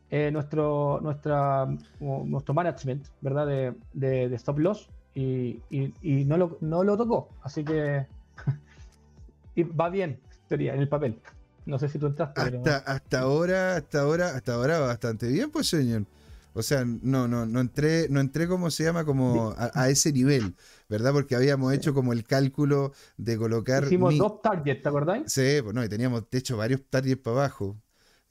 eh, 0.10 0.30
nuestro, 0.32 1.00
nuestra, 1.02 1.68
como 2.00 2.26
nuestro 2.26 2.54
management, 2.54 3.06
¿verdad? 3.22 3.48
De, 3.48 3.74
de- 3.94 4.28
de 4.28 4.36
stop 4.36 4.60
loss 4.60 4.90
y, 5.16 5.62
y- 5.70 5.94
y 6.02 6.26
no, 6.26 6.36
lo, 6.38 6.58
no 6.60 6.84
lo 6.84 6.98
tocó. 6.98 7.30
Así 7.44 7.64
que 7.64 8.06
y 9.56 9.64
va 9.64 9.90
bien, 9.90 10.20
en 10.42 10.48
teoría, 10.50 10.74
en 10.74 10.82
el 10.82 10.90
papel. 10.90 11.18
No 11.66 11.80
sé 11.80 11.90
si 11.90 11.98
tú 12.00 12.06
entraste, 12.08 12.42
pero 12.44 12.64
Hasta, 12.64 12.78
hasta 12.78 13.20
ahora, 13.22 13.76
hasta 13.76 14.02
ahora, 14.02 14.30
hasta 14.36 14.54
ahora 14.56 14.80
bastante 14.80 15.28
bien, 15.28 15.52
pues 15.52 15.68
señor. 15.68 16.06
O 16.54 16.64
sea, 16.64 16.84
no, 16.86 17.28
no, 17.28 17.46
no 17.46 17.60
entré, 17.62 18.08
no 18.10 18.20
entré 18.20 18.48
como 18.48 18.72
se 18.72 18.84
llama, 18.84 19.06
como 19.06 19.54
a, 19.58 19.72
a 19.74 19.90
ese 19.90 20.12
nivel, 20.12 20.56
¿verdad? 20.90 21.14
Porque 21.14 21.36
habíamos 21.36 21.74
hecho 21.74 21.94
como 21.94 22.14
el 22.14 22.24
cálculo 22.26 22.94
de 23.18 23.38
colocar. 23.38 23.84
hicimos 23.86 24.14
mi- 24.14 24.20
dos 24.20 24.42
targets, 24.42 24.82
¿te 24.82 24.90
acordáis? 24.90 25.26
Sí, 25.26 25.60
pues 25.64 25.74
no, 25.76 25.84
y 25.84 25.90
teníamos 25.90 26.30
de 26.30 26.38
hecho 26.40 26.58
varios 26.58 26.82
targets 26.90 27.22
para 27.22 27.38
abajo. 27.38 27.82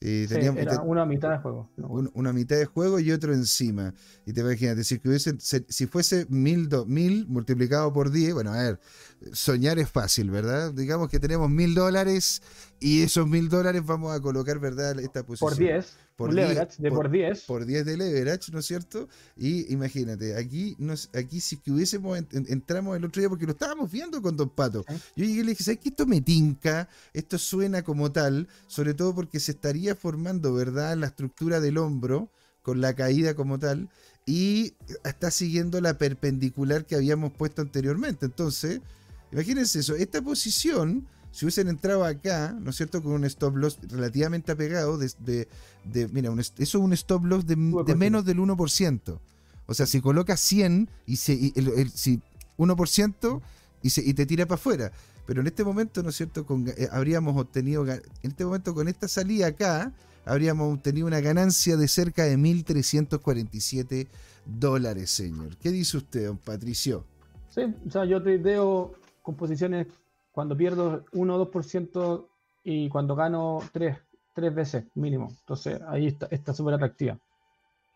Y 0.02 0.26
Sí, 0.28 0.34
era 0.34 0.80
una 0.80 1.04
mitad 1.04 1.30
de 1.30 1.38
juego. 1.38 1.68
No, 1.76 1.88
un- 1.88 2.10
una 2.14 2.32
mitad 2.32 2.56
de 2.56 2.64
juego 2.64 2.98
y 3.00 3.12
otro 3.12 3.34
encima. 3.34 3.92
Y 4.24 4.32
te 4.32 4.40
imaginas, 4.40 4.74
decir 4.76 4.98
que 5.00 5.08
hubiese, 5.10 5.34
se- 5.38 5.66
si 5.68 5.86
fuese 5.86 6.24
mil, 6.30 6.70
dos 6.70 6.86
mil 6.86 7.26
multiplicado 7.28 7.92
por 7.92 8.10
10, 8.10 8.32
bueno, 8.32 8.50
a 8.54 8.62
ver, 8.62 8.80
soñar 9.32 9.78
es 9.78 9.90
fácil, 9.90 10.30
¿verdad? 10.30 10.72
Digamos 10.72 11.10
que 11.10 11.20
tenemos 11.20 11.50
mil 11.50 11.74
dólares 11.74 12.40
y 12.80 13.02
esos 13.02 13.26
mil 13.28 13.50
dólares 13.50 13.84
vamos 13.84 14.16
a 14.16 14.20
colocar, 14.20 14.58
¿verdad? 14.58 14.98
Esta 15.00 15.22
posición. 15.22 15.50
por 15.50 15.58
10, 15.58 15.92
por 16.20 16.30
un 16.30 16.36
10, 16.36 16.48
leverage 16.50 16.82
de 16.82 16.88
por- 16.90 16.98
por 16.98 17.10
10. 17.10 17.40
por 17.46 17.64
10 17.66 17.84
de 17.84 17.96
leverage, 17.96 18.52
¿no 18.52 18.58
es 18.60 18.66
cierto? 18.66 19.08
Y 19.36 19.72
imagínate, 19.72 20.36
aquí, 20.36 20.76
nos, 20.78 21.08
aquí 21.14 21.40
si 21.40 21.56
que 21.56 21.72
hubiésemos, 21.72 22.18
en- 22.18 22.28
en- 22.32 22.46
entramos 22.52 22.96
el 22.96 23.04
otro 23.04 23.20
día, 23.20 23.28
porque 23.28 23.46
lo 23.46 23.52
estábamos 23.52 23.90
viendo 23.90 24.20
con 24.22 24.36
Don 24.36 24.50
Pato. 24.50 24.84
Yo 25.16 25.24
llegué 25.24 25.40
y 25.40 25.42
le 25.42 25.50
dije, 25.50 25.64
¿sabes 25.64 25.80
que 25.80 25.88
esto 25.88 26.06
me 26.06 26.20
tinca? 26.20 26.88
Esto 27.12 27.38
suena 27.38 27.82
como 27.82 28.12
tal, 28.12 28.48
sobre 28.66 28.94
todo 28.94 29.14
porque 29.14 29.40
se 29.40 29.52
estaría 29.52 29.94
formando, 29.96 30.52
¿verdad? 30.54 30.96
La 30.96 31.06
estructura 31.06 31.58
del 31.60 31.78
hombro 31.78 32.30
con 32.62 32.80
la 32.80 32.94
caída 32.94 33.34
como 33.34 33.58
tal 33.58 33.88
y 34.26 34.74
está 35.04 35.30
siguiendo 35.30 35.80
la 35.80 35.96
perpendicular 35.96 36.84
que 36.84 36.94
habíamos 36.94 37.32
puesto 37.32 37.62
anteriormente. 37.62 38.26
Entonces, 38.26 38.80
imagínense 39.32 39.78
eso, 39.80 39.94
esta 39.96 40.20
posición, 40.22 41.06
si 41.32 41.44
hubiesen 41.44 41.68
entrado 41.68 42.04
acá, 42.04 42.56
¿no 42.60 42.70
es 42.70 42.76
cierto? 42.76 43.02
Con 43.02 43.12
un 43.12 43.24
stop 43.24 43.56
loss 43.56 43.78
relativamente 43.88 44.52
apegado, 44.52 44.98
de, 44.98 45.10
de- 45.20 45.48
de- 45.84 46.08
mira, 46.08 46.30
un 46.30 46.40
eso 46.40 46.52
es 46.58 46.74
un 46.74 46.92
stop 46.92 47.24
loss 47.24 47.46
de, 47.46 47.56
menos 47.56 48.24
del 48.24 48.38
1%. 48.38 49.20
O 49.66 49.74
sea, 49.74 49.86
si 49.86 50.00
colocas 50.00 50.40
100 50.40 50.88
y, 51.06 51.16
se, 51.16 51.34
y 51.34 51.52
el- 51.54 51.68
el- 51.68 51.90
si 51.90 52.20
1% 52.58 53.40
y, 53.82 53.90
se, 53.90 54.02
y 54.02 54.12
te 54.14 54.26
tira 54.26 54.46
para 54.46 54.56
afuera. 54.56 54.92
Pero 55.26 55.40
en 55.42 55.46
este 55.46 55.62
momento, 55.62 56.02
¿no 56.02 56.08
es 56.10 56.16
cierto? 56.16 56.44
Con, 56.44 56.66
eh, 56.68 56.88
habríamos 56.90 57.36
obtenido, 57.36 57.86
en 57.86 58.02
este 58.22 58.44
momento 58.44 58.74
con 58.74 58.88
esta 58.88 59.06
salida 59.06 59.46
acá, 59.46 59.92
habríamos 60.24 60.74
obtenido 60.74 61.06
una 61.06 61.20
ganancia 61.20 61.76
de 61.76 61.86
cerca 61.86 62.24
de 62.24 62.36
1.347 62.36 64.08
dólares, 64.44 65.10
señor. 65.10 65.56
¿Qué 65.58 65.70
dice 65.70 65.96
usted, 65.98 66.26
don 66.26 66.38
Patricio? 66.38 67.04
Sí, 67.48 67.60
o 67.86 67.90
sea, 67.90 68.04
yo 68.04 68.22
tradeo 68.22 68.92
con 69.22 69.36
posiciones 69.36 69.86
cuando 70.32 70.56
pierdo 70.56 71.04
1 71.12 71.34
o 71.34 71.38
2% 71.38 72.28
y 72.64 72.88
cuando 72.88 73.14
gano 73.16 73.60
3, 73.72 73.96
tres 74.34 74.54
veces 74.54 74.84
mínimo. 74.94 75.28
Entonces 75.40 75.80
ahí 75.88 76.06
está 76.08 76.26
está 76.30 76.54
súper 76.54 76.74
atractiva. 76.74 77.18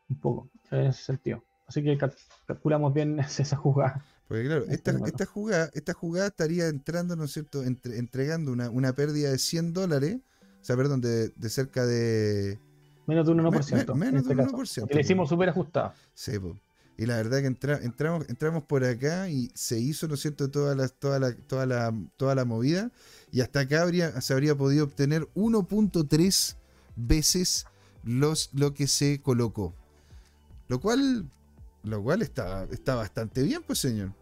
Un 0.09 0.17
poco, 0.17 0.49
en 0.71 0.87
ese 0.87 1.03
sentido. 1.03 1.43
Así 1.67 1.83
que 1.83 1.97
cal- 1.97 2.15
calculamos 2.47 2.93
bien 2.93 3.19
esa 3.39 3.57
jugada. 3.57 4.05
Porque 4.29 4.45
claro, 4.47 4.65
esta, 4.69 4.93
esta 5.07 5.27
jugada, 5.27 5.71
esta 5.75 5.93
jugada 5.93 6.27
estaría 6.29 6.69
entrando, 6.69 7.15
¿no 7.15 7.25
es 7.25 7.33
cierto?, 7.33 7.63
Entre- 7.63 7.99
entregando 7.99 8.53
una, 8.53 8.71
una 8.71 8.93
pérdida 8.95 9.31
de 9.31 9.39
100 9.39 9.73
dólares, 9.75 10.17
o 10.61 10.65
sea, 10.65 10.77
perdón, 10.77 11.01
de, 11.03 11.29
de 11.29 11.49
cerca 11.51 11.85
de... 11.85 12.59
Menos 13.07 13.27
de 13.27 13.33
un 13.33 13.43
Me- 13.43 13.51
1%. 13.51 13.95
me- 13.95 14.01
menos 14.07 14.09
en 14.09 14.13
de 14.15 14.19
este 14.21 14.33
un 14.33 14.39
caso, 14.39 14.57
1%, 14.57 14.81
porque 14.81 14.95
Le 14.95 15.01
hicimos 15.03 15.29
súper 15.29 15.51
ajustado. 15.51 15.93
Sí, 16.15 16.39
po. 16.39 16.57
Y 16.97 17.07
la 17.07 17.17
verdad 17.17 17.41
que 17.41 17.47
entra- 17.49 17.81
entramos, 17.83 18.29
entramos 18.29 18.63
por 18.65 18.85
acá 18.85 19.29
y 19.29 19.51
se 19.55 19.81
hizo, 19.81 20.07
¿no 20.07 20.15
es 20.15 20.21
cierto?, 20.21 20.51
toda 20.51 20.75
la, 20.77 20.89
toda 20.89 21.19
la, 21.19 21.35
toda 21.35 21.67
la, 21.67 21.95
toda 22.17 22.35
la 22.35 22.45
movida. 22.45 22.91
Y 23.33 23.41
hasta 23.41 23.61
acá 23.61 23.83
habría, 23.83 24.21
se 24.21 24.33
habría 24.33 24.55
podido 24.55 24.85
obtener 24.85 25.27
1.3 25.35 26.55
veces 26.97 27.67
los, 28.05 28.51
lo 28.53 28.75
que 28.75 28.87
se 28.87 29.21
colocó. 29.21 29.75
Lo 30.69 30.81
cual, 30.81 31.25
lo 31.83 32.03
cual 32.03 32.23
está, 32.23 32.65
está 32.71 32.95
bastante 32.95 33.43
bien, 33.43 33.63
pues 33.67 33.81
señor. 33.81 34.13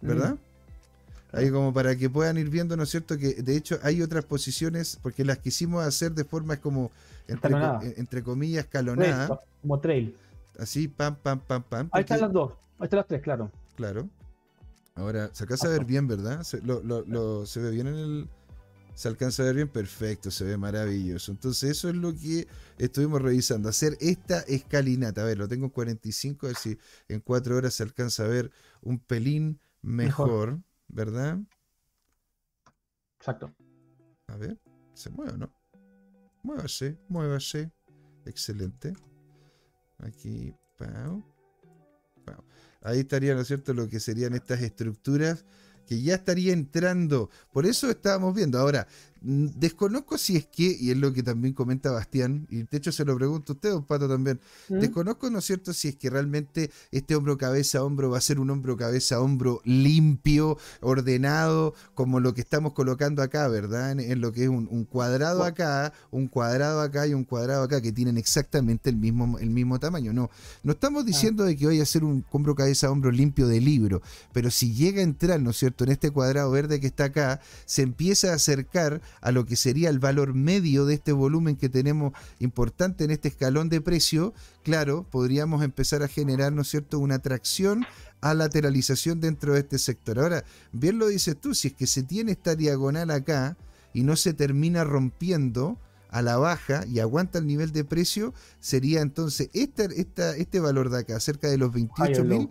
¿Verdad? 0.00 0.34
Mm. 0.34 1.36
Ahí 1.36 1.50
como 1.50 1.74
para 1.74 1.96
que 1.96 2.08
puedan 2.08 2.38
ir 2.38 2.48
viendo, 2.48 2.76
¿no 2.78 2.84
es 2.84 2.90
cierto? 2.90 3.18
Que 3.18 3.34
de 3.34 3.56
hecho 3.56 3.78
hay 3.82 4.00
otras 4.00 4.24
posiciones, 4.24 4.98
porque 5.02 5.22
las 5.22 5.38
quisimos 5.38 5.84
hacer 5.84 6.12
de 6.12 6.24
forma 6.24 6.56
como, 6.56 6.90
entre, 7.28 8.22
comillas, 8.22 8.64
escalonada. 8.64 9.40
como 9.60 9.78
trail. 9.80 10.16
Así, 10.58 10.88
pam, 10.88 11.16
pam, 11.16 11.40
pam, 11.40 11.62
pam. 11.62 11.88
Ahí 11.92 12.00
están 12.02 12.20
las 12.20 12.32
dos. 12.32 12.52
Ahí 12.78 12.84
están 12.84 12.98
las 12.98 13.06
tres, 13.06 13.22
claro. 13.22 13.50
Claro. 13.76 14.08
Ahora, 14.94 15.30
se 15.34 15.44
alcanza 15.44 15.66
a 15.68 15.70
ver 15.70 15.84
bien, 15.84 16.08
¿verdad? 16.08 16.42
Se, 16.42 16.62
lo- 16.62 16.82
lo- 16.82 17.02
lo- 17.06 17.44
se 17.46 17.60
ve 17.60 17.70
bien 17.70 17.86
en 17.86 17.94
el. 17.96 18.28
¿Se 18.94 19.08
alcanza 19.08 19.42
a 19.42 19.46
ver 19.46 19.56
bien? 19.56 19.68
Perfecto, 19.68 20.30
se 20.30 20.44
ve 20.44 20.56
maravilloso. 20.56 21.30
Entonces 21.30 21.70
eso 21.70 21.90
es 21.90 21.96
lo 21.96 22.14
que 22.14 22.48
estuvimos 22.78 23.20
revisando, 23.20 23.68
hacer 23.68 23.98
esta 24.00 24.40
escalinata. 24.40 25.20
A 25.20 25.24
ver, 25.26 25.36
lo 25.36 25.46
tengo 25.48 25.66
en 25.66 25.70
45, 25.70 26.46
a 26.46 26.48
ver 26.48 26.56
si 26.56 26.78
en 27.08 27.20
cuatro 27.20 27.56
horas 27.56 27.74
se 27.74 27.82
alcanza 27.82 28.24
a 28.24 28.28
ver 28.28 28.50
un 28.80 28.98
pelín 28.98 29.60
mejor, 29.82 30.60
¿verdad? 30.88 31.38
Exacto. 33.20 33.52
A 34.28 34.36
ver, 34.38 34.58
¿se 34.94 35.10
mueve 35.10 35.32
o 35.32 35.36
no? 35.36 35.52
Muévase, 36.42 36.98
muévase. 37.08 37.70
Excelente. 38.24 38.94
Aquí, 39.98 40.54
pau. 40.76 41.24
Ahí 42.82 43.00
estaría, 43.00 43.34
¿no 43.34 43.40
es 43.40 43.48
cierto?, 43.48 43.74
lo 43.74 43.88
que 43.88 43.98
serían 43.98 44.34
estas 44.34 44.60
estructuras 44.62 45.44
que 45.86 46.02
ya 46.02 46.14
estaría 46.14 46.52
entrando. 46.52 47.30
Por 47.52 47.66
eso 47.66 47.90
estábamos 47.90 48.34
viendo. 48.34 48.58
Ahora, 48.58 48.86
desconozco 49.26 50.18
si 50.18 50.36
es 50.36 50.46
que, 50.46 50.76
y 50.78 50.90
es 50.90 50.96
lo 50.96 51.12
que 51.12 51.22
también 51.22 51.52
comenta 51.52 51.90
Bastián, 51.90 52.46
y 52.48 52.62
de 52.62 52.76
hecho 52.78 52.92
se 52.92 53.04
lo 53.04 53.16
pregunto 53.16 53.52
a 53.52 53.54
usted, 53.56 53.70
don 53.70 53.84
Pato, 53.84 54.08
también. 54.08 54.40
¿Mm? 54.68 54.78
Desconozco, 54.78 55.28
¿no 55.30 55.40
es 55.40 55.44
cierto?, 55.44 55.72
si 55.72 55.88
es 55.88 55.96
que 55.96 56.10
realmente 56.10 56.70
este 56.92 57.16
hombro 57.16 57.36
cabeza 57.36 57.82
hombro 57.82 58.10
va 58.10 58.18
a 58.18 58.20
ser 58.20 58.38
un 58.38 58.50
hombro 58.50 58.76
cabeza 58.76 59.20
hombro 59.20 59.60
limpio, 59.64 60.58
ordenado, 60.80 61.74
como 61.94 62.20
lo 62.20 62.34
que 62.34 62.40
estamos 62.40 62.72
colocando 62.72 63.22
acá, 63.22 63.48
¿verdad? 63.48 63.92
En, 63.92 64.00
en 64.00 64.20
lo 64.20 64.32
que 64.32 64.44
es 64.44 64.48
un, 64.48 64.68
un 64.70 64.84
cuadrado 64.84 65.42
acá, 65.42 65.92
un 66.10 66.28
cuadrado 66.28 66.80
acá 66.80 67.06
y 67.06 67.14
un 67.14 67.24
cuadrado 67.24 67.64
acá, 67.64 67.80
que 67.80 67.92
tienen 67.92 68.18
exactamente 68.18 68.90
el 68.90 68.96
mismo, 68.96 69.38
el 69.38 69.50
mismo 69.50 69.80
tamaño. 69.80 70.12
No, 70.12 70.30
no 70.62 70.72
estamos 70.72 71.04
diciendo 71.04 71.44
de 71.44 71.56
que 71.56 71.66
vaya 71.66 71.82
a 71.82 71.86
ser 71.86 72.04
un 72.04 72.24
hombro 72.30 72.54
cabeza 72.54 72.90
hombro 72.90 73.10
limpio 73.10 73.48
de 73.48 73.60
libro, 73.60 74.02
pero 74.32 74.50
si 74.50 74.72
llega 74.72 75.00
a 75.00 75.04
entrar, 75.04 75.40
¿no 75.40 75.50
es 75.50 75.56
cierto?, 75.56 75.84
en 75.84 75.90
este 75.90 76.10
cuadrado 76.10 76.50
verde 76.50 76.78
que 76.80 76.86
está 76.86 77.04
acá, 77.06 77.40
se 77.64 77.82
empieza 77.82 78.30
a 78.30 78.34
acercar 78.34 79.00
a 79.20 79.32
lo 79.32 79.46
que 79.46 79.56
sería 79.56 79.90
el 79.90 79.98
valor 79.98 80.34
medio 80.34 80.86
de 80.86 80.94
este 80.94 81.12
volumen 81.12 81.56
que 81.56 81.68
tenemos 81.68 82.12
importante 82.38 83.04
en 83.04 83.10
este 83.10 83.28
escalón 83.28 83.68
de 83.68 83.80
precio, 83.80 84.34
claro, 84.62 85.06
podríamos 85.10 85.62
empezar 85.62 86.02
a 86.02 86.08
generar, 86.08 86.52
¿no 86.52 86.62
es 86.62 86.68
cierto?, 86.68 86.98
una 86.98 87.16
atracción 87.16 87.84
a 88.20 88.34
lateralización 88.34 89.20
dentro 89.20 89.54
de 89.54 89.60
este 89.60 89.78
sector. 89.78 90.18
Ahora, 90.18 90.44
bien 90.72 90.98
lo 90.98 91.08
dices 91.08 91.36
tú, 91.40 91.54
si 91.54 91.68
es 91.68 91.74
que 91.74 91.86
se 91.86 92.02
tiene 92.02 92.32
esta 92.32 92.54
diagonal 92.56 93.10
acá 93.10 93.56
y 93.92 94.02
no 94.02 94.16
se 94.16 94.34
termina 94.34 94.84
rompiendo 94.84 95.78
a 96.10 96.22
la 96.22 96.36
baja 96.36 96.84
y 96.86 97.00
aguanta 97.00 97.38
el 97.38 97.46
nivel 97.46 97.72
de 97.72 97.84
precio, 97.84 98.32
sería 98.60 99.00
entonces 99.00 99.50
esta, 99.52 99.84
esta, 99.84 100.36
este 100.36 100.60
valor 100.60 100.90
de 100.90 101.00
acá, 101.00 101.20
cerca 101.20 101.48
de 101.48 101.58
los 101.58 101.72
28 101.72 102.12
Higher 102.12 102.24
mil, 102.24 102.48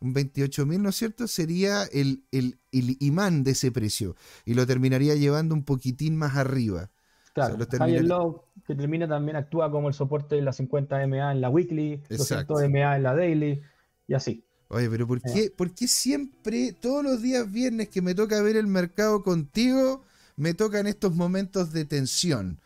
low. 0.00 0.08
un 0.08 0.12
28 0.14 0.66
mil, 0.66 0.82
¿no 0.82 0.90
es 0.90 0.96
cierto? 0.96 1.26
Sería 1.26 1.84
el, 1.84 2.24
el, 2.32 2.58
el 2.72 2.96
imán 3.00 3.44
de 3.44 3.52
ese 3.52 3.70
precio 3.72 4.16
y 4.44 4.54
lo 4.54 4.66
terminaría 4.66 5.14
llevando 5.14 5.54
un 5.54 5.64
poquitín 5.64 6.16
más 6.16 6.36
arriba. 6.36 6.90
Claro, 7.34 7.56
lo 7.56 7.66
High 7.66 7.68
terminaría- 7.68 8.18
que 8.66 8.74
termina 8.74 9.08
también 9.08 9.36
actúa 9.36 9.70
como 9.70 9.88
el 9.88 9.94
soporte 9.94 10.34
de 10.36 10.42
la 10.42 10.52
50 10.52 11.02
MA 11.02 11.32
en 11.32 11.40
la 11.40 11.48
weekly, 11.50 11.94
Exacto. 12.10 12.54
200 12.54 12.62
MA 12.64 12.96
en 12.96 13.02
la 13.02 13.14
daily, 13.14 13.62
y 14.06 14.14
así. 14.14 14.44
Oye, 14.68 14.90
pero 14.90 15.06
¿por 15.06 15.18
Eh. 15.18 15.22
qué, 15.32 15.50
por 15.50 15.72
qué 15.74 15.88
siempre, 15.88 16.72
todos 16.72 17.02
los 17.02 17.22
días 17.22 17.50
viernes 17.50 17.88
que 17.88 18.02
me 18.02 18.14
toca 18.14 18.42
ver 18.42 18.56
el 18.56 18.66
mercado 18.66 19.22
contigo, 19.22 20.02
me 20.36 20.52
tocan 20.54 20.86
estos 20.86 21.14
momentos 21.14 21.72
de 21.72 21.84
tensión? 21.84 22.58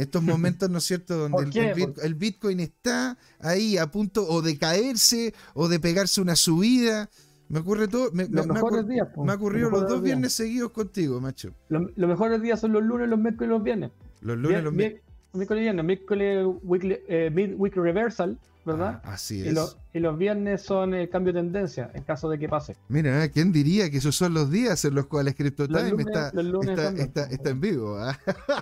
Estos 0.00 0.22
momentos, 0.22 0.70
¿no 0.70 0.78
es 0.78 0.84
cierto?, 0.84 1.16
donde 1.28 1.36
¿Por 1.76 2.04
el, 2.04 2.14
Bitcoin 2.14 2.60
está 2.60 3.18
ahí 3.38 3.76
a 3.78 3.86
punto 3.90 4.26
o 4.28 4.40
de 4.42 4.56
caerse 4.58 5.34
o 5.54 5.68
de 5.68 5.78
pegarse 5.78 6.20
una 6.20 6.36
subida. 6.36 7.10
Me 7.48 7.58
ocurre 7.60 7.88
todo. 7.88 8.10
Me, 8.12 8.22
Los 8.28 8.46
me- 8.46 8.52
me 8.52 8.54
mejores 8.54 8.86
días, 8.88 9.08
po, 9.14 9.24
me 9.24 9.32
ha 9.32 9.34
ocurrido 9.34 9.70
los 9.70 9.80
dos 9.82 9.90
días. 9.90 10.02
viernes 10.02 10.32
seguidos 10.32 10.70
contigo, 10.70 11.20
macho. 11.20 11.52
Los, 11.68 11.82
los 11.96 12.08
mejores 12.08 12.40
días 12.40 12.60
son 12.60 12.72
los 12.72 12.82
lunes, 12.82 13.08
los 13.08 13.18
miércoles 13.18 13.48
y 13.48 13.50
los 13.50 13.62
viernes. 13.62 13.90
Los 14.20 14.36
lunes, 14.38 14.58
Vier- 14.60 14.62
los 14.64 14.72
miércoles. 14.72 15.04
miércoles 15.34 15.60
y 15.60 15.62
viernes. 15.64 15.84
Miércoles 15.84 16.46
weekly, 16.62 16.98
eh, 17.08 17.30
mid-week 17.32 17.74
reversal, 17.76 18.38
¿verdad? 18.64 19.00
Ah, 19.04 19.14
así 19.14 19.38
y, 19.40 19.48
es. 19.48 19.54
los, 19.54 19.76
y 19.92 19.98
los 19.98 20.16
viernes 20.16 20.62
son 20.62 20.94
el 20.94 21.08
cambio 21.08 21.32
de 21.32 21.40
tendencia, 21.40 21.90
en 21.94 22.02
caso 22.04 22.28
de 22.28 22.38
que 22.38 22.48
pase. 22.48 22.76
Mira, 22.88 23.24
¿eh? 23.24 23.30
¿quién 23.30 23.50
diría 23.52 23.90
que 23.90 23.96
esos 23.98 24.14
son 24.14 24.34
los 24.34 24.50
días 24.50 24.84
en 24.84 24.94
los 24.94 25.06
cuales 25.06 25.34
CryptoTime 25.34 26.02
está, 26.02 26.30
los 26.32 26.44
lunes 26.44 26.70
está, 26.70 26.82
cambian. 26.84 27.06
está- 27.08 27.24
está 27.24 27.50
en 27.50 27.60
vivo? 27.60 27.96
ah? 27.98 28.16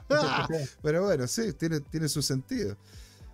Pero 0.82 1.04
bueno, 1.04 1.26
sí, 1.26 1.52
tiene, 1.52 1.80
tiene 1.80 2.08
su 2.08 2.22
sentido. 2.22 2.76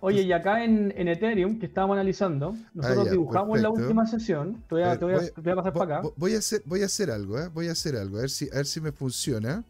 Oye, 0.01 0.21
y 0.21 0.31
acá 0.33 0.63
en, 0.63 0.93
en 0.95 1.07
Ethereum, 1.07 1.57
que 1.57 1.65
estábamos 1.65 1.95
analizando, 1.95 2.55
nosotros 2.73 2.99
Ah, 2.99 3.05
ya, 3.05 3.11
dibujamos 3.11 3.55
en 3.55 3.63
la 3.63 3.69
perfecto. 3.69 3.81
última 3.87 4.05
sesión. 4.05 4.63
Te 4.67 4.75
voy 4.75 4.83
A 4.83 4.99
te 4.99 5.05
voy 5.05 5.13
a- 5.13 5.17
voy- 5.17 5.31
te 5.31 5.41
voy 5.41 5.51
a 5.51 5.55
pasar 5.55 5.73
para 5.73 5.97
acá. 5.99 6.07
vo- 6.07 6.13
Voy 6.17 6.35
a 6.35 6.37
hacer, 6.39 6.61
voy 6.65 6.81
a 6.83 6.85
hacer 6.85 7.09
algo, 7.09 7.39
¿eh? 7.39 7.47
Voy 7.53 7.69
a 7.69 7.71
hacer 7.71 7.95
algo, 7.95 8.17
a 8.17 8.21
ver 8.21 8.29
si, 8.29 8.49
a 8.51 8.55
ver 8.55 8.65
si 8.65 8.81
me 8.81 8.91
funciona. 8.91 9.63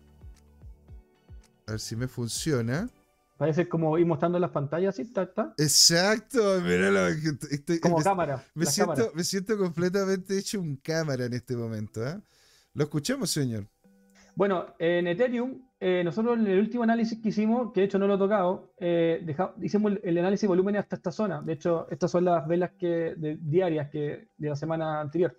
A 1.67 1.71
ver 1.71 1.79
si 1.79 1.95
me 1.95 2.07
funciona. 2.07 2.89
Parece 3.37 3.67
como 3.67 3.97
ir 3.97 4.05
mostrando 4.05 4.39
las 4.39 4.51
pantallas, 4.51 4.95
así, 4.95 5.01
está, 5.01 5.23
está. 5.23 5.53
Exacto, 5.57 6.61
mira 6.61 6.89
lo 6.89 7.07
que 7.21 7.55
estoy- 7.55 7.79
Como 7.81 7.97
me, 7.97 8.03
cámara. 8.03 8.43
me 8.53 8.65
siento, 8.65 8.93
cámaras. 8.93 9.15
me 9.15 9.23
siento 9.25 9.57
completamente 9.57 10.37
hecho 10.37 10.61
un 10.61 10.77
cámara 10.77 11.25
en 11.25 11.33
este 11.33 11.55
momento, 11.57 12.05
¿eh? 12.07 12.17
Lo 12.73 12.83
escuchamos, 12.85 13.29
señor. 13.29 13.67
Bueno, 14.35 14.65
en 14.79 15.07
Ethereum, 15.07 15.61
eh, 15.79 16.01
nosotros 16.03 16.37
en 16.37 16.47
el 16.47 16.59
último 16.59 16.83
análisis 16.83 17.21
que 17.21 17.29
hicimos, 17.29 17.73
que 17.73 17.81
de 17.81 17.85
hecho 17.87 17.99
no 17.99 18.07
lo 18.07 18.15
he 18.15 18.17
tocado, 18.17 18.73
eh, 18.77 19.21
deja- 19.25 19.53
hicimos 19.61 19.93
el, 19.93 20.01
el 20.03 20.17
análisis 20.17 20.41
de 20.41 20.47
volúmenes 20.47 20.79
hasta 20.83 20.95
esta 20.95 21.11
zona. 21.11 21.41
De 21.41 21.53
hecho, 21.53 21.87
estas 21.89 22.11
son 22.11 22.23
las 22.25 22.47
velas 22.47 22.71
que, 22.77 23.15
de- 23.17 23.37
diarias 23.41 23.89
que, 23.89 24.29
de 24.37 24.49
la 24.49 24.55
semana 24.55 25.01
anterior. 25.01 25.37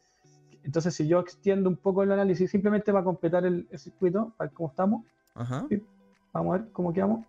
Entonces, 0.62 0.94
si 0.94 1.06
yo 1.06 1.20
extiendo 1.20 1.68
un 1.70 1.76
poco 1.76 2.02
el 2.02 2.12
análisis 2.12 2.50
simplemente 2.50 2.92
para 2.92 3.04
completar 3.04 3.46
el, 3.46 3.66
el 3.70 3.78
circuito, 3.78 4.34
para 4.36 4.48
ver 4.48 4.54
cómo 4.54 4.68
estamos, 4.70 5.04
Ajá. 5.34 5.66
vamos 6.32 6.54
a 6.54 6.58
ver 6.58 6.70
cómo 6.72 6.92
quedamos. 6.92 7.24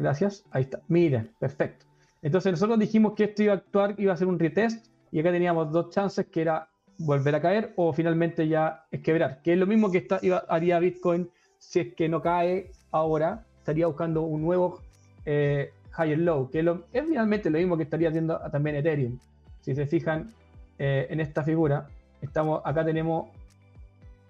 Gracias, 0.00 0.46
ahí 0.50 0.62
está. 0.62 0.80
Miren, 0.88 1.30
perfecto. 1.38 1.84
Entonces, 2.22 2.52
nosotros 2.52 2.78
dijimos 2.78 3.12
que 3.14 3.24
esto 3.24 3.42
iba 3.42 3.52
a 3.52 3.56
actuar, 3.56 3.94
iba 3.98 4.14
a 4.14 4.16
ser 4.16 4.28
un 4.28 4.38
retest, 4.38 4.86
y 5.12 5.20
acá 5.20 5.30
teníamos 5.30 5.70
dos 5.70 5.90
chances, 5.90 6.26
que 6.26 6.40
era 6.40 6.68
volver 6.98 7.34
a 7.34 7.40
caer 7.40 7.72
o 7.76 7.92
finalmente 7.92 8.48
ya 8.48 8.86
es 8.90 9.00
quebrar, 9.00 9.40
que 9.42 9.52
es 9.52 9.58
lo 9.58 9.66
mismo 9.66 9.90
que 9.90 9.98
está, 9.98 10.20
haría 10.48 10.78
Bitcoin 10.78 11.30
si 11.58 11.80
es 11.80 11.94
que 11.94 12.08
no 12.08 12.20
cae 12.20 12.70
ahora, 12.90 13.44
estaría 13.58 13.86
buscando 13.86 14.22
un 14.22 14.42
nuevo 14.42 14.80
eh, 15.24 15.70
higher 15.98 16.18
low, 16.18 16.50
que 16.50 16.60
es 16.92 17.04
finalmente 17.06 17.50
lo 17.50 17.58
mismo 17.58 17.76
que 17.76 17.82
estaría 17.82 18.08
haciendo 18.08 18.38
también 18.50 18.76
Ethereum. 18.76 19.18
Si 19.60 19.74
se 19.74 19.86
fijan 19.86 20.32
eh, 20.78 21.06
en 21.10 21.20
esta 21.20 21.42
figura, 21.42 21.88
estamos, 22.22 22.62
acá 22.64 22.84
tenemos 22.84 23.28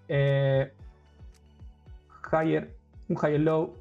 eh, 0.09 0.73
higher, 2.33 2.73
un 3.09 3.17
higher 3.17 3.41
low, 3.41 3.75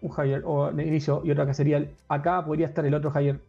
un 0.00 0.12
higher 0.12 0.42
o 0.44 0.70
inicio 0.70 1.22
y 1.24 1.30
otro 1.30 1.46
que 1.46 1.54
sería 1.54 1.78
el, 1.78 1.90
acá 2.08 2.44
podría 2.44 2.68
estar 2.68 2.84
el 2.86 2.94
otro 2.94 3.10
higher 3.10 3.40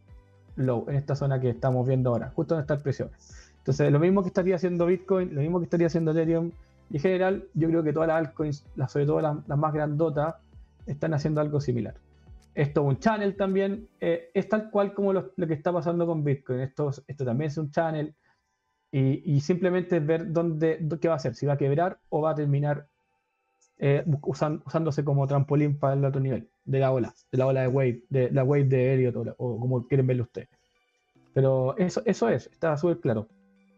low 0.55 0.85
en 0.89 0.95
esta 0.95 1.15
zona 1.15 1.39
que 1.39 1.49
estamos 1.49 1.87
viendo 1.87 2.09
ahora, 2.09 2.31
justo 2.35 2.55
donde 2.55 2.63
está 2.63 2.73
el 2.73 2.81
precio. 2.81 3.09
Entonces, 3.59 3.91
lo 3.91 3.99
mismo 3.99 4.21
que 4.23 4.29
estaría 4.29 4.55
haciendo 4.55 4.85
Bitcoin, 4.85 5.35
lo 5.35 5.41
mismo 5.41 5.59
que 5.59 5.65
estaría 5.65 5.87
haciendo 5.87 6.11
Ethereum, 6.11 6.51
y 6.89 6.95
en 6.95 7.01
general, 7.01 7.43
yo 7.53 7.69
creo 7.69 7.83
que 7.83 7.93
todas 7.93 8.07
las 8.07 8.17
altcoins, 8.17 8.65
las, 8.75 8.91
sobre 8.91 9.05
todo 9.05 9.21
las, 9.21 9.47
las 9.47 9.57
más 9.57 9.73
grandotas, 9.73 10.35
están 10.87 11.13
haciendo 11.13 11.39
algo 11.39 11.61
similar. 11.61 11.93
Esto 12.55 12.81
es 12.81 12.87
un 12.87 12.99
channel 12.99 13.35
también, 13.37 13.87
eh, 14.01 14.31
es 14.33 14.49
tal 14.49 14.71
cual 14.71 14.93
como 14.93 15.13
lo, 15.13 15.31
lo 15.35 15.47
que 15.47 15.53
está 15.53 15.71
pasando 15.71 16.07
con 16.07 16.23
Bitcoin. 16.23 16.61
Esto, 16.61 16.89
esto 17.05 17.23
también 17.23 17.49
es 17.49 17.57
un 17.57 17.69
channel, 17.69 18.15
y, 18.91 19.35
y 19.35 19.39
simplemente 19.41 19.99
ver 19.99 20.33
dónde, 20.33 20.79
dó- 20.81 20.99
qué 20.99 21.07
va 21.07 21.13
a 21.13 21.17
hacer, 21.17 21.35
si 21.35 21.45
va 21.45 21.53
a 21.53 21.57
quebrar 21.57 21.99
o 22.09 22.21
va 22.21 22.31
a 22.31 22.35
terminar 22.35 22.87
eh, 23.79 24.03
usan- 24.23 24.61
usándose 24.65 25.03
como 25.03 25.25
trampolín 25.27 25.77
para 25.79 25.93
el 25.93 26.03
otro 26.05 26.19
nivel 26.21 26.49
de 26.65 26.79
la 26.79 26.91
ola, 26.91 27.13
de 27.31 27.37
la 27.37 27.47
ola 27.47 27.61
de 27.61 27.67
Wave, 27.67 28.03
de 28.09 28.29
la 28.31 28.43
Wave 28.43 28.65
de 28.65 28.93
Elliot 28.93 29.15
o, 29.37 29.59
como 29.59 29.87
quieren 29.87 30.05
verlo 30.05 30.23
ustedes. 30.23 30.49
Pero 31.33 31.77
eso, 31.77 32.01
eso 32.05 32.29
es, 32.29 32.47
está 32.51 32.75
súper 32.77 32.99
claro 32.99 33.27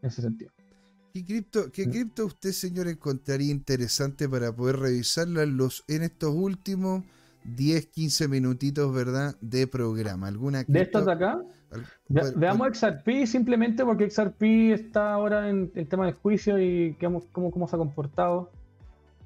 en 0.01 0.07
ese 0.09 0.21
sentido. 0.21 0.51
¿Qué 1.13 1.25
cripto, 1.25 1.71
qué 1.71 1.89
cripto 1.89 2.25
usted, 2.25 2.51
señor, 2.51 2.87
encontraría 2.87 3.51
interesante 3.51 4.29
para 4.29 4.51
poder 4.55 4.77
revisarla 4.77 5.43
en, 5.43 5.57
los, 5.57 5.83
en 5.89 6.03
estos 6.03 6.33
últimos 6.33 7.03
10, 7.43 7.87
15 7.87 8.27
minutitos, 8.29 8.93
¿verdad? 8.93 9.35
De 9.41 9.67
programa. 9.67 10.27
¿Alguna 10.27 10.59
De 10.59 10.65
cripto? 10.65 11.03
de 11.03 11.11
acá, 11.11 11.41
Al- 11.71 11.81
ve- 12.07 12.21
cuál- 12.21 12.33
veamos 12.37 12.59
cuál- 12.59 12.75
XRP 12.75 13.27
simplemente 13.27 13.83
porque 13.83 14.09
XRP 14.09 14.71
está 14.73 15.13
ahora 15.13 15.49
en 15.49 15.69
el 15.75 15.87
tema 15.87 16.05
del 16.05 16.15
juicio 16.15 16.57
y 16.59 16.91
veamos 16.99 17.25
cómo, 17.33 17.51
cómo 17.51 17.67
se 17.67 17.75
ha 17.75 17.79
comportado 17.79 18.49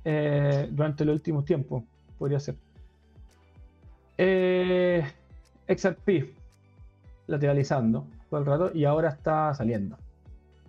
eh, 0.06 0.68
durante 0.72 1.03
los 1.03 1.16
últimos 1.16 1.43
tiempos, 1.45 1.84
podría 2.18 2.39
ser. 2.39 2.56
Eh, 4.18 5.03
XRP 5.68 6.34
lateralizando 7.28 8.06
todo 8.30 8.39
el 8.39 8.45
rato 8.45 8.72
y 8.74 8.86
ahora 8.86 9.10
está 9.10 9.53
saliendo. 9.53 9.97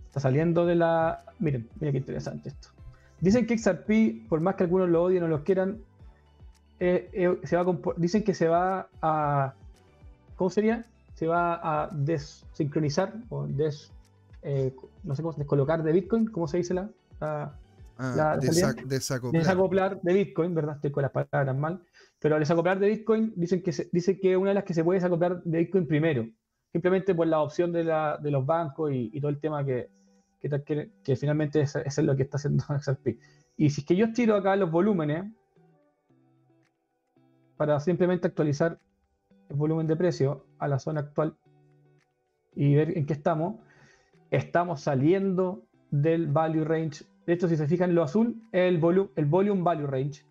Está 0.06 0.20
saliendo 0.20 0.66
de 0.66 0.74
la. 0.74 1.24
Miren, 1.38 1.68
miren 1.78 1.92
qué 1.92 1.98
interesante 1.98 2.48
esto. 2.48 2.68
Dicen 3.20 3.46
que 3.46 3.56
XRP, 3.58 4.28
por 4.28 4.40
más 4.40 4.56
que 4.56 4.64
algunos 4.64 4.88
lo 4.88 5.02
odien 5.04 5.22
o 5.22 5.28
lo 5.28 5.44
quieran, 5.44 5.78
eh, 6.80 7.08
eh, 7.12 7.38
se 7.44 7.56
va 7.56 7.62
a 7.70 7.76
dicen 7.96 8.24
que 8.24 8.34
se 8.34 8.48
va 8.48 8.88
a. 9.02 9.54
¿Cómo 10.36 10.50
sería? 10.50 10.84
Se 11.14 11.26
va 11.26 11.60
a 11.62 11.88
desincronizar 11.92 13.14
o 13.30 13.46
des. 13.46 13.90
eh, 14.42 14.74
no 15.02 15.14
sé 15.14 15.22
cómo 15.22 15.34
descolocar 15.34 15.82
de 15.82 15.92
Bitcoin, 15.92 16.26
¿cómo 16.26 16.46
se 16.46 16.58
dice 16.58 16.74
la- 16.74 16.88
Ah, 17.96 18.14
la 18.16 18.36
desacoplar. 18.36 19.32
desacoplar 19.32 20.00
de 20.02 20.12
Bitcoin, 20.12 20.54
¿verdad? 20.54 20.76
Estoy 20.76 20.90
con 20.90 21.02
las 21.02 21.12
palabras 21.12 21.56
mal. 21.56 21.82
Pero 22.18 22.38
desacoplar 22.38 22.78
de 22.78 22.88
Bitcoin 22.88 23.32
dicen 23.36 23.62
que 23.62 23.72
se, 23.72 23.88
dice 23.92 24.18
que 24.18 24.36
una 24.36 24.50
de 24.50 24.54
las 24.54 24.64
que 24.64 24.74
se 24.74 24.84
puede 24.84 24.98
desacoplar 24.98 25.42
de 25.42 25.58
Bitcoin 25.58 25.86
primero. 25.86 26.28
Simplemente 26.72 27.14
por 27.14 27.26
la 27.26 27.40
opción 27.40 27.72
de, 27.72 27.84
la, 27.84 28.18
de 28.18 28.30
los 28.30 28.44
bancos 28.44 28.92
y, 28.92 29.10
y 29.12 29.20
todo 29.20 29.30
el 29.30 29.40
tema 29.40 29.64
que, 29.64 29.88
que, 30.40 30.62
que, 30.62 30.90
que 31.02 31.16
finalmente 31.16 31.60
eso 31.60 31.80
es 31.84 31.98
lo 31.98 32.16
que 32.16 32.24
está 32.24 32.36
haciendo 32.36 32.64
XRP. 32.80 33.18
Y 33.56 33.70
si 33.70 33.80
es 33.80 33.86
que 33.86 33.96
yo 33.96 34.12
tiro 34.12 34.36
acá 34.36 34.56
los 34.56 34.70
volúmenes 34.70 35.24
para 37.56 37.80
simplemente 37.80 38.26
actualizar 38.26 38.78
el 39.48 39.56
volumen 39.56 39.86
de 39.86 39.96
precio 39.96 40.44
a 40.58 40.68
la 40.68 40.78
zona 40.78 41.00
actual 41.00 41.36
y 42.54 42.74
ver 42.74 42.96
en 42.96 43.06
qué 43.06 43.12
estamos, 43.12 43.56
estamos 44.30 44.80
saliendo 44.80 45.66
del 45.90 46.26
value 46.26 46.64
range. 46.64 47.04
De 47.26 47.32
hecho, 47.32 47.48
si 47.48 47.56
se 47.56 47.66
fijan, 47.66 47.94
lo 47.94 48.02
azul 48.02 48.40
es 48.52 48.68
el, 48.72 48.80
volu- 48.80 49.10
el 49.16 49.24
volume 49.24 49.62
value 49.62 49.86
range. 49.86 50.24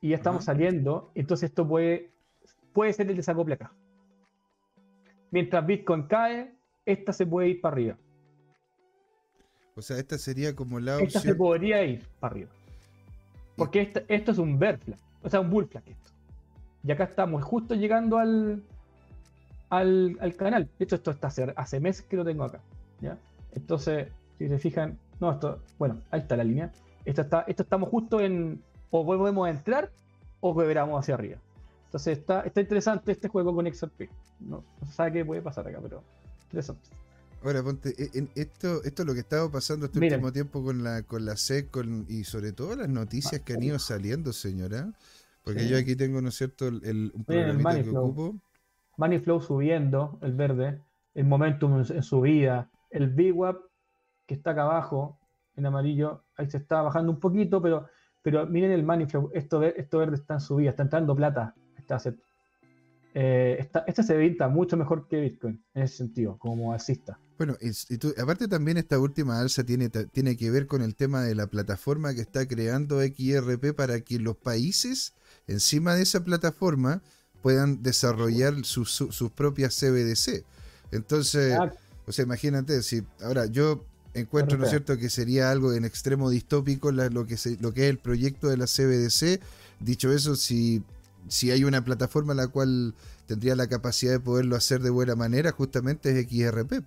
Y 0.00 0.10
ya 0.10 0.16
estamos 0.16 0.38
Ajá. 0.44 0.52
saliendo. 0.52 1.10
Entonces, 1.14 1.50
esto 1.50 1.66
puede, 1.66 2.10
puede 2.72 2.92
ser 2.92 3.10
el 3.10 3.16
desacople 3.16 3.54
acá. 3.54 3.72
Mientras 5.30 5.66
Bitcoin 5.66 6.04
cae, 6.04 6.54
esta 6.86 7.12
se 7.12 7.26
puede 7.26 7.48
ir 7.48 7.60
para 7.60 7.72
arriba. 7.74 7.96
O 9.74 9.82
sea, 9.82 9.98
esta 9.98 10.16
sería 10.18 10.54
como 10.54 10.80
la 10.80 10.98
Esta 11.00 11.20
se 11.20 11.28
opción. 11.30 11.36
podría 11.38 11.84
ir 11.84 12.04
para 12.20 12.32
arriba. 12.32 12.50
Porque 13.56 13.80
esta- 13.82 14.02
esto 14.08 14.30
es 14.32 14.38
un 14.38 14.58
bear 14.58 14.78
flag, 14.78 14.98
o 15.22 15.28
sea, 15.28 15.40
un 15.40 15.50
bull 15.50 15.66
flag 15.66 15.82
esto. 15.88 16.10
Y 16.84 16.92
acá 16.92 17.04
estamos 17.04 17.42
justo 17.44 17.74
llegando 17.74 18.18
al, 18.18 18.62
al, 19.68 20.16
al 20.20 20.36
canal. 20.36 20.68
De 20.78 20.84
hecho, 20.84 20.94
esto 20.94 21.10
está 21.10 21.26
hace, 21.26 21.52
hace 21.56 21.80
meses 21.80 22.06
que 22.06 22.16
lo 22.16 22.24
tengo 22.24 22.44
acá. 22.44 22.60
¿ya? 23.00 23.18
Entonces, 23.52 24.08
si 24.38 24.48
se 24.48 24.58
fijan, 24.58 24.96
no, 25.20 25.32
esto, 25.32 25.60
bueno, 25.78 26.00
ahí 26.10 26.20
está 26.20 26.36
la 26.36 26.44
línea. 26.44 26.72
Esto, 27.04 27.22
está, 27.22 27.40
esto 27.48 27.62
estamos 27.62 27.88
justo 27.88 28.20
en, 28.20 28.62
o 28.90 29.04
podemos 29.04 29.48
entrar 29.48 29.90
o 30.40 30.56
quebramos 30.56 31.00
hacia 31.00 31.14
arriba. 31.14 31.38
Entonces 31.86 32.18
está, 32.18 32.42
está 32.42 32.60
interesante 32.60 33.12
este 33.12 33.28
juego 33.28 33.54
con 33.54 33.66
XRP. 33.72 34.10
No, 34.40 34.62
no 34.80 34.86
se 34.86 34.92
sabe 34.92 35.12
qué 35.12 35.24
puede 35.24 35.40
pasar 35.42 35.66
acá, 35.66 35.78
pero 35.82 36.02
interesante. 36.44 36.88
Ahora, 37.42 37.62
ponte, 37.62 37.94
e- 37.96 38.10
en 38.18 38.28
esto, 38.34 38.82
esto 38.84 39.02
es 39.02 39.06
lo 39.06 39.14
que 39.14 39.20
estaba 39.20 39.50
pasando 39.50 39.86
este 39.86 39.98
Miren. 40.00 40.16
último 40.18 40.32
tiempo 40.32 40.62
con 40.62 40.82
la, 40.84 41.02
con 41.02 41.24
la 41.24 41.36
SEC 41.36 41.70
con- 41.70 42.04
y 42.08 42.24
sobre 42.24 42.52
todo 42.52 42.76
las 42.76 42.88
noticias 42.88 43.40
que 43.42 43.54
han 43.54 43.62
ido 43.62 43.78
saliendo, 43.78 44.32
señora. 44.32 44.92
Porque 45.44 45.60
Sí. 45.60 45.68
yo 45.68 45.78
aquí 45.78 45.96
tengo, 45.96 46.20
¿no 46.20 46.28
es 46.28 46.34
cierto?, 46.34 46.66
el, 46.68 46.82
el- 46.84 47.12
un 47.14 47.24
Miren, 47.26 47.44
el 47.50 47.56
programita 47.56 47.84
que 47.84 47.90
flow. 47.90 48.04
ocupo. 48.04 48.36
Money 48.98 49.18
Flow 49.20 49.40
subiendo, 49.40 50.18
el 50.20 50.34
verde, 50.34 50.82
el 51.14 51.24
momentum 51.26 51.80
en, 51.80 51.96
en 51.96 52.02
subida, 52.02 52.68
el 52.90 53.08
VWAP 53.14 53.56
que 54.28 54.34
está 54.34 54.50
acá 54.50 54.62
abajo, 54.62 55.18
en 55.56 55.66
amarillo, 55.66 56.22
ahí 56.36 56.48
se 56.48 56.58
está 56.58 56.82
bajando 56.82 57.10
un 57.10 57.18
poquito, 57.18 57.60
pero, 57.60 57.88
pero 58.22 58.46
miren 58.46 58.70
el 58.70 58.84
Money 58.84 59.06
Flow, 59.06 59.30
esto, 59.34 59.60
esto 59.64 59.98
verde 59.98 60.14
está 60.16 60.34
en 60.34 60.40
subida, 60.40 60.70
está 60.70 60.82
entrando 60.84 61.16
plata, 61.16 61.54
este 61.76 61.94
asset. 61.94 62.16
Eh, 63.14 63.56
esta- 63.58 63.84
este 63.88 64.02
se 64.02 64.14
pinta 64.18 64.48
mucho 64.48 64.76
mejor 64.76 65.08
que 65.08 65.18
Bitcoin, 65.20 65.64
en 65.74 65.82
ese 65.82 65.96
sentido, 65.96 66.36
como 66.38 66.72
alcista. 66.72 67.18
Bueno, 67.38 67.56
y 67.60 67.96
tú- 67.98 68.14
aparte 68.20 68.46
también 68.48 68.76
esta 68.76 68.98
última 68.98 69.40
alza 69.40 69.64
tiene, 69.64 69.88
tiene 69.88 70.36
que 70.36 70.50
ver 70.50 70.66
con 70.66 70.82
el 70.82 70.94
tema 70.94 71.22
de 71.22 71.34
la 71.34 71.46
plataforma 71.46 72.14
que 72.14 72.20
está 72.20 72.46
creando 72.46 73.00
XRP 73.00 73.72
para 73.72 74.00
que 74.02 74.18
los 74.18 74.36
países 74.36 75.14
encima 75.46 75.94
de 75.94 76.02
esa 76.02 76.22
plataforma 76.22 77.00
puedan 77.40 77.82
desarrollar 77.82 78.54
sus, 78.64 78.90
su- 78.90 79.30
propias 79.30 79.74
CBDC. 79.74 80.44
Entonces, 80.92 81.58
o 82.06 82.12
sea, 82.12 82.24
imagínate, 82.24 82.82
si 82.82 83.02
ahora 83.22 83.46
yo 83.46 83.84
encuentro, 84.18 84.56
¿no 84.58 84.64
es 84.64 84.70
cierto?, 84.70 84.96
que 84.98 85.08
sería 85.10 85.50
algo 85.50 85.72
en 85.72 85.84
extremo 85.84 86.30
distópico 86.30 86.92
la- 86.92 87.08
lo, 87.08 87.26
que 87.26 87.36
se- 87.36 87.56
lo 87.60 87.72
que 87.72 87.84
es 87.84 87.90
el 87.90 87.98
proyecto 87.98 88.48
de 88.48 88.56
la 88.56 88.66
CBDC. 88.66 89.40
Dicho 89.80 90.12
eso, 90.12 90.36
si, 90.36 90.82
si 91.28 91.50
hay 91.50 91.64
una 91.64 91.84
plataforma 91.84 92.34
la 92.34 92.48
cual 92.48 92.94
tendría 93.26 93.54
la 93.56 93.66
capacidad 93.68 94.12
de 94.12 94.20
poderlo 94.20 94.56
hacer 94.56 94.80
de 94.82 94.90
buena 94.90 95.14
manera, 95.14 95.52
justamente 95.52 96.10
es 96.18 96.26
XRP. 96.26 96.82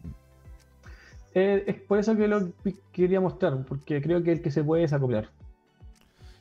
eh, 1.34 1.63
es 1.67 1.82
por 1.82 1.97
eso 1.99 2.15
que 2.17 2.27
lo 2.27 2.51
quería 2.91 3.21
mostrar, 3.21 3.63
porque 3.65 4.01
creo 4.01 4.21
que 4.23 4.34
el 4.34 4.41
que 4.41 4.51
se 4.51 4.63
puede 4.63 4.82
desacoplar. 4.84 5.29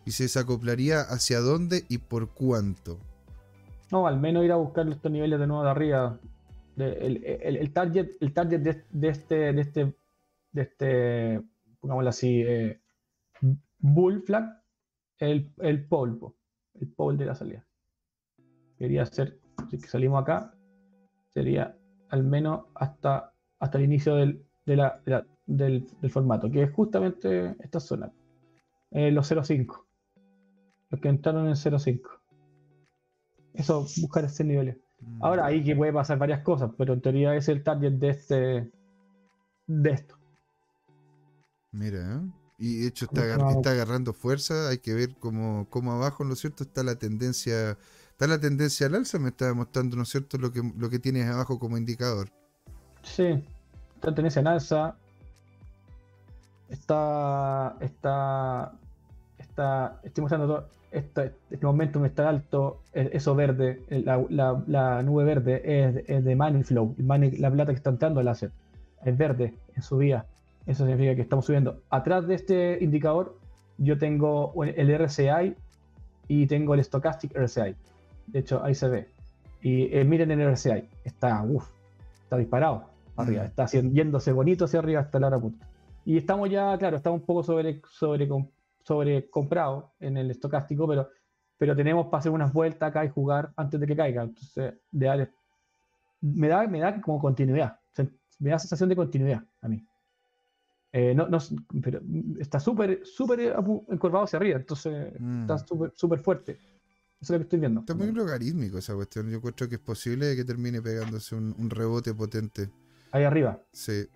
y 0.07 0.13
se 0.13 0.25
desacoplaría 0.25 1.03
hacia 1.03 1.41
dónde 1.41 1.85
y 1.89 1.99
por 1.99 2.29
cuánto. 2.31 2.99
No, 3.93 4.07
al 4.07 4.19
menos 4.19 4.45
ir 4.45 4.51
a 4.51 4.57
buscar 4.57 4.89
estos 4.89 5.13
niveles 5.13 5.39
de 5.39 5.47
nuevo 5.47 5.63
de 5.63 5.71
arriba. 5.71 6.19
De- 6.75 6.93
el, 7.07 7.25
el- 7.25 7.57
el 7.57 7.73
target, 7.73 8.09
el 8.21 8.33
target 8.33 8.61
de, 8.61 8.83
de 8.91 9.09
este, 9.09 9.35
de 9.53 9.61
este, 9.61 9.95
de 10.53 10.63
este, 10.63 11.43
pongámoslo 11.81 12.11
así, 12.11 12.43
eh, 12.47 12.81
bull 13.79 14.23
flag, 14.23 14.63
el, 15.19 15.53
el 15.59 15.87
polvo, 15.87 16.37
el 16.75 16.89
pole 16.89 17.19
de 17.19 17.25
la 17.27 17.35
salida. 17.35 17.67
Quería 18.79 19.03
hacer, 19.03 19.39
si 19.71 19.79
que 19.79 19.87
salimos 19.89 20.23
acá, 20.23 20.55
sería 21.35 21.77
al 22.09 22.25
menos 22.25 22.67
hasta, 22.75 23.33
hasta 23.59 23.79
el 23.79 23.85
inicio 23.85 24.17
del, 24.17 24.45
de 24.67 24.77
la- 24.77 25.01
de 25.05 25.11
la- 25.13 25.27
del, 25.47 25.87
del 26.01 26.11
formato, 26.11 26.51
que 26.51 26.63
es 26.63 26.73
justamente 26.73 27.57
esta 27.61 27.81
zona, 27.81 28.13
eh, 28.93 29.11
los 29.11 29.27
0.5, 29.31 29.87
los 30.91 31.01
que 31.01 31.09
entraron 31.09 31.49
en 31.49 31.57
0.5. 31.57 32.09
Eso, 33.55 33.87
buscar 34.01 34.25
ese 34.25 34.45
nivel. 34.45 34.81
Mm. 35.01 35.25
Ahora 35.25 35.47
ahí 35.47 35.63
que 35.65 35.75
puede 35.77 35.93
pasar 35.93 36.19
varias 36.19 36.43
cosas, 36.43 36.71
pero 36.79 36.93
en 36.95 37.01
teoría 37.01 37.35
es 37.35 37.49
el 37.49 37.63
target 37.63 37.93
de 37.95 38.09
este 38.11 38.71
de 39.67 39.91
esto. 39.91 40.17
Mira, 41.73 41.99
¿eh? 42.17 42.31
y 42.59 42.81
de 42.81 42.89
hecho 42.89 43.05
está, 43.07 43.23
agar- 43.23 43.51
está 43.53 43.71
agarrando 43.71 44.13
fuerza. 44.13 44.69
Hay 44.69 44.79
que 44.79 44.93
ver 44.95 45.15
cómo, 45.19 45.67
cómo 45.71 45.93
abajo, 45.93 46.25
¿no 46.25 46.35
es 46.35 46.41
cierto? 46.41 46.65
Está 46.65 46.83
la 46.83 46.97
tendencia, 46.97 47.79
está 48.11 48.27
la 48.27 48.39
tendencia 48.41 48.87
al 48.87 48.95
alza. 48.97 49.19
Me 49.19 49.29
está 49.31 49.55
mostrando, 49.55 49.97
¿no 49.97 50.03
es 50.03 50.09
cierto? 50.09 50.37
Lo 50.39 50.53
que, 50.53 50.61
lo 50.77 50.91
que 50.91 50.99
tienes 50.99 51.27
abajo 51.29 51.59
como 51.59 51.79
indicador. 51.79 52.29
Sí, 53.03 53.43
está 53.95 54.15
tendencia 54.15 54.41
en 54.41 54.47
alza. 54.49 54.97
Está. 56.69 57.77
Está. 57.81 58.73
Está. 59.39 60.01
Estoy 60.03 60.23
mostrando 60.23 60.47
todo. 60.47 60.69
Esta, 60.91 61.25
este 61.51 61.65
momentum 61.67 62.05
está 62.05 62.29
alto. 62.29 62.83
e- 62.93 63.11
Eso 63.13 63.35
verde, 63.35 63.85
la, 63.89 64.25
la- 64.29 64.63
la 64.67 65.03
nube 65.03 65.25
verde 65.25 65.63
es, 65.65 65.95
de- 65.95 66.05
es 66.09 66.25
de 66.25 66.37
money 66.37 66.63
flow. 66.65 66.95
money- 66.99 67.37
la 67.39 67.51
plata 67.51 67.73
que 67.73 67.77
está 67.77 67.91
entrando 67.91 68.21
al 68.21 68.29
asset 68.29 68.53
es 69.05 69.17
verde 69.17 69.55
en 69.75 69.83
subida. 69.83 70.27
Eso 70.67 70.85
significa 70.85 71.15
que 71.15 71.23
estamos 71.23 71.47
subiendo. 71.47 71.83
Atrás 71.91 72.27
de 72.27 72.35
este 72.35 72.79
indicador, 72.83 73.39
yo 73.79 73.99
tengo 73.99 74.53
el 74.65 74.91
RCI 74.91 75.57
y 76.29 76.47
tengo 76.47 76.75
el 76.75 76.85
Stochastic 76.85 77.35
RCI. 77.35 77.75
De 78.27 78.39
hecho, 78.39 78.63
ahí 78.63 78.75
se 78.75 78.89
ve. 78.89 79.09
Y 79.63 79.95
eh, 79.97 80.05
miren 80.05 80.31
el 80.31 80.41
RCI. 80.41 80.89
Está, 81.05 81.43
uff, 81.43 81.69
está 82.23 82.37
disparado 82.37 82.85
arriba. 83.17 83.43
Mm. 83.43 83.47
Está 83.47 83.63
haciendo, 83.65 83.95
yéndose 83.95 84.33
bonito 84.33 84.67
hacia 84.67 84.79
arriba 84.79 85.01
hasta 85.01 85.19
la 85.19 85.29
hora 85.29 85.39
punta. 85.39 85.67
Y 86.05 86.17
estamos 86.17 86.49
ya, 86.51 86.77
claro, 86.79 86.97
estamos 86.97 87.21
un 87.21 87.27
poco 87.27 87.43
sobre, 87.43 87.83
sobre, 87.91 88.29
sobre 88.83 89.29
comprado 89.31 89.93
en 90.01 90.17
el 90.17 90.31
estocástico, 90.31 90.87
pero, 90.89 91.09
pero 91.59 91.77
tenemos 91.77 92.07
para 92.07 92.21
hacer 92.21 92.33
unas 92.33 92.53
vueltas 92.53 92.89
acá 92.89 93.05
y 93.05 93.09
jugar 93.09 93.53
antes 93.57 93.79
de 93.81 93.87
que 93.87 93.97
caiga. 93.97 94.23
Entonces, 94.23 94.75
de 94.91 95.29
me, 96.21 96.49
da, 96.49 96.67
me 96.67 96.81
da 96.81 97.01
como 97.01 97.21
continuidad. 97.21 97.79
Me 98.39 98.51
da 98.51 98.59
sensación 98.59 98.89
de 98.89 98.97
continuidad 98.97 99.43
a 99.61 99.69
mí. 99.69 99.85
Eh, 100.93 101.15
no, 101.15 101.29
no, 101.29 101.39
pero 101.83 102.01
está 102.41 102.59
súper, 102.59 103.03
súper 103.05 103.55
encorvado 103.89 104.25
hacia 104.25 104.39
arriba, 104.39 104.59
entonces 104.59 105.13
Mm. 105.21 105.43
está 105.43 105.59
súper, 105.59 105.93
súper 105.95 106.19
fuerte. 106.19 106.53
Eso 106.53 106.65
es 107.21 107.31
lo 107.31 107.39
que 107.39 107.43
estoy 107.45 107.59
viendo. 107.61 107.81
Está 107.81 107.95
muy 107.95 108.11
logarítmico 108.13 108.79
esa 108.79 108.95
cuestión. 108.95 109.29
Yo 109.31 109.37
encuentro 109.37 109.69
que 109.69 109.75
es 109.77 109.81
posible 109.81 110.35
que 110.35 110.45
termine 110.45 110.81
pegándose 110.83 111.35
un, 111.37 111.55
un 111.59 111.71
rebote 111.71 112.15
potente. 112.15 112.71
Ahí 113.13 113.25
arriba. 113.25 113.61
Sí. 113.73 114.07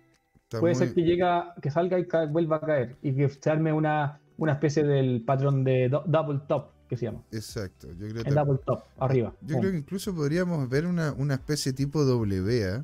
Está 0.43 0.59
Puede 0.59 0.73
muy- 0.75 0.85
ser 0.85 0.93
que 0.95 1.01
llega, 1.03 1.53
que 1.61 1.69
salga 1.71 1.99
y 1.99 2.07
ca- 2.07 2.25
vuelva 2.25 2.57
a 2.57 2.61
caer 2.61 2.95
y 3.01 3.15
que 3.15 3.29
se 3.29 3.49
arme 3.49 3.71
una, 3.71 4.19
una 4.37 4.53
especie 4.53 4.83
del 4.83 5.21
patrón 5.23 5.63
de 5.63 5.87
do- 5.87 6.03
double 6.07 6.41
top 6.47 6.71
que 6.89 6.97
se 6.97 7.05
llama. 7.05 7.21
Exacto. 7.31 7.87
Yo 7.93 8.07
creo, 8.09 8.23
El 8.25 8.33
tam- 8.35 8.45
double 8.45 8.59
top, 8.65 8.83
arriba. 8.99 9.33
yo 9.41 9.53
Pum. 9.53 9.61
creo 9.61 9.71
que 9.71 9.77
incluso 9.77 10.13
podríamos 10.15 10.67
ver 10.67 10.85
una, 10.87 11.13
una 11.13 11.35
especie 11.35 11.73
tipo 11.73 12.03
W, 12.03 12.65
¿ah? 12.65 12.83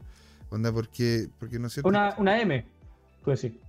Onda, 0.50 0.72
porque, 0.72 1.30
porque 1.40 1.58
no 1.60 1.68
sé. 1.70 1.82
Una, 1.84 2.16
una 2.20 2.40
M, 2.42 2.66
puede 3.24 3.36
decir. 3.38 3.60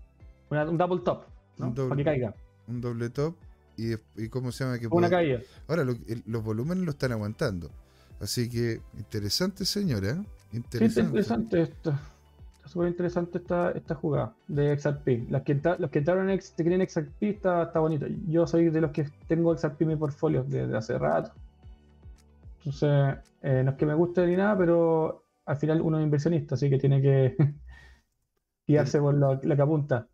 Una- 0.53 0.71
un 0.71 0.77
double 0.79 1.01
top, 1.05 1.25
¿no? 1.59 1.67
Un 1.69 1.75
doble- 1.75 1.89
Para 1.89 1.99
que 1.99 2.05
caiga. 2.05 2.35
un 2.69 2.81
doble 2.81 3.11
top 3.11 3.35
y, 3.77 4.29
cómo 4.29 4.53
se 4.53 4.65
llama 4.65 4.79
que 4.79 4.87
Una 4.87 5.09
caída. 5.11 5.41
ahora 5.67 5.85
lo- 5.85 5.93
el- 5.93 6.23
los 6.27 6.45
volúmenes 6.45 6.85
lo 6.85 6.91
están 6.91 7.13
aguantando 7.13 7.71
así 8.21 8.49
que 8.49 8.81
interesante 8.99 9.65
señora 9.65 10.23
Sí, 10.51 10.57
interesante, 10.59 11.63
esto. 11.63 11.91
Está 11.91 12.69
súper 12.69 12.89
interesante 12.89 13.39
esta, 13.39 13.71
esta 13.73 13.95
jugada 13.95 14.35
de 14.47 14.77
XRP. 14.79 15.27
Las 15.31 15.43
que 15.43 15.59
los 15.79 15.91
que 15.91 15.99
entraron 16.01 16.29
en 16.29 16.35
X, 16.37 16.53
te 16.55 16.63
quieren 16.63 16.87
XRP 16.87 17.31
está, 17.31 17.63
está 17.65 17.81
bonito. 17.81 18.07
Yo 18.29 18.47
soy 18.47 18.69
de 18.69 18.81
los 18.83 18.91
que 18.93 19.09
tengo 19.27 19.57
XRP 19.57 19.83
en 19.85 19.89
mi 19.89 19.97
portfolio 19.97 20.45
desde 20.47 20.77
hace 20.77 20.99
rato. 20.99 21.33
Entonces, 22.59 23.17
eh, 23.41 23.63
no 23.65 23.71
es 23.73 23.77
que 23.79 23.87
me 23.87 23.95
guste 23.95 24.27
ni 24.27 24.37
nada, 24.37 24.57
pero 24.57 25.25
al 25.47 25.57
final 25.57 25.81
uno 25.81 25.99
es 25.99 26.05
inversionista, 26.05 26.55
así 26.55 26.69
que 26.71 26.79
tiene 26.79 27.01
que 27.03 27.35
guiarse 28.67 29.01
por 29.01 29.15
lo, 29.15 29.35
lo 29.43 29.57
que 29.57 29.63
apunta. 29.63 30.07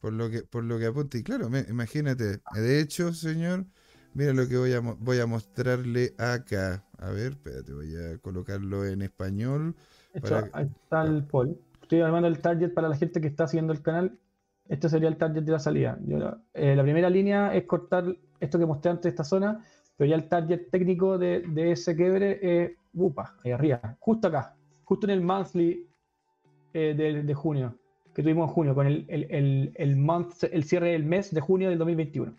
Por 0.00 0.12
lo 0.12 0.30
que, 0.30 0.42
por 0.42 0.64
lo 0.64 0.78
que 0.78 0.86
apunta. 0.86 1.18
Y 1.18 1.22
claro, 1.22 1.50
me- 1.50 1.66
imagínate. 1.68 2.40
De 2.54 2.80
hecho, 2.80 3.12
señor, 3.12 3.66
mira 4.14 4.32
lo 4.32 4.48
que 4.48 4.56
voy 4.56 4.72
a, 4.72 4.80
voy 4.80 5.18
a 5.18 5.26
mostrarle 5.26 6.14
acá. 6.18 6.84
A 6.98 7.10
ver, 7.10 7.32
espérate, 7.32 7.72
voy 7.72 7.94
a 7.96 8.18
colocarlo 8.18 8.84
en 8.86 9.02
español. 9.02 9.74
De 10.12 10.20
hecho, 10.20 10.28
Para- 10.34 10.50
ahí 10.52 10.66
está 10.82 11.02
el 11.02 11.24
poll. 11.24 11.58
Estoy 11.82 12.00
armando 12.00 12.28
el 12.28 12.38
target 12.38 12.72
para 12.74 12.88
la 12.88 12.96
gente 12.96 13.20
que 13.20 13.28
está 13.28 13.46
siguiendo 13.48 13.72
el 13.72 13.82
canal. 13.82 14.18
Este 14.68 14.88
sería 14.88 15.08
el 15.08 15.16
target 15.16 15.42
de 15.42 15.52
la 15.52 15.58
salida. 15.58 15.98
Yo 16.04 16.36
eh, 16.52 16.76
la 16.76 16.82
primera 16.82 17.08
línea 17.08 17.54
es 17.54 17.64
cortar 17.64 18.14
esto 18.38 18.58
que 18.58 18.66
mostré 18.66 18.90
antes 18.90 19.04
de 19.04 19.08
esta 19.10 19.24
zona, 19.24 19.64
pero 19.96 20.10
ya 20.10 20.16
el 20.16 20.28
target 20.28 20.68
técnico 20.70 21.16
de, 21.18 21.40
de 21.48 21.72
ese 21.72 21.96
quiebre 21.96 22.38
es 22.42 22.72
upa, 22.92 23.36
ahí 23.42 23.50
arriba, 23.52 23.96
justo 23.98 24.28
acá, 24.28 24.54
justo 24.84 25.06
en 25.06 25.10
el 25.10 25.22
monthly 25.22 25.88
eh, 26.74 26.94
de, 26.96 27.22
de 27.22 27.34
junio, 27.34 27.74
que 28.18 28.24
tuvimos 28.24 28.48
en 28.48 28.54
junio, 28.54 28.74
con 28.74 28.84
el, 28.84 29.04
el, 29.06 29.28
el, 29.30 29.72
el 29.76 29.94
month, 29.94 30.42
el 30.50 30.64
cierre 30.64 30.90
del 30.90 31.04
mes 31.04 31.32
de 31.32 31.40
junio 31.40 31.68
del 31.68 31.78
2021. 31.78 32.34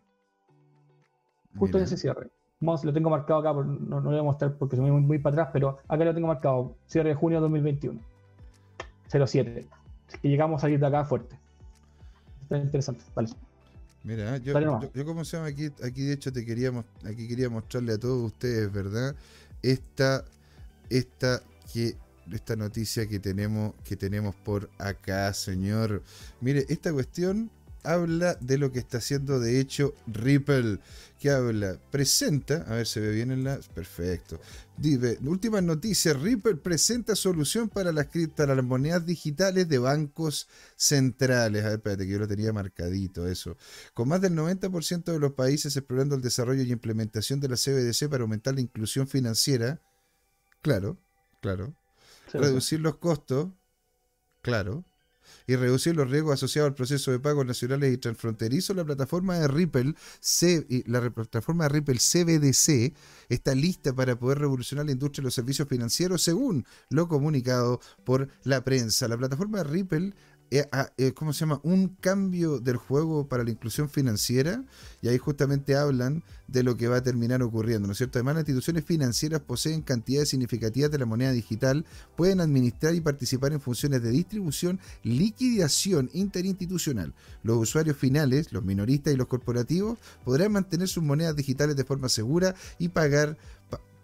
Justo 1.56 1.78
en 1.78 1.86
ese 1.86 1.96
cierre. 1.96 2.28
Month 2.60 2.84
lo 2.84 2.92
tengo 2.92 3.10
marcado 3.10 3.40
acá, 3.40 3.54
no, 3.54 3.64
no 3.64 4.02
lo 4.02 4.10
voy 4.10 4.20
a 4.20 4.24
mostrar 4.24 4.58
porque 4.58 4.76
se 4.76 4.82
me 4.82 4.92
voy 4.92 5.00
muy 5.00 5.20
para 5.20 5.36
atrás, 5.36 5.50
pero 5.54 5.80
acá 5.88 6.04
lo 6.04 6.14
tengo 6.14 6.28
marcado, 6.28 6.76
cierre 6.86 7.08
de 7.08 7.16
junio 7.16 7.40
2021. 7.40 7.98
07. 9.08 9.70
Así 10.06 10.18
que 10.18 10.28
llegamos 10.28 10.60
a 10.60 10.62
salir 10.64 10.82
de 10.82 10.86
acá 10.86 11.06
fuerte. 11.06 11.40
Está 12.42 12.58
interesante. 12.58 13.06
Vale. 13.16 13.30
Mira, 14.04 14.36
yo, 14.36 14.60
nomás. 14.60 14.82
yo, 14.82 14.90
yo 14.94 15.06
como 15.06 15.24
se 15.24 15.38
llama 15.38 15.48
aquí, 15.48 15.70
aquí 15.82 16.04
de 16.04 16.12
hecho 16.12 16.34
te 16.34 16.44
quería 16.46 16.74
aquí 17.06 17.26
quería 17.26 17.50
mostrarle 17.50 17.94
a 17.94 17.98
todos 17.98 18.22
ustedes, 18.22 18.70
¿verdad? 18.70 19.16
Esta, 19.62 20.26
esta 20.90 21.42
que 21.72 21.96
esta 22.32 22.56
noticia 22.56 23.08
que 23.08 23.20
tenemos, 23.20 23.74
que 23.84 23.96
tenemos 23.96 24.36
por 24.36 24.70
acá, 24.78 25.34
señor. 25.34 26.04
Mire, 26.42 26.66
esta 26.70 26.92
cuestión 26.92 27.52
habla 27.84 28.36
de 28.42 28.58
lo 28.58 28.72
que 28.72 28.80
está 28.80 28.98
haciendo 28.98 29.40
de 29.40 29.60
hecho 29.60 29.94
Ripple. 30.08 30.80
que 31.20 31.30
habla? 31.30 31.78
Presenta, 31.92 32.66
a 32.68 32.76
ver, 32.76 32.88
se 32.88 33.00
ve 33.00 33.12
bien 33.12 33.32
en 33.32 33.44
la. 33.44 33.60
Perfecto. 33.74 34.40
Dice, 34.78 35.18
últimas 35.24 35.64
noticias: 35.64 36.20
Ripple 36.20 36.56
presenta 36.56 37.16
solución 37.16 37.70
para 37.70 37.92
las, 37.92 38.08
para 38.36 38.56
las 38.56 39.06
digitales 39.06 39.68
de 39.68 39.78
bancos 39.78 40.48
centrales. 40.76 41.64
A 41.64 41.70
ver, 41.70 41.78
espérate, 41.78 42.06
que 42.06 42.12
yo 42.12 42.20
lo 42.20 42.28
tenía 42.28 42.54
marcadito, 42.54 43.28
eso. 43.28 43.58
Con 43.94 44.08
más 44.08 44.22
del 44.22 44.34
90% 44.34 45.12
de 45.12 45.20
los 45.20 45.34
países 45.34 45.76
explorando 45.76 46.16
el 46.16 46.22
desarrollo 46.22 46.64
y 46.64 46.72
implementación 46.72 47.40
de 47.40 47.50
la 47.50 47.56
CBDC 47.56 48.10
para 48.10 48.24
aumentar 48.24 48.56
la 48.56 48.62
inclusión 48.62 49.08
financiera. 49.08 49.82
Claro, 50.62 50.98
claro. 51.42 51.76
Reducir 52.34 52.80
los 52.80 52.98
costos, 52.98 53.50
claro. 54.42 54.84
Y 55.46 55.56
reducir 55.56 55.96
los 55.96 56.10
riesgos 56.10 56.34
asociados 56.34 56.70
al 56.70 56.76
proceso 56.76 57.12
de 57.12 57.20
pagos 57.20 57.46
nacionales 57.46 57.94
y 57.94 57.98
transfronterizos. 57.98 58.76
La 58.76 58.86
plataforma 58.86 59.38
de 59.38 59.48
Ripple, 59.48 59.96
la 60.86 61.10
plataforma 61.12 61.64
de 61.66 61.70
Ripple 61.70 61.98
CBDC, 61.98 62.94
está 63.30 63.56
lista 63.56 63.94
para 63.94 64.18
poder 64.18 64.40
revolucionar 64.40 64.86
la 64.86 64.92
industria 64.92 65.22
de 65.22 65.28
los 65.28 65.34
servicios 65.34 65.68
financieros, 65.68 66.22
según 66.22 66.66
lo 66.90 67.08
comunicado 67.08 67.80
por 68.04 68.28
la 68.44 68.64
prensa. 68.64 69.08
La 69.08 69.18
plataforma 69.18 69.60
de 69.60 69.64
Ripple 69.66 70.14
¿cómo 71.16 71.34
se 71.34 71.40
llama? 71.42 71.60
Un 71.64 71.90
cambio 72.00 72.60
del 72.60 72.78
juego 72.78 73.28
para 73.28 73.44
la 73.44 73.52
inclusión 73.52 73.90
financiera 73.90 74.64
y 75.02 75.08
ahí 75.08 75.18
justamente 75.18 75.76
hablan 75.76 76.24
de 76.48 76.64
lo 76.64 76.76
que 76.78 76.88
va 76.88 76.98
a 76.98 77.04
terminar 77.04 77.44
ocurriendo, 77.44 77.88
¿no 77.88 77.92
es 77.92 77.98
cierto? 78.00 78.18
Además, 78.18 78.36
las 78.36 78.42
instituciones 78.42 78.84
financieras 78.84 79.42
poseen 79.42 79.82
cantidades 79.82 80.30
significativas 80.30 80.90
de 80.90 80.98
la 80.98 81.06
moneda 81.06 81.32
digital, 81.32 81.86
pueden 82.16 82.42
administrar 82.42 82.96
y 82.96 83.02
participar 83.02 83.54
en 83.54 83.62
funciones 83.62 84.02
de 84.02 84.10
distribución, 84.10 84.80
liquidación 85.04 86.10
interinstitucional. 86.14 87.14
Los 87.44 87.58
usuarios 87.58 87.98
finales, 87.98 88.52
los 88.52 88.64
minoristas 88.64 89.14
y 89.14 89.18
los 89.18 89.28
corporativos 89.28 90.00
podrán 90.26 90.52
mantener 90.52 90.88
sus 90.88 91.04
monedas 91.04 91.36
digitales 91.36 91.76
de 91.76 91.84
forma 91.84 92.10
segura 92.10 92.56
y 92.80 92.90
pagar 92.90 93.38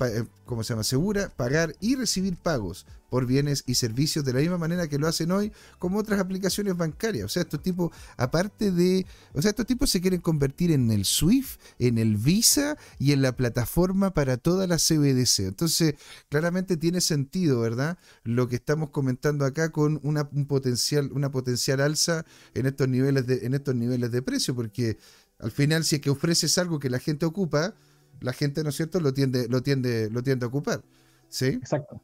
eh, 0.02 0.26
¿cómo 0.46 0.64
se 0.64 0.74
llama? 0.74 0.84
Segura, 0.84 1.32
pagar 1.36 1.76
y 1.80 1.96
recibir 1.96 2.36
pagos 2.36 2.86
por 3.10 3.26
bienes 3.26 3.64
y 3.66 3.76
servicios 3.76 4.26
de 4.26 4.34
la 4.34 4.40
misma 4.40 4.58
manera 4.58 4.88
que 4.88 4.98
lo 5.00 5.08
hacen 5.08 5.32
hoy 5.32 5.52
como 5.80 6.00
otras 6.00 6.20
aplicaciones 6.20 6.76
bancarias. 6.76 7.26
O 7.26 7.30
sea, 7.30 7.44
estos 7.44 7.62
tipos, 7.62 7.92
aparte 8.18 8.72
de, 8.72 9.06
o 9.34 9.42
sea, 9.42 9.52
estos 9.52 9.66
tipos 9.66 9.90
se 9.90 10.02
quieren 10.02 10.20
convertir 10.20 10.72
en 10.72 10.92
el 10.92 11.06
SWIFT, 11.06 11.60
en 11.80 11.98
el 11.98 12.18
Visa 12.18 12.78
y 13.00 13.14
en 13.14 13.22
la 13.22 13.36
plataforma 13.36 14.14
para 14.14 14.38
toda 14.38 14.68
la 14.68 14.78
CBDC. 14.78 15.40
Entonces, 15.48 15.96
claramente 16.30 16.78
tiene 16.78 17.00
sentido, 17.00 17.62
¿verdad? 17.62 17.98
Lo 18.24 18.50
que 18.50 18.58
estamos 18.58 18.90
comentando 18.90 19.46
acá 19.46 19.72
con 19.72 20.00
una, 20.04 20.28
un 20.34 20.46
potencial, 20.46 21.10
una 21.14 21.32
potencial 21.32 21.80
alza 21.80 22.26
en 22.54 22.66
estos 22.66 22.90
niveles 22.90 23.26
de, 23.28 23.46
en 23.46 23.54
estos 23.54 23.76
niveles 23.76 24.12
de 24.12 24.22
precio, 24.22 24.56
porque 24.56 24.98
al 25.40 25.52
final, 25.52 25.84
si 25.84 25.96
es 25.96 26.02
que 26.02 26.10
ofreces 26.10 26.58
algo 26.58 26.80
que 26.80 26.90
la 26.90 27.00
gente 27.00 27.26
ocupa, 27.26 27.76
la 28.22 28.34
gente, 28.34 28.64
¿no 28.64 28.70
es 28.70 28.76
cierto?, 28.76 29.00
lo 29.00 29.14
tiende, 29.14 29.48
lo 29.48 29.62
tiende, 29.64 30.10
lo 30.10 30.24
tiende 30.24 30.46
a 30.46 30.50
ocupar. 30.50 30.84
¿Sí? 31.30 31.48
Exacto. 31.48 32.02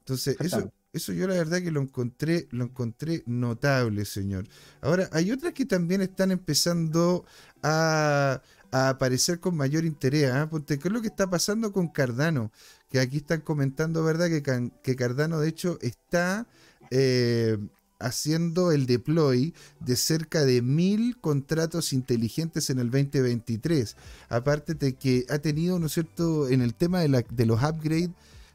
Entonces, 0.00 0.36
eso, 0.40 0.70
eso 0.92 1.12
yo 1.12 1.26
la 1.26 1.34
verdad 1.34 1.62
que 1.62 1.70
lo 1.70 1.80
encontré, 1.80 2.46
lo 2.50 2.64
encontré 2.64 3.22
notable, 3.26 4.04
señor. 4.04 4.46
Ahora, 4.82 5.08
hay 5.12 5.30
otras 5.32 5.54
que 5.54 5.64
también 5.64 6.02
están 6.02 6.30
empezando 6.30 7.24
a, 7.62 8.42
a 8.70 8.88
aparecer 8.90 9.40
con 9.40 9.56
mayor 9.56 9.84
interés. 9.84 10.30
Ponte, 10.48 10.78
¿Qué 10.78 10.88
es 10.88 10.92
lo 10.94 11.00
que 11.00 11.08
está 11.08 11.28
pasando 11.30 11.72
con 11.72 11.88
Cardano? 11.88 12.52
Que 12.90 13.00
aquí 13.00 13.16
están 13.18 13.40
comentando, 13.40 14.04
¿verdad? 14.04 14.28
Que, 14.28 14.42
Can- 14.42 14.72
que 14.82 14.94
Cardano, 14.94 15.40
de 15.40 15.48
hecho, 15.48 15.78
está 15.80 16.46
eh, 16.90 17.56
haciendo 17.98 18.72
el 18.72 18.86
deploy 18.86 19.54
de 19.80 19.96
cerca 19.96 20.44
de 20.44 20.62
mil 20.62 21.18
contratos 21.20 21.92
inteligentes 21.92 22.70
en 22.70 22.78
el 22.78 22.90
2023. 22.90 23.96
Aparte 24.28 24.74
de 24.74 24.94
que 24.94 25.26
ha 25.30 25.38
tenido, 25.38 25.78
¿no 25.78 25.86
es 25.86 25.92
cierto?, 25.92 26.48
en 26.48 26.60
el 26.62 26.74
tema 26.74 27.00
de, 27.00 27.08
la- 27.08 27.24
de 27.28 27.46
los 27.46 27.62
upgrades 27.62 28.10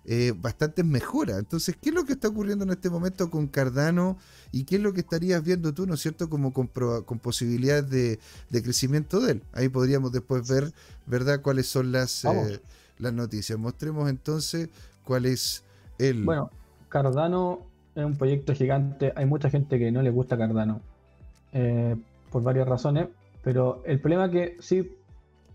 eh, 0.06 0.34
bastantes 0.36 0.84
mejoras. 0.86 1.38
Entonces, 1.38 1.76
¿qué 1.80 1.90
es 1.90 1.96
lo 1.96 2.04
que 2.06 2.14
está 2.14 2.30
ocurriendo 2.30 2.64
en 2.66 2.72
este 2.72 2.90
momento 2.90 3.30
con 3.30 3.48
Cardano 3.48 4.18
y 4.52 4.64
qué 4.64 4.78
es 4.78 4.82
lo 4.82 4.92
que 4.94 5.02
estarías 5.02 5.44
viendo 5.44 5.74
tú, 5.74 5.86
¿no 5.86 5.94
es 5.94 6.00
cierto?, 6.02 6.30
como 6.30 6.52
con, 6.52 6.68
con 6.68 7.20
posibilidades 7.20 7.90
de, 7.90 8.20
de 8.50 8.64
crecimiento 8.64 9.20
de 9.20 9.34
él. 9.34 9.44
Ahí 9.54 9.70
podríamos 9.70 10.12
después 10.12 10.48
ver, 10.48 10.74
¿verdad?, 11.06 11.42
cuáles 11.42 11.68
son 11.68 11.92
las, 11.92 12.26
eh, 12.26 12.62
las 12.98 13.14
noticias. 13.14 13.60
Mostremos 13.60 14.10
entonces 14.10 14.70
cuál 15.04 15.26
es 15.28 15.64
el... 16.00 16.24
Bueno, 16.24 16.50
Cardano 16.88 17.68
es 18.00 18.06
un 18.06 18.18
proyecto 18.18 18.54
gigante. 18.54 19.14
Hay 19.16 19.26
mucha 19.26 19.50
gente 19.50 19.78
que 19.80 19.92
no 19.92 20.02
le 20.02 20.10
gusta 20.10 20.38
Cardano 20.38 20.82
eh, 21.54 21.96
por 22.32 22.44
varias 22.44 22.68
razones, 22.68 23.08
pero 23.44 23.82
el 23.86 24.00
problema 24.00 24.30
que 24.30 24.58
sí 24.60 24.90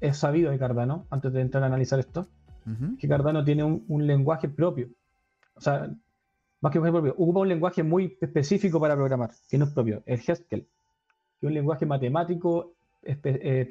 es 0.00 0.16
sabido 0.18 0.50
de 0.50 0.58
Cardano, 0.58 1.06
antes 1.10 1.32
de 1.32 1.40
entrar 1.40 1.62
a 1.62 1.66
analizar 1.66 1.98
esto, 1.98 2.26
Ujú. 2.66 2.96
que 2.98 3.08
Cardano 3.08 3.44
tiene 3.44 3.62
un, 3.62 3.84
un 3.88 4.06
lenguaje 4.06 4.48
propio. 4.48 4.88
O 5.54 5.60
sea, 5.60 5.88
más 6.60 6.72
que 6.72 6.78
un 6.78 6.84
lenguaje 6.86 7.08
propio, 7.10 7.22
ocupa 7.22 7.40
un 7.40 7.48
lenguaje 7.48 7.82
muy 7.82 8.16
específico 8.20 8.80
para 8.80 8.94
programar, 8.94 9.30
que 9.48 9.58
no 9.58 9.66
es 9.66 9.70
propio, 9.72 10.02
el 10.06 10.18
Haskell, 10.18 10.62
que 11.40 11.46
es 11.46 11.48
un 11.48 11.54
lenguaje 11.54 11.84
matemático 11.86 12.72
eh, 13.02 13.16
pre- 13.16 13.40
eh, 13.42 13.68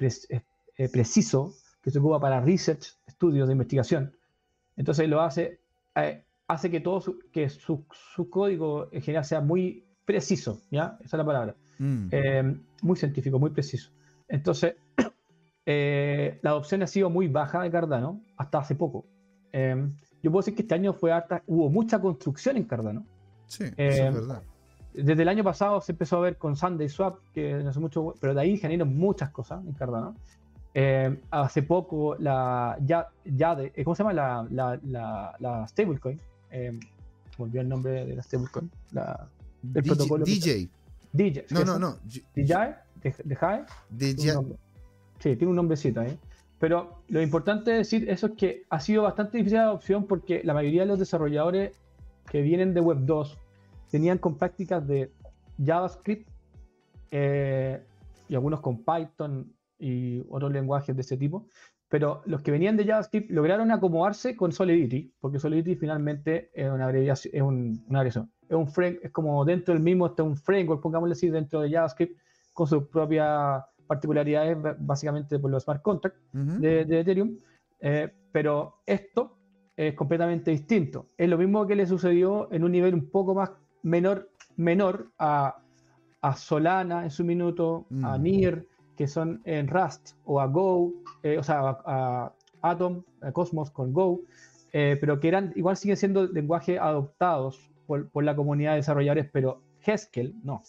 eh, 0.77 0.89
preciso 0.89 1.53
que 1.81 1.91
se 1.91 1.99
ocupa 1.99 2.19
para 2.19 2.39
research, 2.39 2.93
estudios 3.07 3.47
de 3.47 3.53
investigación. 3.53 4.13
Entonces 4.77 5.09
lo 5.09 5.21
hace, 5.21 5.59
eh, 5.95 6.23
hace 6.53 6.71
que 6.71 6.79
todo 6.79 7.01
su, 7.01 7.19
que 7.31 7.49
su, 7.49 7.85
su 7.91 8.29
código 8.29 8.89
en 8.91 9.01
general 9.01 9.25
sea 9.25 9.41
muy 9.41 9.85
preciso, 10.05 10.61
¿ya? 10.71 10.97
Esa 11.03 11.17
es 11.17 11.19
la 11.19 11.25
palabra. 11.25 11.55
Mm. 11.79 12.07
Eh, 12.11 12.57
muy 12.81 12.95
científico, 12.97 13.39
muy 13.39 13.51
preciso. 13.51 13.91
Entonces, 14.27 14.75
eh, 15.65 16.39
la 16.41 16.51
adopción 16.51 16.83
ha 16.83 16.87
sido 16.87 17.09
muy 17.09 17.27
baja 17.27 17.61
de 17.61 17.71
Cardano 17.71 18.21
hasta 18.37 18.59
hace 18.59 18.75
poco. 18.75 19.05
Eh, 19.51 19.87
yo 20.21 20.31
puedo 20.31 20.41
decir 20.41 20.55
que 20.55 20.61
este 20.61 20.75
año 20.75 20.93
fue 20.93 21.11
harta, 21.11 21.43
hubo 21.47 21.69
mucha 21.69 21.99
construcción 21.99 22.57
en 22.57 22.63
Cardano. 22.63 23.05
sí, 23.47 23.65
eso 23.65 23.73
eh, 23.77 24.07
es 24.07 24.13
verdad. 24.13 24.41
Desde 24.93 25.23
el 25.23 25.27
año 25.27 25.43
pasado 25.43 25.81
se 25.81 25.91
empezó 25.91 26.17
a 26.17 26.21
ver 26.21 26.37
con 26.37 26.55
Sunday 26.55 26.87
Swap, 26.87 27.17
que 27.33 27.55
no 27.55 27.69
hace 27.69 27.79
mucho, 27.79 28.13
pero 28.21 28.35
de 28.35 28.41
ahí 28.41 28.57
generaron 28.57 28.95
muchas 28.95 29.31
cosas 29.31 29.65
en 29.65 29.73
Cardano. 29.73 30.15
Eh, 30.75 31.19
hace 31.29 31.63
poco 31.63 32.15
la 32.17 32.77
ya, 32.81 33.07
ya 33.25 33.55
de, 33.55 33.71
¿cómo 33.83 33.95
se 33.95 34.03
llama 34.03 34.13
la, 34.13 34.47
la, 34.49 34.79
la, 34.83 35.35
la 35.39 35.67
stablecoin? 35.67 36.19
Eh, 36.53 36.79
volvió 37.37 37.61
el 37.61 37.67
nombre 37.67 38.05
de 38.05 38.15
la 38.15 38.23
stablecoin. 38.23 38.71
La 38.91 39.27
el 39.63 39.73
DJ, 39.73 39.95
protocolo 39.95 40.23
DJ. 40.23 40.69
DJ. 41.11 41.45
No, 41.49 41.59
¿sí 41.59 41.65
no, 41.65 41.79
no. 41.79 41.97
DJ, 42.33 42.75
DJ. 43.89 44.33
nombre. 44.35 44.57
Sí, 45.19 45.35
tiene 45.35 45.47
un 45.47 45.55
nombrecito 45.55 45.99
ahí. 45.99 46.17
Pero 46.59 47.03
lo 47.09 47.21
importante 47.21 47.71
de 47.71 47.77
decir 47.77 48.09
eso 48.09 48.27
es 48.27 48.33
que 48.33 48.63
ha 48.69 48.79
sido 48.79 49.03
bastante 49.03 49.37
difícil 49.37 49.57
la 49.57 49.65
adopción 49.65 50.05
porque 50.05 50.41
la 50.43 50.53
mayoría 50.53 50.81
de 50.81 50.87
los 50.87 50.99
desarrolladores 50.99 51.75
que 52.29 52.41
vienen 52.41 52.73
de 52.73 52.81
Web 52.81 52.99
2 53.01 53.37
tenían 53.89 54.17
con 54.17 54.37
prácticas 54.37 54.87
de 54.87 55.11
JavaScript 55.63 56.29
eh, 57.11 57.83
y 58.29 58.35
algunos 58.35 58.61
con 58.61 58.83
Python 58.83 59.51
y 59.77 60.23
otros 60.29 60.51
lenguajes 60.51 60.95
de 60.95 61.01
ese 61.01 61.17
tipo. 61.17 61.47
Pero 61.93 62.23
los 62.25 62.41
que 62.41 62.49
venían 62.49 62.75
de 62.75 62.85
JavaScript 62.87 63.29
lograron 63.29 63.69
acomodarse 63.69 64.35
con 64.35 64.51
Solidity, 64.51 65.13
porque 65.21 65.37
Solidity 65.37 65.75
finalmente 65.75 66.49
es 66.55 66.67
una 66.71 66.85
abreviación, 66.85 67.35
es 67.35 67.41
un, 67.43 67.85
una 67.87 67.99
abreviación. 67.99 68.31
Es 68.49 68.55
un 68.55 68.67
frame, 68.67 68.97
es 69.03 69.11
como 69.11 69.45
dentro 69.45 69.75
del 69.75 69.83
mismo, 69.83 70.07
está 70.07 70.23
un 70.23 70.35
framework, 70.35 70.81
pongámosle 70.81 71.13
así, 71.13 71.29
dentro 71.29 71.61
de 71.61 71.69
JavaScript, 71.69 72.19
con 72.51 72.65
sus 72.65 72.87
propias 72.87 73.63
particularidades, 73.85 74.57
básicamente 74.79 75.37
por 75.37 75.51
los 75.51 75.61
smart 75.65 75.83
contracts 75.83 76.19
Ujú. 76.33 76.61
de, 76.61 76.83
de 76.85 76.99
Ethereum, 77.01 77.37
eh, 77.79 78.11
pero 78.31 78.77
esto 78.87 79.37
es 79.77 79.93
completamente 79.93 80.49
distinto. 80.49 81.09
Es 81.15 81.29
lo 81.29 81.37
mismo 81.37 81.67
que 81.67 81.75
le 81.75 81.85
sucedió 81.85 82.51
en 82.51 82.63
un 82.63 82.71
nivel 82.71 82.95
un 82.95 83.07
poco 83.11 83.35
más 83.35 83.51
menor, 83.83 84.31
menor 84.55 85.11
a, 85.19 85.57
a 86.21 86.35
Solana 86.35 87.03
en 87.03 87.11
su 87.11 87.23
minuto, 87.23 87.85
a 88.01 88.17
Mm. 88.17 88.23
NIR, 88.23 88.67
que 88.95 89.07
son 89.07 89.41
en 89.45 89.67
Rust, 89.67 90.11
o 90.25 90.39
a 90.39 90.47
Go, 90.47 90.93
eh, 91.23 91.37
o 91.37 91.43
sea, 91.43 91.59
a, 91.59 92.33
a 92.61 92.71
Atom, 92.71 93.03
a 93.21 93.31
Cosmos 93.31 93.71
con 93.71 93.93
Go, 93.93 94.21
eh, 94.71 94.97
pero 94.99 95.19
que 95.19 95.27
eran, 95.27 95.53
igual 95.55 95.77
siguen 95.77 95.97
siendo 95.97 96.25
lenguajes 96.27 96.79
adoptados 96.79 97.71
por, 97.85 98.09
por 98.09 98.23
la 98.23 98.35
comunidad 98.35 98.71
de 98.71 98.77
desarrolladores, 98.77 99.29
pero 99.31 99.61
Haskell 99.85 100.35
no. 100.43 100.63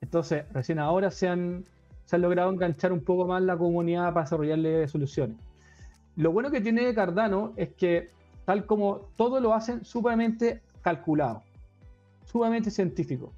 Entonces, 0.00 0.44
recién 0.52 0.78
ahora 0.78 1.10
se 1.10 1.28
han, 1.28 1.64
se 2.04 2.16
han 2.16 2.22
logrado 2.22 2.50
enganchar 2.50 2.92
un 2.92 3.04
poco 3.04 3.26
más 3.26 3.42
la 3.42 3.56
comunidad 3.56 4.12
para 4.12 4.24
desarrollarle 4.24 4.88
soluciones. 4.88 5.36
Lo 6.16 6.32
bueno 6.32 6.50
que 6.50 6.60
tiene 6.60 6.94
Cardano 6.94 7.52
es 7.56 7.74
que, 7.74 8.08
tal 8.44 8.66
como 8.66 9.08
todo 9.16 9.40
lo 9.40 9.54
hacen, 9.54 9.84
sumamente 9.84 10.62
calculado, 10.82 11.42
sumamente 12.24 12.70
científico. 12.70 13.32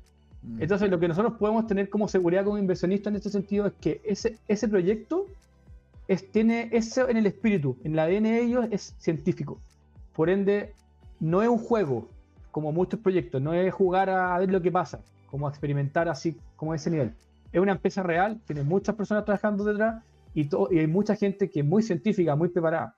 Mm. 0.44 0.62
Entonces, 0.62 0.90
lo 0.90 1.00
que 1.00 1.08
nosotros 1.08 1.34
podemos 1.38 1.66
tener 1.66 1.88
como 1.88 2.08
seguridad 2.08 2.44
como 2.44 2.58
inversionista 2.58 3.08
en 3.08 3.16
este 3.16 3.30
sentido 3.30 3.66
es 3.66 3.72
que 3.80 4.00
ese, 4.04 4.38
ese 4.46 4.68
proyecto 4.68 5.26
es, 6.06 6.30
tiene 6.30 6.68
eso 6.72 7.08
en 7.08 7.16
el 7.16 7.26
espíritu, 7.26 7.76
en 7.82 7.92
el 7.92 7.98
ADN 7.98 8.24
de 8.24 8.42
ellos 8.42 8.66
es 8.70 8.94
científico. 8.98 9.58
Por 10.14 10.28
ende, 10.30 10.72
no 11.20 11.42
es 11.42 11.48
un 11.48 11.58
juego, 11.58 12.08
como 12.50 12.72
muchos 12.72 13.00
proyectos, 13.00 13.40
no 13.40 13.54
es 13.54 13.72
jugar 13.72 14.10
a 14.10 14.38
ver 14.38 14.50
lo 14.50 14.60
que 14.60 14.70
pasa, 14.70 15.00
como 15.30 15.48
experimentar 15.48 16.08
así, 16.08 16.36
como 16.56 16.74
ese 16.74 16.90
nivel. 16.90 17.12
Es 17.52 17.60
una 17.60 17.72
empresa 17.72 18.02
real, 18.02 18.40
tiene 18.46 18.62
muchas 18.62 18.94
personas 18.94 19.24
trabajando 19.24 19.64
detrás 19.64 20.02
y, 20.34 20.48
y 20.70 20.78
hay 20.78 20.86
mucha 20.86 21.16
gente 21.16 21.50
que 21.50 21.60
es 21.60 21.66
muy 21.66 21.82
científica, 21.82 22.36
muy 22.36 22.48
preparada. 22.48 22.96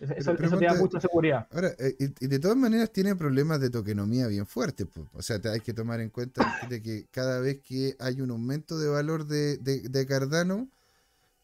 Eso, 0.00 0.34
pero 0.36 0.46
eso 0.46 0.58
te 0.58 0.64
da 0.64 0.74
mucha 0.74 1.00
seguridad. 1.00 1.46
Ahora, 1.50 1.74
eh, 1.78 1.96
y, 1.98 2.24
y 2.24 2.28
de 2.28 2.38
todas 2.38 2.56
maneras 2.56 2.92
tiene 2.92 3.16
problemas 3.16 3.60
de 3.60 3.70
tokenomía 3.70 4.26
bien 4.28 4.46
fuertes. 4.46 4.86
po. 4.86 5.08
O 5.12 5.22
sea, 5.22 5.40
te 5.40 5.48
hay 5.48 5.60
que 5.60 5.74
tomar 5.74 6.00
en 6.00 6.10
cuenta 6.10 6.52
de 6.60 6.82
que 6.82 7.06
cada 7.10 7.40
vez 7.40 7.60
que 7.60 7.96
hay 7.98 8.20
un 8.20 8.30
aumento 8.30 8.78
de 8.78 8.88
valor 8.88 9.26
de, 9.26 9.56
de- 9.58 9.88
de 9.88 10.06
Cardano, 10.06 10.68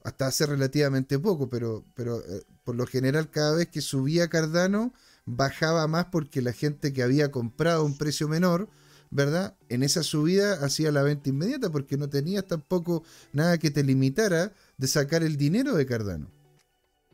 hasta 0.05 0.27
hace 0.27 0.47
relativamente 0.47 1.19
poco, 1.19 1.49
pero, 1.49 1.85
pero 1.95 2.21
eh, 2.21 2.43
por 2.65 2.77
lo 2.77 2.87
general 2.87 3.31
cada 3.31 3.55
vez 3.57 3.69
que 3.69 3.81
subía 3.81 4.29
Cardano, 4.29 4.93
bajaba 5.27 5.87
más 5.89 6.07
porque 6.07 6.43
la 6.43 6.53
gente 6.53 6.93
que 6.93 7.03
había 7.03 7.31
comprado 7.31 7.83
a 7.83 7.85
un 7.85 7.97
precio 7.97 8.29
menor, 8.29 8.69
¿verdad? 9.11 9.57
En 9.69 9.83
esa 9.83 10.03
subida 10.03 10.55
hacía 10.65 10.93
la 10.93 11.03
venta 11.03 11.31
inmediata 11.31 11.71
porque 11.71 11.97
no 11.97 12.09
tenías 12.11 12.47
tampoco 12.47 13.05
nada 13.33 13.59
que 13.59 13.71
te 13.71 13.83
limitara 13.85 14.53
de 14.77 14.87
sacar 14.89 15.23
el 15.23 15.37
dinero 15.39 15.75
de 15.75 15.87
Cardano, 15.87 16.31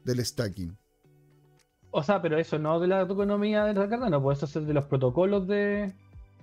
del 0.04 0.24
stacking. 0.24 0.76
O 1.92 2.02
sea, 2.02 2.22
pero 2.22 2.38
eso 2.38 2.58
no 2.58 2.78
de 2.80 2.86
la 2.86 3.02
economía 3.02 3.64
de 3.64 3.74
Cardano, 3.74 4.22
pues 4.22 4.42
eso 4.42 4.60
es 4.60 4.66
de 4.66 4.72
los 4.74 4.84
protocolos 4.84 5.46
de. 5.48 5.92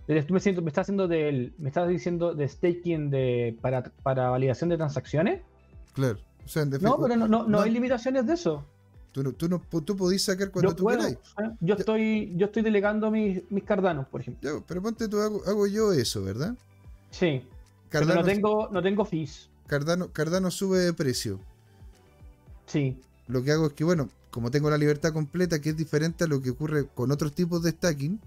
de- 0.08 0.24
tú 0.24 0.34
me, 0.34 0.40
siento, 0.40 0.62
me 0.62 0.68
estás 0.70 0.84
haciendo 0.84 1.08
del. 1.08 1.54
Me 1.58 1.70
estás 1.70 1.88
diciendo 1.88 2.34
de 2.34 2.48
staking 2.48 3.10
de, 3.10 3.58
para, 3.62 3.84
para 4.04 4.30
validación 4.30 4.70
de 4.70 4.78
transacciones. 4.78 5.42
Claro. 5.94 6.18
O 6.46 6.48
sea, 6.50 6.64
en 6.64 6.70
No, 6.82 6.98
pero 7.02 7.16
no, 7.16 7.28
no, 7.28 7.44
no 7.44 7.48
no. 7.48 7.62
hay 7.62 7.72
limitaciones 7.72 8.26
de 8.28 8.34
eso. 8.34 8.64
Tú, 9.12 9.34
tú, 9.34 9.50
no, 9.50 9.60
tú 9.84 9.96
podís 9.96 10.24
sacar 10.24 10.52
cuando 10.52 10.72
Yo 10.72 10.76
tú 10.76 10.84
puedo. 10.84 11.00
queráis. 11.00 11.18
¿eh? 11.42 11.50
Yo 11.62 11.76
estoy, 11.76 12.34
yo 12.36 12.46
estoy 12.48 12.62
delegando 12.62 13.10
mis, 13.10 13.42
mis 13.50 13.64
cardanos, 13.64 14.06
por 14.08 14.22
ejemplo. 14.22 14.48
Ya, 14.60 14.64
pero 14.68 14.82
ponte 14.82 15.08
tú, 15.08 15.20
hago, 15.20 15.42
hago 15.48 15.66
yo 15.66 15.92
eso, 15.92 16.24
¿verdad? 16.24 16.54
Sí. 17.10 17.42
Cardano, 17.90 18.22
Pero 18.22 18.22
no 18.22 18.34
tengo, 18.34 18.70
no 18.72 18.82
tengo 18.84 19.06
fees. 19.06 19.50
Cardano, 19.66 20.12
Cardano 20.12 20.52
sube 20.52 20.80
de 20.80 20.94
precio. 20.94 21.40
Sí. 22.66 23.00
Lo 23.28 23.44
que 23.44 23.52
hago 23.52 23.68
es 23.68 23.74
que, 23.74 23.84
bueno, 23.84 24.10
como 24.32 24.52
tengo 24.52 24.70
la 24.70 24.78
libertad 24.78 25.14
completa, 25.14 25.60
que 25.60 25.70
es 25.70 25.78
diferente 25.78 26.24
a 26.24 26.28
lo 26.28 26.42
que 26.42 26.52
ocurre 26.52 26.88
con 26.88 27.12
otros 27.12 27.34
tipos 27.34 27.62
de 27.64 27.72
stacking, 27.72 28.20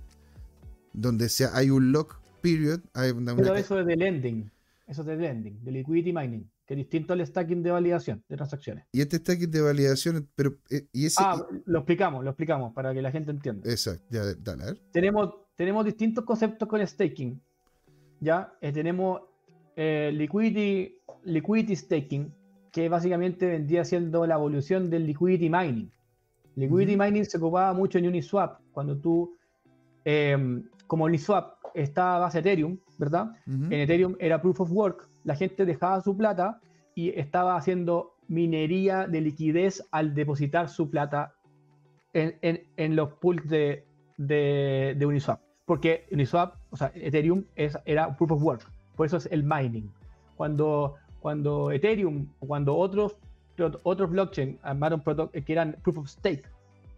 donde 0.92 1.28
sea, 1.28 1.50
hay 1.54 1.70
un 1.70 1.92
lock 1.92 2.18
period, 2.42 2.80
hay 2.94 3.10
una, 3.12 3.34
Pero 3.36 3.50
una- 3.52 3.60
eso 3.60 3.78
es 3.80 3.86
de 3.86 3.96
lending. 3.96 4.50
Eso 4.86 5.02
es 5.02 5.06
de 5.06 5.16
lending, 5.16 5.62
de 5.64 5.70
liquidity 5.70 6.12
mining, 6.12 6.50
que 6.66 6.74
es 6.74 6.78
distinto 6.78 7.12
al 7.12 7.24
stacking 7.24 7.62
de 7.62 7.70
validación 7.70 8.24
de 8.28 8.36
transacciones. 8.36 8.84
y 8.92 9.00
este 9.00 9.18
stacking 9.18 9.50
de 9.50 9.60
validación, 9.60 10.28
pero 10.34 10.56
eh, 10.68 10.86
y 10.92 11.06
ese 11.06 11.22
Ah, 11.24 11.46
lo 11.66 11.78
explicamos, 11.78 12.24
lo 12.24 12.30
explicamos 12.30 12.72
para 12.74 12.92
que 12.92 13.00
la 13.00 13.12
gente 13.12 13.30
entienda. 13.30 13.70
exacto, 13.70 14.04
ya, 14.10 14.22
dale, 14.34 14.62
a 14.64 14.66
ver. 14.66 14.80
tenemos, 14.90 15.32
tenemos 15.54 15.84
distintos 15.84 16.24
conceptos 16.24 16.68
con 16.68 16.84
staking. 16.84 17.40
¿ya? 18.20 18.52
Eh, 18.60 18.72
tenemos 18.72 19.22
eh, 19.76 20.10
liquidity, 20.12 20.98
liquidity 21.24 21.76
staking, 21.76 22.34
que 22.72 22.88
básicamente 22.88 23.46
vendría 23.46 23.84
siendo 23.84 24.26
la 24.26 24.34
evolución 24.34 24.90
del 24.90 25.06
liquidity 25.06 25.50
mining. 25.50 25.90
Liquidity 26.56 26.96
mining 26.96 27.24
se 27.24 27.38
ocupaba 27.38 27.72
mucho 27.72 27.98
en 27.98 28.06
Uniswap, 28.08 28.60
cuando 28.72 28.96
tú, 28.98 29.36
eh, 30.04 30.62
como 30.86 31.04
Uniswap 31.04 31.54
está 31.74 32.16
a 32.16 32.18
base 32.18 32.40
Ethereum, 32.40 32.78
¿verdad? 32.98 33.32
En 33.46 33.80
Ethereum 33.80 34.16
era 34.18 34.40
proof 34.42 34.60
of 34.60 34.72
work, 34.72 35.08
la 35.24 35.34
gente 35.36 35.64
dejaba 35.64 36.00
su 36.00 36.16
plata 36.16 36.60
y 36.94 37.10
estaba 37.10 37.56
haciendo 37.56 38.14
minería 38.28 39.06
de 39.06 39.20
liquidez 39.20 39.86
al 39.90 40.14
depositar 40.14 40.68
su 40.68 40.90
plata 40.90 41.34
en, 42.12 42.36
en- 42.42 42.62
en 42.76 42.96
los 42.96 43.12
pools 43.14 43.46
de, 43.48 43.84
de- 44.16 44.94
de 44.98 45.06
Uniswap. 45.06 45.40
Porque 45.64 46.06
Uniswap, 46.10 46.54
o 46.70 46.76
sea, 46.76 46.90
Ethereum 46.94 47.44
es, 47.54 47.78
era 47.84 48.16
proof 48.16 48.32
of 48.32 48.42
work, 48.42 48.70
por 48.96 49.06
eso 49.06 49.16
es 49.16 49.28
el 49.30 49.44
mining. 49.44 49.88
Cuando, 50.36 50.96
cuando 51.20 51.70
Ethereum 51.70 52.26
cuando 52.40 52.76
otros, 52.76 53.16
otros 53.82 54.10
blockchain 54.10 54.58
armaron 54.62 55.02
proto- 55.02 55.30
que 55.30 55.52
eran 55.52 55.76
proof 55.82 55.98
of 55.98 56.08
stake, 56.08 56.44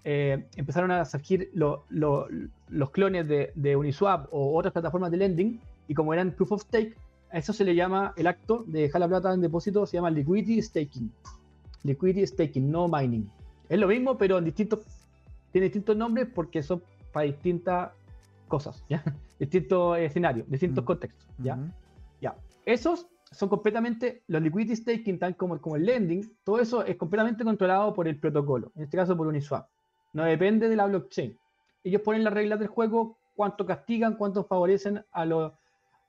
eh, 0.05 0.45
empezaron 0.57 0.91
a 0.91 1.05
surgir 1.05 1.51
lo- 1.55 1.85
lo- 1.91 2.27
los 2.69 2.91
clones 2.91 3.27
de, 3.29 3.53
de 3.55 3.77
Uniswap 3.77 4.27
o 4.33 4.57
otras 4.57 4.73
plataformas 4.73 5.11
de 5.11 5.17
lending, 5.19 5.61
y 5.89 5.95
como 5.95 6.13
eran 6.15 6.31
proof 6.33 6.53
of 6.53 6.63
stake, 6.63 6.97
a 7.31 7.39
eso 7.39 7.53
se 7.53 7.65
le 7.65 7.75
llama 7.75 8.13
el 8.17 8.27
acto 8.27 8.65
de 8.67 8.83
dejar 8.83 9.01
la 9.01 9.09
plata 9.09 9.33
en 9.33 9.41
depósito, 9.41 9.87
se 9.87 9.97
llama 9.97 10.11
liquidity 10.11 10.61
staking. 10.63 11.11
Liquidity 11.85 12.27
staking, 12.27 12.71
no 12.71 12.89
mining. 12.89 13.29
Es 13.69 13.79
lo 13.79 13.89
mismo, 13.89 14.17
pero 14.19 14.39
en 14.39 14.45
distintos, 14.45 14.81
tiene 15.51 15.65
distintos 15.67 15.97
nombres 15.97 16.29
porque 16.35 16.63
son 16.63 16.83
para 17.13 17.27
distintas 17.27 17.91
cosas, 18.49 18.85
¿ya? 18.89 19.03
distintos 19.39 19.99
escenarios, 19.99 20.49
distintos 20.51 20.85
Mm. 20.85 20.87
contextos. 20.87 21.27
¿ya? 21.39 21.55
Ujú. 21.55 21.65
Ya. 22.21 22.37
Esos 22.67 23.07
son 23.33 23.49
completamente, 23.49 24.23
los 24.29 24.43
liquidity 24.43 24.77
staking, 24.77 25.19
tal 25.19 25.37
como, 25.37 25.61
como 25.61 25.77
el 25.77 25.85
lending, 25.87 26.37
todo 26.45 26.61
eso 26.61 26.85
es 26.85 26.97
completamente 26.97 27.45
controlado 27.45 27.93
por 27.95 28.07
el 28.07 28.19
protocolo, 28.19 28.73
en 28.77 28.85
este 28.85 28.97
caso 28.97 29.17
por 29.17 29.27
Uniswap. 29.27 29.67
No 30.13 30.25
depende 30.25 30.69
de 30.69 30.77
la 30.77 30.87
blockchain. 30.87 31.37
Ellos 31.85 32.03
ponen 32.03 32.23
las 32.25 32.33
reglas 32.33 32.59
del 32.59 32.69
juego, 32.69 33.17
cuánto 33.35 33.65
castigan, 33.65 34.17
cuánto 34.17 34.45
favorecen 34.45 35.03
a 35.13 35.25
los, 35.25 35.53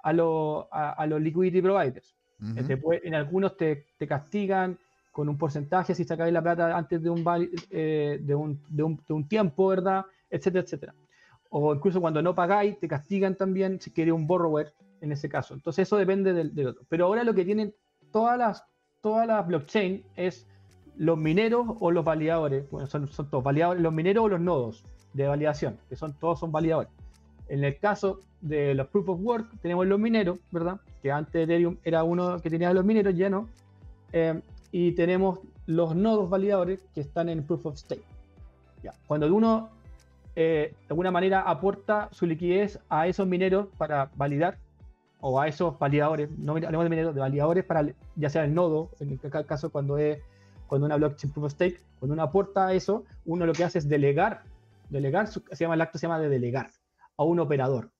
a 0.03 0.13
los, 0.13 0.65
a, 0.71 0.91
a 0.91 1.07
los 1.07 1.21
liquidity 1.21 1.61
providers. 1.61 2.13
Ujú. 2.41 2.59
Eh, 2.59 2.63
te 2.63 2.77
puede- 2.77 3.07
en 3.07 3.15
algunos 3.15 3.55
te, 3.55 3.85
te 3.97 4.05
castigan 4.05 4.77
con 5.11 5.29
un 5.29 5.37
porcentaje 5.37 5.95
si 5.95 6.03
sacáis 6.03 6.33
la 6.33 6.41
plata 6.41 6.75
antes 6.75 7.01
de 7.01 7.09
un, 7.09 7.23
eh, 7.69 8.19
de, 8.21 8.35
un, 8.35 8.59
de, 8.67 8.83
un, 8.83 8.99
de 9.07 9.13
un 9.13 9.27
tiempo, 9.27 9.67
¿verdad? 9.67 10.05
Etcétera, 10.29 10.63
etcétera. 10.63 10.93
O 11.49 11.73
incluso 11.75 12.01
cuando 12.01 12.21
no 12.21 12.33
pagáis, 12.33 12.79
te 12.79 12.87
castigan 12.87 13.35
también 13.35 13.79
si 13.79 13.91
quieres 13.91 14.13
un 14.13 14.25
borrower 14.25 14.73
en 15.03 15.11
ese 15.11 15.29
caso. 15.29 15.53
Entonces 15.53 15.87
eso 15.87 15.97
depende 15.97 16.33
del, 16.33 16.55
del 16.55 16.67
otro. 16.67 16.83
Pero 16.87 17.05
ahora 17.05 17.23
lo 17.23 17.33
que 17.33 17.43
tienen 17.43 17.75
todas 18.11 18.37
las, 18.37 18.63
todas 19.01 19.27
las 19.27 19.45
blockchain 19.45 20.03
es 20.15 20.47
los 20.95 21.17
mineros 21.17 21.67
o 21.79 21.91
los 21.91 22.05
validadores. 22.05 22.69
Bueno, 22.71 22.87
son, 22.87 23.07
son 23.07 23.29
todos 23.29 23.43
validadores, 23.43 23.83
los 23.83 23.93
mineros 23.93 24.23
o 24.23 24.29
los 24.29 24.39
nodos 24.39 24.85
de 25.13 25.27
validación, 25.27 25.77
que 25.89 25.97
son 25.97 26.13
todos 26.13 26.39
son 26.39 26.51
validadores. 26.51 26.89
En 27.49 27.63
el 27.63 27.77
caso 27.79 28.21
de 28.39 28.73
los 28.73 28.87
proof 28.87 29.09
of 29.09 29.19
work, 29.21 29.59
tenemos 29.61 29.85
los 29.85 29.99
mineros, 29.99 30.39
¿verdad? 30.51 30.79
Que 31.01 31.11
antes 31.11 31.43
Ethereum 31.43 31.77
era 31.83 32.03
uno 32.03 32.39
que 32.39 32.49
tenía 32.49 32.73
los 32.73 32.85
mineros, 32.85 33.13
ya 33.15 33.29
no. 33.29 33.49
Eh, 34.13 34.41
y 34.71 34.93
tenemos 34.93 35.39
los 35.65 35.95
nodos 35.95 36.29
validadores 36.29 36.81
que 36.95 37.01
están 37.01 37.27
en 37.27 37.43
proof 37.45 37.65
of 37.65 37.77
stake. 37.77 38.05
Ya. 38.81 38.93
Cuando 39.05 39.33
uno 39.33 39.69
eh, 40.35 40.73
de 40.79 40.87
alguna 40.89 41.11
manera 41.11 41.41
aporta 41.41 42.09
su 42.11 42.25
liquidez 42.25 42.79
a 42.89 43.07
esos 43.07 43.27
mineros 43.27 43.67
para 43.77 44.09
validar, 44.15 44.57
o 45.25 45.39
a 45.39 45.47
esos 45.47 45.79
validadores, 45.79 46.29
no 46.37 46.53
hablemos 46.55 47.15
de 47.15 47.21
validadores 47.21 47.63
para 47.63 47.87
ya 48.17 48.29
sea 48.29 48.43
el 48.43 48.53
nodo, 48.53 48.89
en 48.99 49.11
el 49.11 49.19
ca- 49.19 49.45
caso 49.45 49.71
cuando 49.71 49.97
es 49.97 50.19
cuando 50.67 50.85
una 50.85 50.97
blockchain 50.97 51.31
proof 51.31 51.45
of 51.45 51.51
stake, 51.53 51.81
cuando 51.99 52.13
uno 52.13 52.23
aporta 52.23 52.73
eso, 52.73 53.05
uno 53.25 53.45
lo 53.45 53.53
que 53.53 53.63
hace 53.63 53.79
es 53.79 53.87
delegar, 53.87 54.43
delegar, 54.89 55.27
se 55.27 55.41
llama 55.51 55.75
el 55.75 55.81
acto 55.81 55.97
se 55.97 56.07
llama 56.07 56.19
de 56.19 56.27
delegar 56.27 56.71
a 57.15 57.23
un 57.23 57.39
operador 57.39 57.91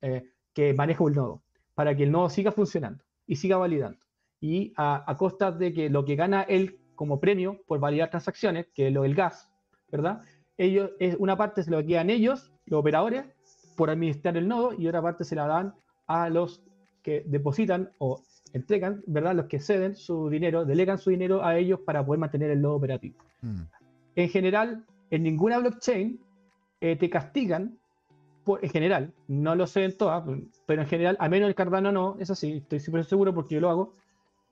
eh, 0.00 0.24
que 0.54 0.72
maneja 0.72 1.04
un 1.04 1.12
nodo, 1.14 1.42
para 1.74 1.94
que 1.94 2.04
el 2.04 2.12
nodo 2.12 2.30
siga 2.30 2.50
funcionando 2.50 3.04
y 3.26 3.36
siga 3.36 3.56
validando. 3.58 3.98
Y 4.40 4.72
a, 4.76 5.04
a 5.10 5.16
costa 5.16 5.52
de 5.52 5.72
que 5.74 5.90
lo 5.90 6.04
que 6.04 6.16
gana 6.16 6.42
él 6.42 6.78
como 6.94 7.20
premio 7.20 7.60
por 7.66 7.78
validar 7.78 8.08
transacciones, 8.10 8.68
que 8.74 8.86
es 8.88 8.92
lo 8.92 9.02
del 9.02 9.14
gas, 9.14 9.50
¿verdad? 9.90 10.22
Ellos, 10.56 10.92
es, 10.98 11.16
una 11.18 11.36
parte 11.36 11.62
se 11.62 11.70
lo 11.70 11.84
quedan 11.84 12.08
ellos, 12.08 12.52
los 12.66 12.80
operadores, 12.80 13.24
por 13.76 13.90
administrar 13.90 14.36
el 14.36 14.46
nodo, 14.46 14.72
y 14.72 14.86
otra 14.86 15.02
parte 15.02 15.24
se 15.24 15.34
la 15.34 15.46
dan 15.46 15.74
a 16.06 16.28
los 16.28 16.62
que 17.02 17.22
depositan 17.26 17.90
o 17.98 18.22
entregan, 18.52 19.02
¿verdad? 19.06 19.34
Los 19.34 19.46
que 19.46 19.58
ceden 19.58 19.94
su 19.94 20.28
dinero, 20.30 20.64
delegan 20.64 20.98
su 20.98 21.10
dinero 21.10 21.44
a 21.44 21.56
ellos 21.56 21.80
para 21.80 22.04
poder 22.04 22.20
mantener 22.20 22.50
el 22.50 22.62
nodo 22.62 22.74
operativo. 22.76 23.16
Mm. 23.42 23.62
En 24.16 24.28
general, 24.28 24.84
en 25.10 25.22
ninguna 25.22 25.58
blockchain 25.58 26.18
eh, 26.80 26.96
te 26.96 27.10
castigan, 27.10 27.78
por, 28.44 28.64
en 28.64 28.70
general, 28.70 29.12
no 29.28 29.54
lo 29.54 29.66
sé 29.66 29.84
en 29.84 29.96
todas, 29.96 30.22
pero 30.66 30.82
en 30.82 30.88
general, 30.88 31.16
a 31.18 31.28
menos 31.28 31.48
el 31.48 31.54
Cardano 31.54 31.90
no, 31.90 32.16
es 32.20 32.30
así, 32.30 32.58
estoy 32.58 32.80
súper 32.80 33.04
seguro 33.04 33.34
porque 33.34 33.54
yo 33.54 33.60
lo 33.60 33.70
hago. 33.70 33.94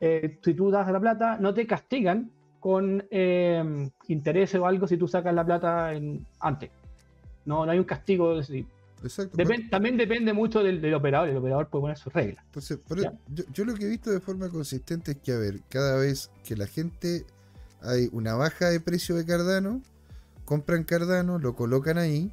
eh, 0.00 0.38
si 0.42 0.55
tú 0.55 0.70
das 0.70 0.90
la 0.90 0.98
plata, 0.98 1.38
no 1.38 1.55
te 1.55 1.66
castigan 1.66 2.30
con 2.59 3.05
eh, 3.11 3.88
intereses 4.09 4.61
o 4.61 4.66
algo 4.66 4.86
si 4.86 4.96
tú 4.96 5.09
sacas 5.09 5.34
la 5.34 5.44
plata 5.44 5.92
en, 5.94 6.26
antes. 6.40 6.70
No, 7.44 7.64
no 7.66 7.72
hay 7.72 7.78
un 7.78 7.84
castigo 7.84 8.34
de 8.34 8.40
ese 8.40 8.53
tipo. 8.53 8.70
Exacto. 9.03 9.36
También 9.70 9.96
depende 9.96 10.32
mucho 10.32 10.62
del, 10.62 10.80
del 10.80 10.94
operador, 10.94 11.28
el 11.28 11.36
operador 11.36 11.68
puede 11.68 11.82
poner 11.82 11.98
sus 11.98 12.12
reglas. 12.12 12.44
Entonces, 12.46 12.78
eso, 12.88 13.12
yo, 13.34 13.44
yo 13.53 13.64
lo 13.64 13.74
que 13.74 13.84
he 13.84 13.88
visto 13.88 14.11
de 14.11 14.20
forma 14.20 14.48
consistente 14.48 15.12
es 15.12 15.18
que, 15.18 15.32
a 15.32 15.38
ver, 15.38 15.61
cada 15.68 15.96
vez 15.96 16.30
que 16.44 16.57
la 16.57 16.66
gente 16.66 17.24
hay 17.80 18.09
una 18.12 18.34
baja 18.34 18.70
de 18.70 18.80
precio 18.80 19.16
de 19.16 19.24
Cardano, 19.24 19.82
compran 20.44 20.84
Cardano, 20.84 21.38
lo 21.38 21.55
colocan 21.55 21.98
ahí 21.98 22.32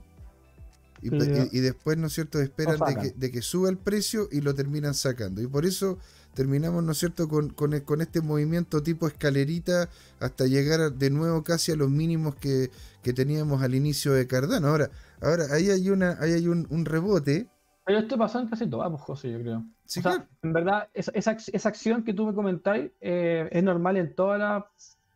y, 1.02 1.60
después, 1.62 1.98
¿no 1.98 2.08
es 2.08 2.14
cierto?, 2.14 2.40
esperan 2.42 2.78
de 2.80 2.96
que, 2.96 3.12
de 3.18 3.32
que 3.32 3.42
suba 3.42 3.70
el 3.70 3.78
precio 3.78 4.28
y 4.32 4.42
lo 4.42 4.54
terminan 4.54 4.94
sacando. 4.94 5.42
Y 5.42 5.48
por 5.48 5.66
eso 5.66 5.98
terminamos, 6.34 6.84
¿no 6.84 6.92
es 6.92 6.98
cierto?, 6.98 7.28
con, 7.30 7.50
con, 7.50 7.74
e- 7.74 7.84
con 7.84 8.02
este 8.02 8.22
movimiento 8.22 8.84
tipo 8.84 9.08
escalerita 9.08 9.90
hasta 10.20 10.46
llegar 10.46 10.92
de 10.92 11.10
nuevo 11.10 11.44
casi 11.44 11.72
a 11.72 11.76
los 11.78 11.90
mínimos 11.90 12.36
que, 12.36 12.70
que 13.02 13.14
teníamos 13.14 13.64
al 13.64 13.76
inicio 13.76 14.14
de 14.14 14.28
Cardano. 14.28 14.68
Ahora, 14.68 14.92
ahora 15.22 15.46
ahí 15.52 15.70
hay, 15.70 15.90
una, 15.90 16.18
ahí 16.20 16.34
hay 16.34 16.48
un, 16.48 16.68
un 16.70 16.86
rebote. 16.86 17.48
Pero 17.86 18.00
esto 18.00 18.18
pasó 18.18 18.40
en 18.40 18.48
casi 18.48 18.68
todas, 18.68 18.90
pues, 18.90 19.02
José, 19.02 19.32
yo 19.32 19.40
creo. 19.40 19.64
Sí, 19.86 20.00
o 20.00 20.04
sea, 20.04 20.12
claro. 20.14 20.28
en 20.44 20.54
verdad, 20.54 20.90
esa, 20.94 21.12
esa, 21.16 21.32
esa 21.52 21.70
acción 21.70 22.04
que 22.04 22.14
tú 22.14 22.26
me 22.28 22.34
comentáis 22.34 22.92
eh, 23.02 23.48
es 23.52 23.64
normal 23.64 23.98
en 23.98 24.14
toda 24.14 24.38
la, 24.38 24.70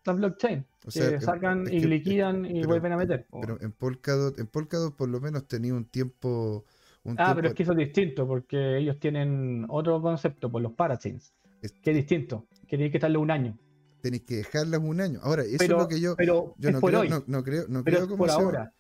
la 0.06 0.14
blockchain. 0.14 0.66
O 0.86 0.92
sea, 0.92 1.12
que 1.12 1.22
sacan 1.22 1.68
es 1.68 1.74
y 1.74 1.80
liquidan 1.86 2.46
es- 2.46 2.52
y 2.52 2.56
pero- 2.56 2.68
vuelven 2.70 2.92
a 2.94 2.98
meter. 2.98 3.28
Pero 3.42 3.62
en 3.62 3.72
Polkadot, 3.72 4.40
en 4.40 4.48
Polkadot 4.48 4.96
por 4.96 5.08
lo 5.10 5.22
menos 5.22 5.48
tenía 5.48 5.74
un 5.74 5.86
tiempo. 5.86 6.66
Un 7.04 7.14
ah, 7.20 7.26
tiempo 7.26 7.36
pero 7.36 7.48
es 7.50 7.54
que 7.54 7.64
eso 7.64 7.72
es 7.74 7.78
distinto, 7.78 8.26
porque 8.28 8.78
ellos 8.78 8.98
tienen 9.00 9.66
otro 9.70 10.02
concepto, 10.02 10.50
por 10.52 10.62
los 10.62 10.72
parachains, 10.74 11.34
es- 11.62 11.74
que 11.74 11.92
es 11.92 11.96
distinto. 11.98 12.48
Que 12.68 12.78
tiene 12.78 12.90
que 12.92 12.98
estarle 12.98 13.18
un 13.20 13.30
año. 13.30 13.58
tenéis 14.02 14.24
que 14.24 14.38
dejarlas 14.38 14.82
un 14.82 15.00
año. 15.00 15.20
Ahora, 15.22 15.44
eso 15.44 15.56
Pero, 15.60 15.78
es 15.78 15.82
lo 15.84 15.88
que 15.88 16.02
yo. 16.02 16.16
pero 16.18 16.56
Yo 16.58 16.72
no 16.72 16.80
por 16.82 16.90
creo, 16.90 17.02
hoy, 17.02 17.10
no, 17.10 17.24
no 17.28 17.44
creo, 17.44 17.66
no 17.70 17.84
pero 17.84 17.98
creo 17.98 18.04
es 18.04 18.10
cómo 18.10 18.18
por 18.18 18.30
se 18.30 18.36
ahora. 18.36 18.74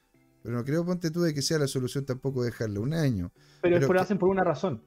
Pero 0.43 0.55
no 0.55 0.63
creo, 0.65 0.85
ponte 0.85 1.09
tú, 1.09 1.21
de 1.21 1.33
que 1.33 1.41
sea 1.41 1.57
la 1.57 1.67
solución 1.67 2.05
tampoco 2.05 2.43
dejarlo 2.43 2.81
un 2.81 2.93
año. 2.93 3.31
Pero, 3.61 3.79
que- 3.79 3.99
hacen 3.99 4.17
por 4.19 4.29
una 4.29 4.43
razón. 4.43 4.83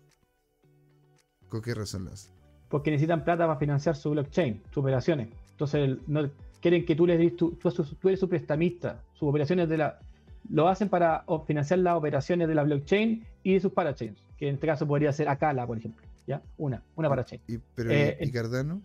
¿Con 1.48 1.62
qué 1.62 1.74
razón 1.74 2.04
lo 2.04 2.12
hace? 2.12 2.30
porque 2.68 2.90
necesitan 2.90 3.22
plata 3.22 3.46
para 3.46 3.60
financiar 3.60 3.94
su 3.94 4.10
blockchain, 4.10 4.60
sus 4.70 4.78
operaciones. 4.78 5.28
Entonces, 5.52 5.98
no, 6.08 6.28
quieren 6.60 6.84
que 6.84 6.96
tú 6.96 7.06
les 7.06 7.16
des, 7.16 7.36
tú, 7.36 7.52
tú, 7.52 7.70
tú 7.70 8.08
eres 8.08 8.18
su 8.18 8.28
prestamista, 8.28 9.00
sus 9.14 9.28
operaciones 9.28 9.68
de 9.68 9.78
la. 9.78 10.00
Lo 10.50 10.68
hacen 10.68 10.88
para 10.88 11.24
financiar 11.46 11.78
las 11.78 11.96
operaciones 11.96 12.48
de 12.48 12.54
la 12.56 12.64
blockchain 12.64 13.24
y 13.44 13.54
de 13.54 13.60
sus 13.60 13.72
parachains, 13.72 14.18
que 14.36 14.48
en 14.48 14.54
este 14.56 14.66
caso 14.66 14.84
podría 14.84 15.12
ser 15.12 15.28
Acala, 15.28 15.64
por 15.64 15.78
ejemplo. 15.78 16.04
¿Ya? 16.26 16.42
Una, 16.58 16.82
una 16.96 17.08
parachain. 17.08 17.40
Y, 17.46 17.58
pero, 17.76 17.90
Eh, 17.92 18.18
¿y, 18.20 18.32
Cardano? 18.32 18.82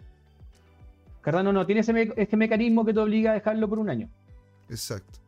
Cardano 1.22 1.52
no 1.52 1.66
tiene 1.66 1.82
ese, 1.82 1.92
me- 1.92 2.14
ese 2.16 2.38
mecanismo 2.38 2.86
que 2.86 2.94
te 2.94 3.00
obliga 3.00 3.32
a 3.32 3.34
dejarlo 3.34 3.68
por 3.68 3.80
un 3.80 3.90
año. 3.90 4.10
Exacto. 4.70 5.20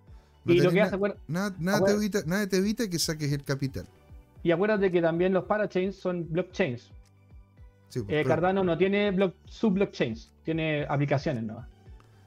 No 0.45 0.53
y 0.53 0.59
lo 0.59 0.71
que 0.71 0.81
hace, 0.81 0.95
acuer- 0.95 1.15
nada, 1.27 1.55
nada, 1.59 1.85
te 1.85 1.91
evita, 1.93 2.19
nada 2.25 2.47
te 2.47 2.57
evita 2.57 2.89
que 2.89 2.99
saques 2.99 3.31
el 3.31 3.43
capital. 3.43 3.85
y 4.43 4.51
acuérdate 4.51 4.91
que 4.91 5.01
también 5.01 5.31
los 5.33 5.45
parachains 5.45 5.95
son 5.95 6.27
blockchains. 6.29 6.91
Sí, 7.89 7.99
pues, 8.01 8.03
Eh, 8.03 8.05
pero 8.09 8.27
Cardano 8.29 8.63
no 8.63 8.77
tiene 8.77 9.11
block, 9.11 9.35
sub-blockchains, 9.45 10.31
tiene 10.43 10.85
aplicaciones 10.89 11.43
nomás. 11.43 11.67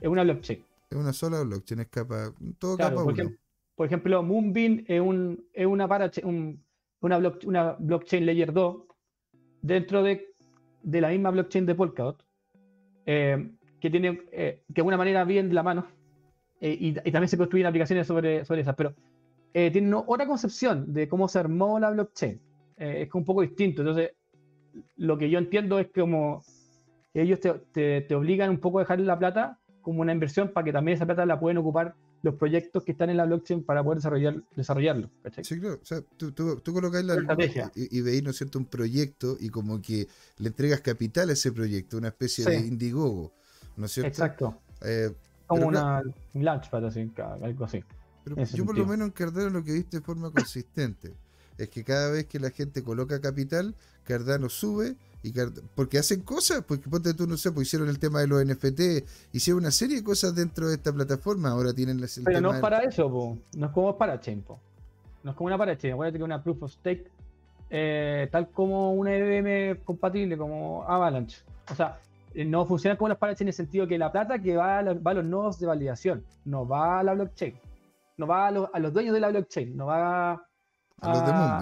Es 0.01 0.09
una 0.09 0.23
blockchain. 0.25 0.63
es 0.91 0.97
una 0.97 1.13
sola 1.13 1.43
blockchain, 1.43 1.81
es 1.81 1.89
capa, 1.89 2.33
todo 2.59 2.77
Claro, 2.77 2.97
capa 2.97 3.05
por, 3.05 3.13
uno. 3.13 3.23
ejem- 3.25 3.39
por 3.75 3.87
ejemplo, 3.87 4.23
Moonbeam 4.23 4.85
es, 4.87 5.01
un, 5.01 5.45
es 5.53 5.67
una, 5.67 5.87
paracha- 5.89 6.25
un- 6.25 6.63
una, 7.01 7.19
block- 7.19 7.45
una 7.45 7.73
blockchain 7.79 8.25
layer 8.25 8.53
2 8.53 8.77
dentro 9.61 10.03
de, 10.03 10.33
de 10.83 11.01
la 11.03 11.09
misma 11.09 11.31
blockchain 11.33 11.67
de 11.67 11.75
Polkadot, 11.75 12.25
eh, 13.05 13.51
que 13.81 13.91
tiene 13.91 14.23
eh, 14.33 14.63
que 14.69 14.73
de 14.75 14.81
alguna 14.81 14.97
manera 14.97 15.25
bien 15.25 15.49
de 15.49 15.55
la 15.55 15.63
mano, 15.63 15.87
eh, 16.61 16.77
y, 16.81 16.89
y 16.89 17.13
también 17.13 17.29
se 17.29 17.37
construyen 17.37 17.67
aplicaciones 17.67 18.07
sobre, 18.07 18.45
sobre 18.45 18.61
esas, 18.63 18.75
pero 18.75 18.95
eh, 19.55 19.71
tiene 19.71 19.89
no- 19.89 20.05
otra 20.07 20.27
concepción 20.27 20.93
de 20.93 21.09
cómo 21.09 21.29
se 21.29 21.39
armó 21.39 21.79
la 21.79 21.91
blockchain. 21.91 22.41
Eh, 22.79 23.03
es 23.07 23.15
un 23.15 23.25
poco 23.25 23.43
distinto. 23.43 23.83
Entonces, 23.83 24.11
lo 24.97 25.17
que 25.17 25.31
yo 25.31 25.39
entiendo 25.39 25.79
es 25.79 25.89
como 25.95 26.43
ellos 27.15 27.41
te, 27.41 27.53
te- 27.73 28.03
te 28.03 28.15
obligan 28.15 28.51
un 28.51 28.59
poco 28.59 28.79
a 28.79 28.83
dejar 28.83 29.01
la 29.01 29.19
plata 29.19 29.59
como 29.81 30.01
una 30.03 30.13
inversión 30.13 30.53
para 30.53 30.65
que 30.65 30.73
también 30.73 30.97
esa 30.97 31.07
plata 31.07 31.25
la 31.25 31.39
pueden 31.41 31.57
ocupar 31.59 31.95
los 32.23 32.35
proyectos 32.35 32.83
que 32.83 32.93
están 32.93 33.09
en 33.09 33.17
la 33.19 33.25
blockchain 33.25 33.63
para 33.65 33.85
poder 33.85 33.99
desarrollar, 33.99 34.43
desarrollarlo. 34.57 35.09
¿cachai? 35.23 35.45
Sí, 35.45 35.61
claro. 35.61 35.79
O 35.81 35.85
sea, 35.87 36.01
tú, 36.17 36.33
tú, 36.33 36.57
tú 36.61 36.73
colocáis 36.75 37.05
la 37.07 37.15
estrategia. 37.15 37.71
y, 37.75 37.97
y 37.99 38.03
veis, 38.03 38.23
¿no 38.23 38.31
es 38.31 38.37
cierto?, 38.37 38.59
un 38.59 38.65
proyecto 38.67 39.37
y 39.39 39.49
como 39.49 39.81
que 39.81 40.09
le 40.39 40.49
entregas 40.49 40.81
capital 40.81 41.31
a 41.31 41.35
ese 41.35 41.53
proyecto, 41.53 41.97
una 41.99 42.09
especie 42.09 42.45
Sí. 42.45 42.51
de 42.51 42.57
Indiegogo, 42.67 43.33
¿no 43.77 43.87
es 43.87 43.93
cierto? 43.93 44.09
Exacto. 44.09 44.59
Eh, 44.85 45.11
Como 45.47 45.67
una 45.69 46.03
un 46.35 46.45
launchpad, 46.45 46.85
así, 46.87 47.11
algo 47.43 47.65
así. 47.65 47.83
Pero 48.25 48.45
yo 48.45 48.65
por 48.65 48.77
lo 48.77 48.87
menos 48.87 49.07
en 49.07 49.13
Cardano 49.13 49.51
lo 49.51 49.63
que 49.65 49.71
he 49.71 49.75
visto 49.75 49.97
de 49.97 50.03
forma 50.03 50.31
consistente 50.33 51.13
es 51.59 51.69
que 51.69 51.85
cada 51.85 52.11
vez 52.11 52.27
que 52.27 52.39
la 52.41 52.51
gente 52.51 52.83
coloca 52.83 53.21
capital, 53.21 53.75
Cardano 54.05 54.49
sube 54.49 54.97
y 55.23 55.33
Card- 55.33 55.63
porque 55.75 55.99
hacen 55.99 56.21
cosas, 56.23 56.63
porque 56.67 56.89
ponte 56.91 57.15
tú, 57.15 57.27
no 57.27 57.37
sé, 57.37 57.53
pues 57.53 57.69
hicieron 57.69 57.89
el 57.89 57.99
tema 57.99 58.21
de 58.21 58.27
los 58.27 58.45
NFT, 58.45 59.05
hicieron 59.33 59.63
una 59.63 59.71
serie 59.71 59.97
de 59.99 60.05
cosas 60.05 60.35
dentro 60.35 60.69
de 60.69 60.75
esta 60.75 60.93
plataforma, 60.93 61.51
ahora 61.51 61.73
tienen 61.73 61.99
el 62.01 62.09
Pero 62.25 62.41
no 62.41 62.49
es 62.49 62.55
del- 62.55 62.61
para 62.61 62.81
eso, 62.81 63.11
po. 63.11 63.39
no 63.57 63.67
es 63.67 63.73
como 63.73 63.97
parachain. 63.97 64.43
po. 64.43 64.59
No 65.23 65.31
es 65.31 65.37
como 65.37 65.47
una 65.47 65.59
parachain. 65.59 65.95
Acuérdate 65.95 66.19
que 66.19 66.25
una 66.25 66.43
proof 66.43 66.63
of 66.65 66.73
stake, 66.73 67.11
eh, 67.71 68.29
tal 68.31 68.49
como 68.51 68.93
una 68.93 69.13
EVM 69.15 69.79
compatible, 69.85 70.37
como 70.37 70.85
Avalanche. 70.85 71.39
O 71.71 71.75
sea, 71.75 71.99
no 72.45 72.67
funciona 72.67 72.97
como 72.97 73.09
las 73.09 73.19
parachains 73.19 73.41
en 73.43 73.49
el 73.49 73.55
sentido 73.55 73.87
que 73.87 73.99
la 73.99 74.13
plata 74.13 74.39
que 74.41 74.57
va 74.57 74.79
a, 74.79 74.83
la- 74.83 74.95
va 74.95 75.11
a 75.13 75.15
los 75.15 75.25
nodos 75.25 75.59
de 75.59 75.67
validación, 75.67 76.25
no 76.45 76.67
va 76.67 77.01
a 77.01 77.03
la 77.03 77.15
blockchain. 77.15 77.55
No 78.19 78.27
va 78.27 78.47
a, 78.47 78.51
los- 78.51 78.69
a 78.73 78.79
los 78.79 78.93
dueños 78.93 79.15
de 79.15 79.21
la 79.21 79.29
blockchain, 79.29 79.77
no 79.77 79.87
va 79.87 80.33
a, 80.33 80.43
a 81.01 81.09
los 81.15 81.27
de. 81.27 81.33
Va- 81.33 81.59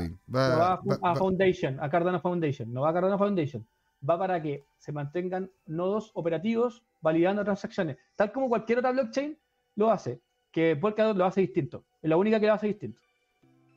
no 0.55 0.59
va 0.59 0.72
a, 0.72 0.77
va- 0.77 0.95
a 0.95 1.09
va- 1.12 1.16
Foundation, 1.16 1.79
a 1.81 1.91
Cardano 1.91 2.20
Foundation, 2.20 2.72
no 2.72 2.83
va 2.83 2.91
a 2.91 2.93
Cardano 2.95 3.18
Foundation, 3.18 3.66
va 4.09 4.18
para 4.18 4.41
que 4.43 4.64
se 4.79 4.93
mantengan 4.93 5.51
nodos 5.66 6.11
operativos 6.14 6.83
validando 7.01 7.43
transacciones, 7.45 7.97
tal 8.16 8.31
como 8.33 8.49
cualquier 8.49 8.79
otra 8.79 8.93
blockchain 8.93 9.37
lo 9.77 9.91
hace, 9.91 10.20
que 10.53 10.77
Polkadot 10.77 11.16
lo 11.16 11.25
hace 11.25 11.41
distinto, 11.41 11.85
es 12.01 12.09
la 12.09 12.16
única 12.16 12.39
que 12.39 12.47
lo 12.47 12.53
hace 12.53 12.68
distinto, 12.68 13.01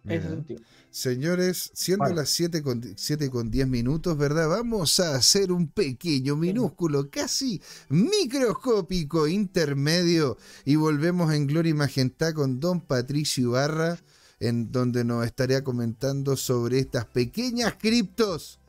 Mira. 0.07 0.43
Señores, 0.89 1.69
siendo 1.73 2.07
las 2.07 2.29
7 2.29 2.63
con, 2.63 2.81
7 2.95 3.29
con 3.29 3.51
10 3.51 3.67
minutos, 3.67 4.17
¿verdad? 4.17 4.49
Vamos 4.49 4.99
a 4.99 5.15
hacer 5.15 5.51
un 5.51 5.67
pequeño, 5.67 6.35
minúsculo, 6.35 7.09
casi 7.11 7.61
microscópico 7.89 9.27
intermedio 9.27 10.37
y 10.65 10.75
volvemos 10.75 11.33
en 11.33 11.45
Gloria 11.45 11.71
y 11.71 11.73
Magentá 11.73 12.33
con 12.33 12.59
Don 12.59 12.81
Patricio 12.81 13.49
Ibarra, 13.49 13.99
en 14.39 14.71
donde 14.71 15.03
nos 15.03 15.25
estaría 15.25 15.63
comentando 15.63 16.37
sobre 16.37 16.79
estas 16.79 17.05
pequeñas 17.05 17.75
criptos 17.77 18.59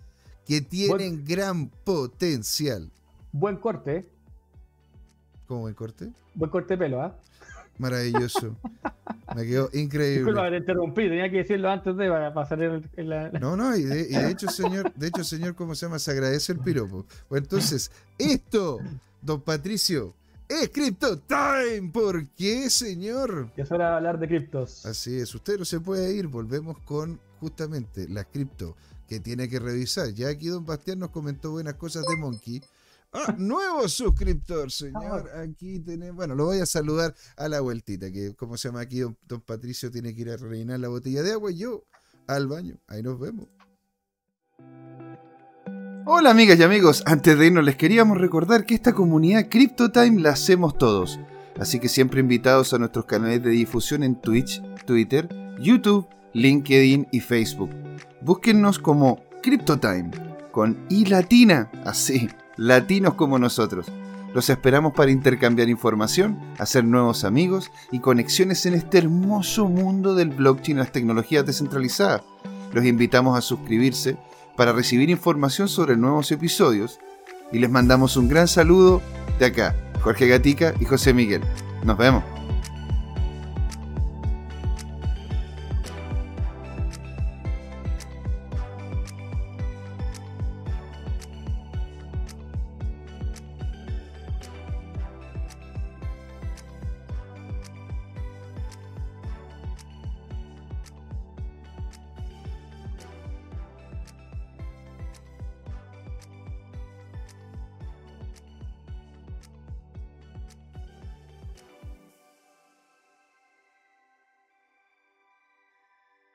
que 0.44 0.60
tienen 0.60 1.24
gran 1.24 1.68
potencial. 1.68 2.90
Buen 3.32 3.56
corte, 3.56 3.96
¿eh? 3.96 4.06
¿Cómo 5.46 5.60
buen 5.60 5.74
corte? 5.74 6.10
buen 6.34 6.50
corte 6.50 6.74
de 6.74 6.78
pelo, 6.78 7.00
¿ah? 7.00 7.16
Maravilloso. 7.78 8.56
Me 9.36 9.44
quedó 9.46 9.68
increíble. 9.72 10.16
Disculpa 10.18 10.40
haber 10.46 10.60
interrumpido, 10.60 11.10
tenía 11.10 11.30
que 11.30 11.38
decirlo 11.38 11.70
antes 11.70 11.96
de 11.96 12.08
para, 12.08 12.32
para 12.34 12.48
salir 12.48 12.70
en- 12.70 12.90
en 12.96 13.08
la... 13.08 13.30
No, 13.30 13.56
no, 13.56 13.76
y 13.76 13.82
de, 13.84 14.00
y 14.02 14.14
de 14.14 14.30
hecho, 14.30 14.48
señor, 14.48 14.92
de 14.94 15.06
hecho, 15.08 15.22
señor, 15.22 15.54
¿cómo 15.54 15.74
se 15.74 15.86
llama? 15.86 15.98
Se 15.98 16.10
agradece 16.10 16.52
el 16.52 16.58
piropo. 16.60 17.04
Bueno, 17.28 17.44
entonces, 17.44 17.90
esto, 18.18 18.78
don 19.22 19.40
Patricio, 19.42 20.14
es 20.48 20.70
Crypto 20.70 21.18
Time. 21.18 21.90
¿Por 21.92 22.26
qué, 22.30 22.70
señor? 22.70 23.50
es 23.56 23.70
hora 23.70 23.90
de 23.90 23.96
hablar 23.96 24.18
de 24.18 24.28
criptos. 24.28 24.84
Así 24.86 25.18
es, 25.20 25.34
usted 25.34 25.58
no 25.58 25.64
se 25.66 25.78
puede 25.80 26.14
ir. 26.14 26.26
Volvemos 26.26 26.78
con 26.80 27.20
justamente 27.38 28.08
las 28.08 28.26
cripto 28.26 28.74
que 29.08 29.20
tiene 29.20 29.48
que 29.48 29.58
revisar. 29.58 30.08
Ya 30.14 30.28
aquí 30.28 30.48
don 30.48 30.64
Bastián 30.66 30.98
nos 30.98 31.10
comentó 31.10 31.50
buenas 31.52 31.74
cosas 31.74 32.04
de 32.06 32.16
Monkey. 32.16 32.62
Ah, 33.12 33.34
nuevo 33.38 33.88
suscriptor, 33.88 34.70
señor. 34.70 35.30
Aquí 35.36 35.80
tenemos. 35.80 36.16
Bueno, 36.16 36.34
lo 36.34 36.46
voy 36.46 36.60
a 36.60 36.66
saludar 36.66 37.14
a 37.36 37.48
la 37.48 37.60
vueltita, 37.60 38.10
que 38.12 38.34
como 38.34 38.56
se 38.56 38.68
llama 38.68 38.80
aquí, 38.80 39.00
don, 39.00 39.16
don 39.26 39.40
Patricio 39.40 39.90
tiene 39.90 40.14
que 40.14 40.22
ir 40.22 40.30
a 40.30 40.36
rellenar 40.36 40.80
la 40.80 40.88
botella 40.88 41.22
de 41.22 41.32
agua 41.32 41.50
y 41.50 41.58
yo 41.58 41.84
al 42.26 42.46
baño. 42.48 42.78
Ahí 42.86 43.02
nos 43.02 43.18
vemos. 43.18 43.48
Hola 46.10 46.30
amigas 46.30 46.58
y 46.58 46.62
amigos, 46.62 47.02
antes 47.04 47.38
de 47.38 47.48
irnos 47.48 47.64
les 47.64 47.76
queríamos 47.76 48.16
recordar 48.16 48.64
que 48.64 48.74
esta 48.74 48.94
comunidad 48.94 49.50
CryptoTime 49.50 50.22
la 50.22 50.30
hacemos 50.30 50.78
todos, 50.78 51.20
así 51.58 51.80
que 51.80 51.90
siempre 51.90 52.20
invitados 52.20 52.72
a 52.72 52.78
nuestros 52.78 53.04
canales 53.04 53.42
de 53.42 53.50
difusión 53.50 54.02
en 54.02 54.18
Twitch, 54.18 54.62
Twitter, 54.86 55.28
YouTube, 55.60 56.08
LinkedIn 56.32 57.08
y 57.12 57.20
Facebook. 57.20 57.68
Búsquennos 58.22 58.78
como 58.78 59.22
CryptoTime. 59.42 60.10
con 60.50 60.86
I 60.88 61.04
latina, 61.04 61.70
así, 61.84 62.30
latinos 62.58 63.14
como 63.14 63.38
nosotros. 63.38 63.86
Los 64.34 64.50
esperamos 64.50 64.92
para 64.92 65.10
intercambiar 65.10 65.70
información, 65.70 66.38
hacer 66.58 66.84
nuevos 66.84 67.24
amigos 67.24 67.70
y 67.90 68.00
conexiones 68.00 68.66
en 68.66 68.74
este 68.74 68.98
hermoso 68.98 69.68
mundo 69.68 70.14
del 70.14 70.28
blockchain 70.28 70.76
y 70.76 70.80
las 70.80 70.92
tecnologías 70.92 71.46
descentralizadas. 71.46 72.22
Los 72.74 72.84
invitamos 72.84 73.38
a 73.38 73.40
suscribirse 73.40 74.18
para 74.56 74.72
recibir 74.72 75.08
información 75.08 75.68
sobre 75.68 75.96
nuevos 75.96 76.30
episodios 76.30 76.98
y 77.52 77.58
les 77.58 77.70
mandamos 77.70 78.18
un 78.18 78.28
gran 78.28 78.48
saludo 78.48 79.00
de 79.38 79.46
acá, 79.46 79.74
Jorge 80.02 80.28
Gatica 80.28 80.74
y 80.78 80.84
José 80.84 81.14
Miguel. 81.14 81.40
Nos 81.84 81.96
vemos. 81.96 82.37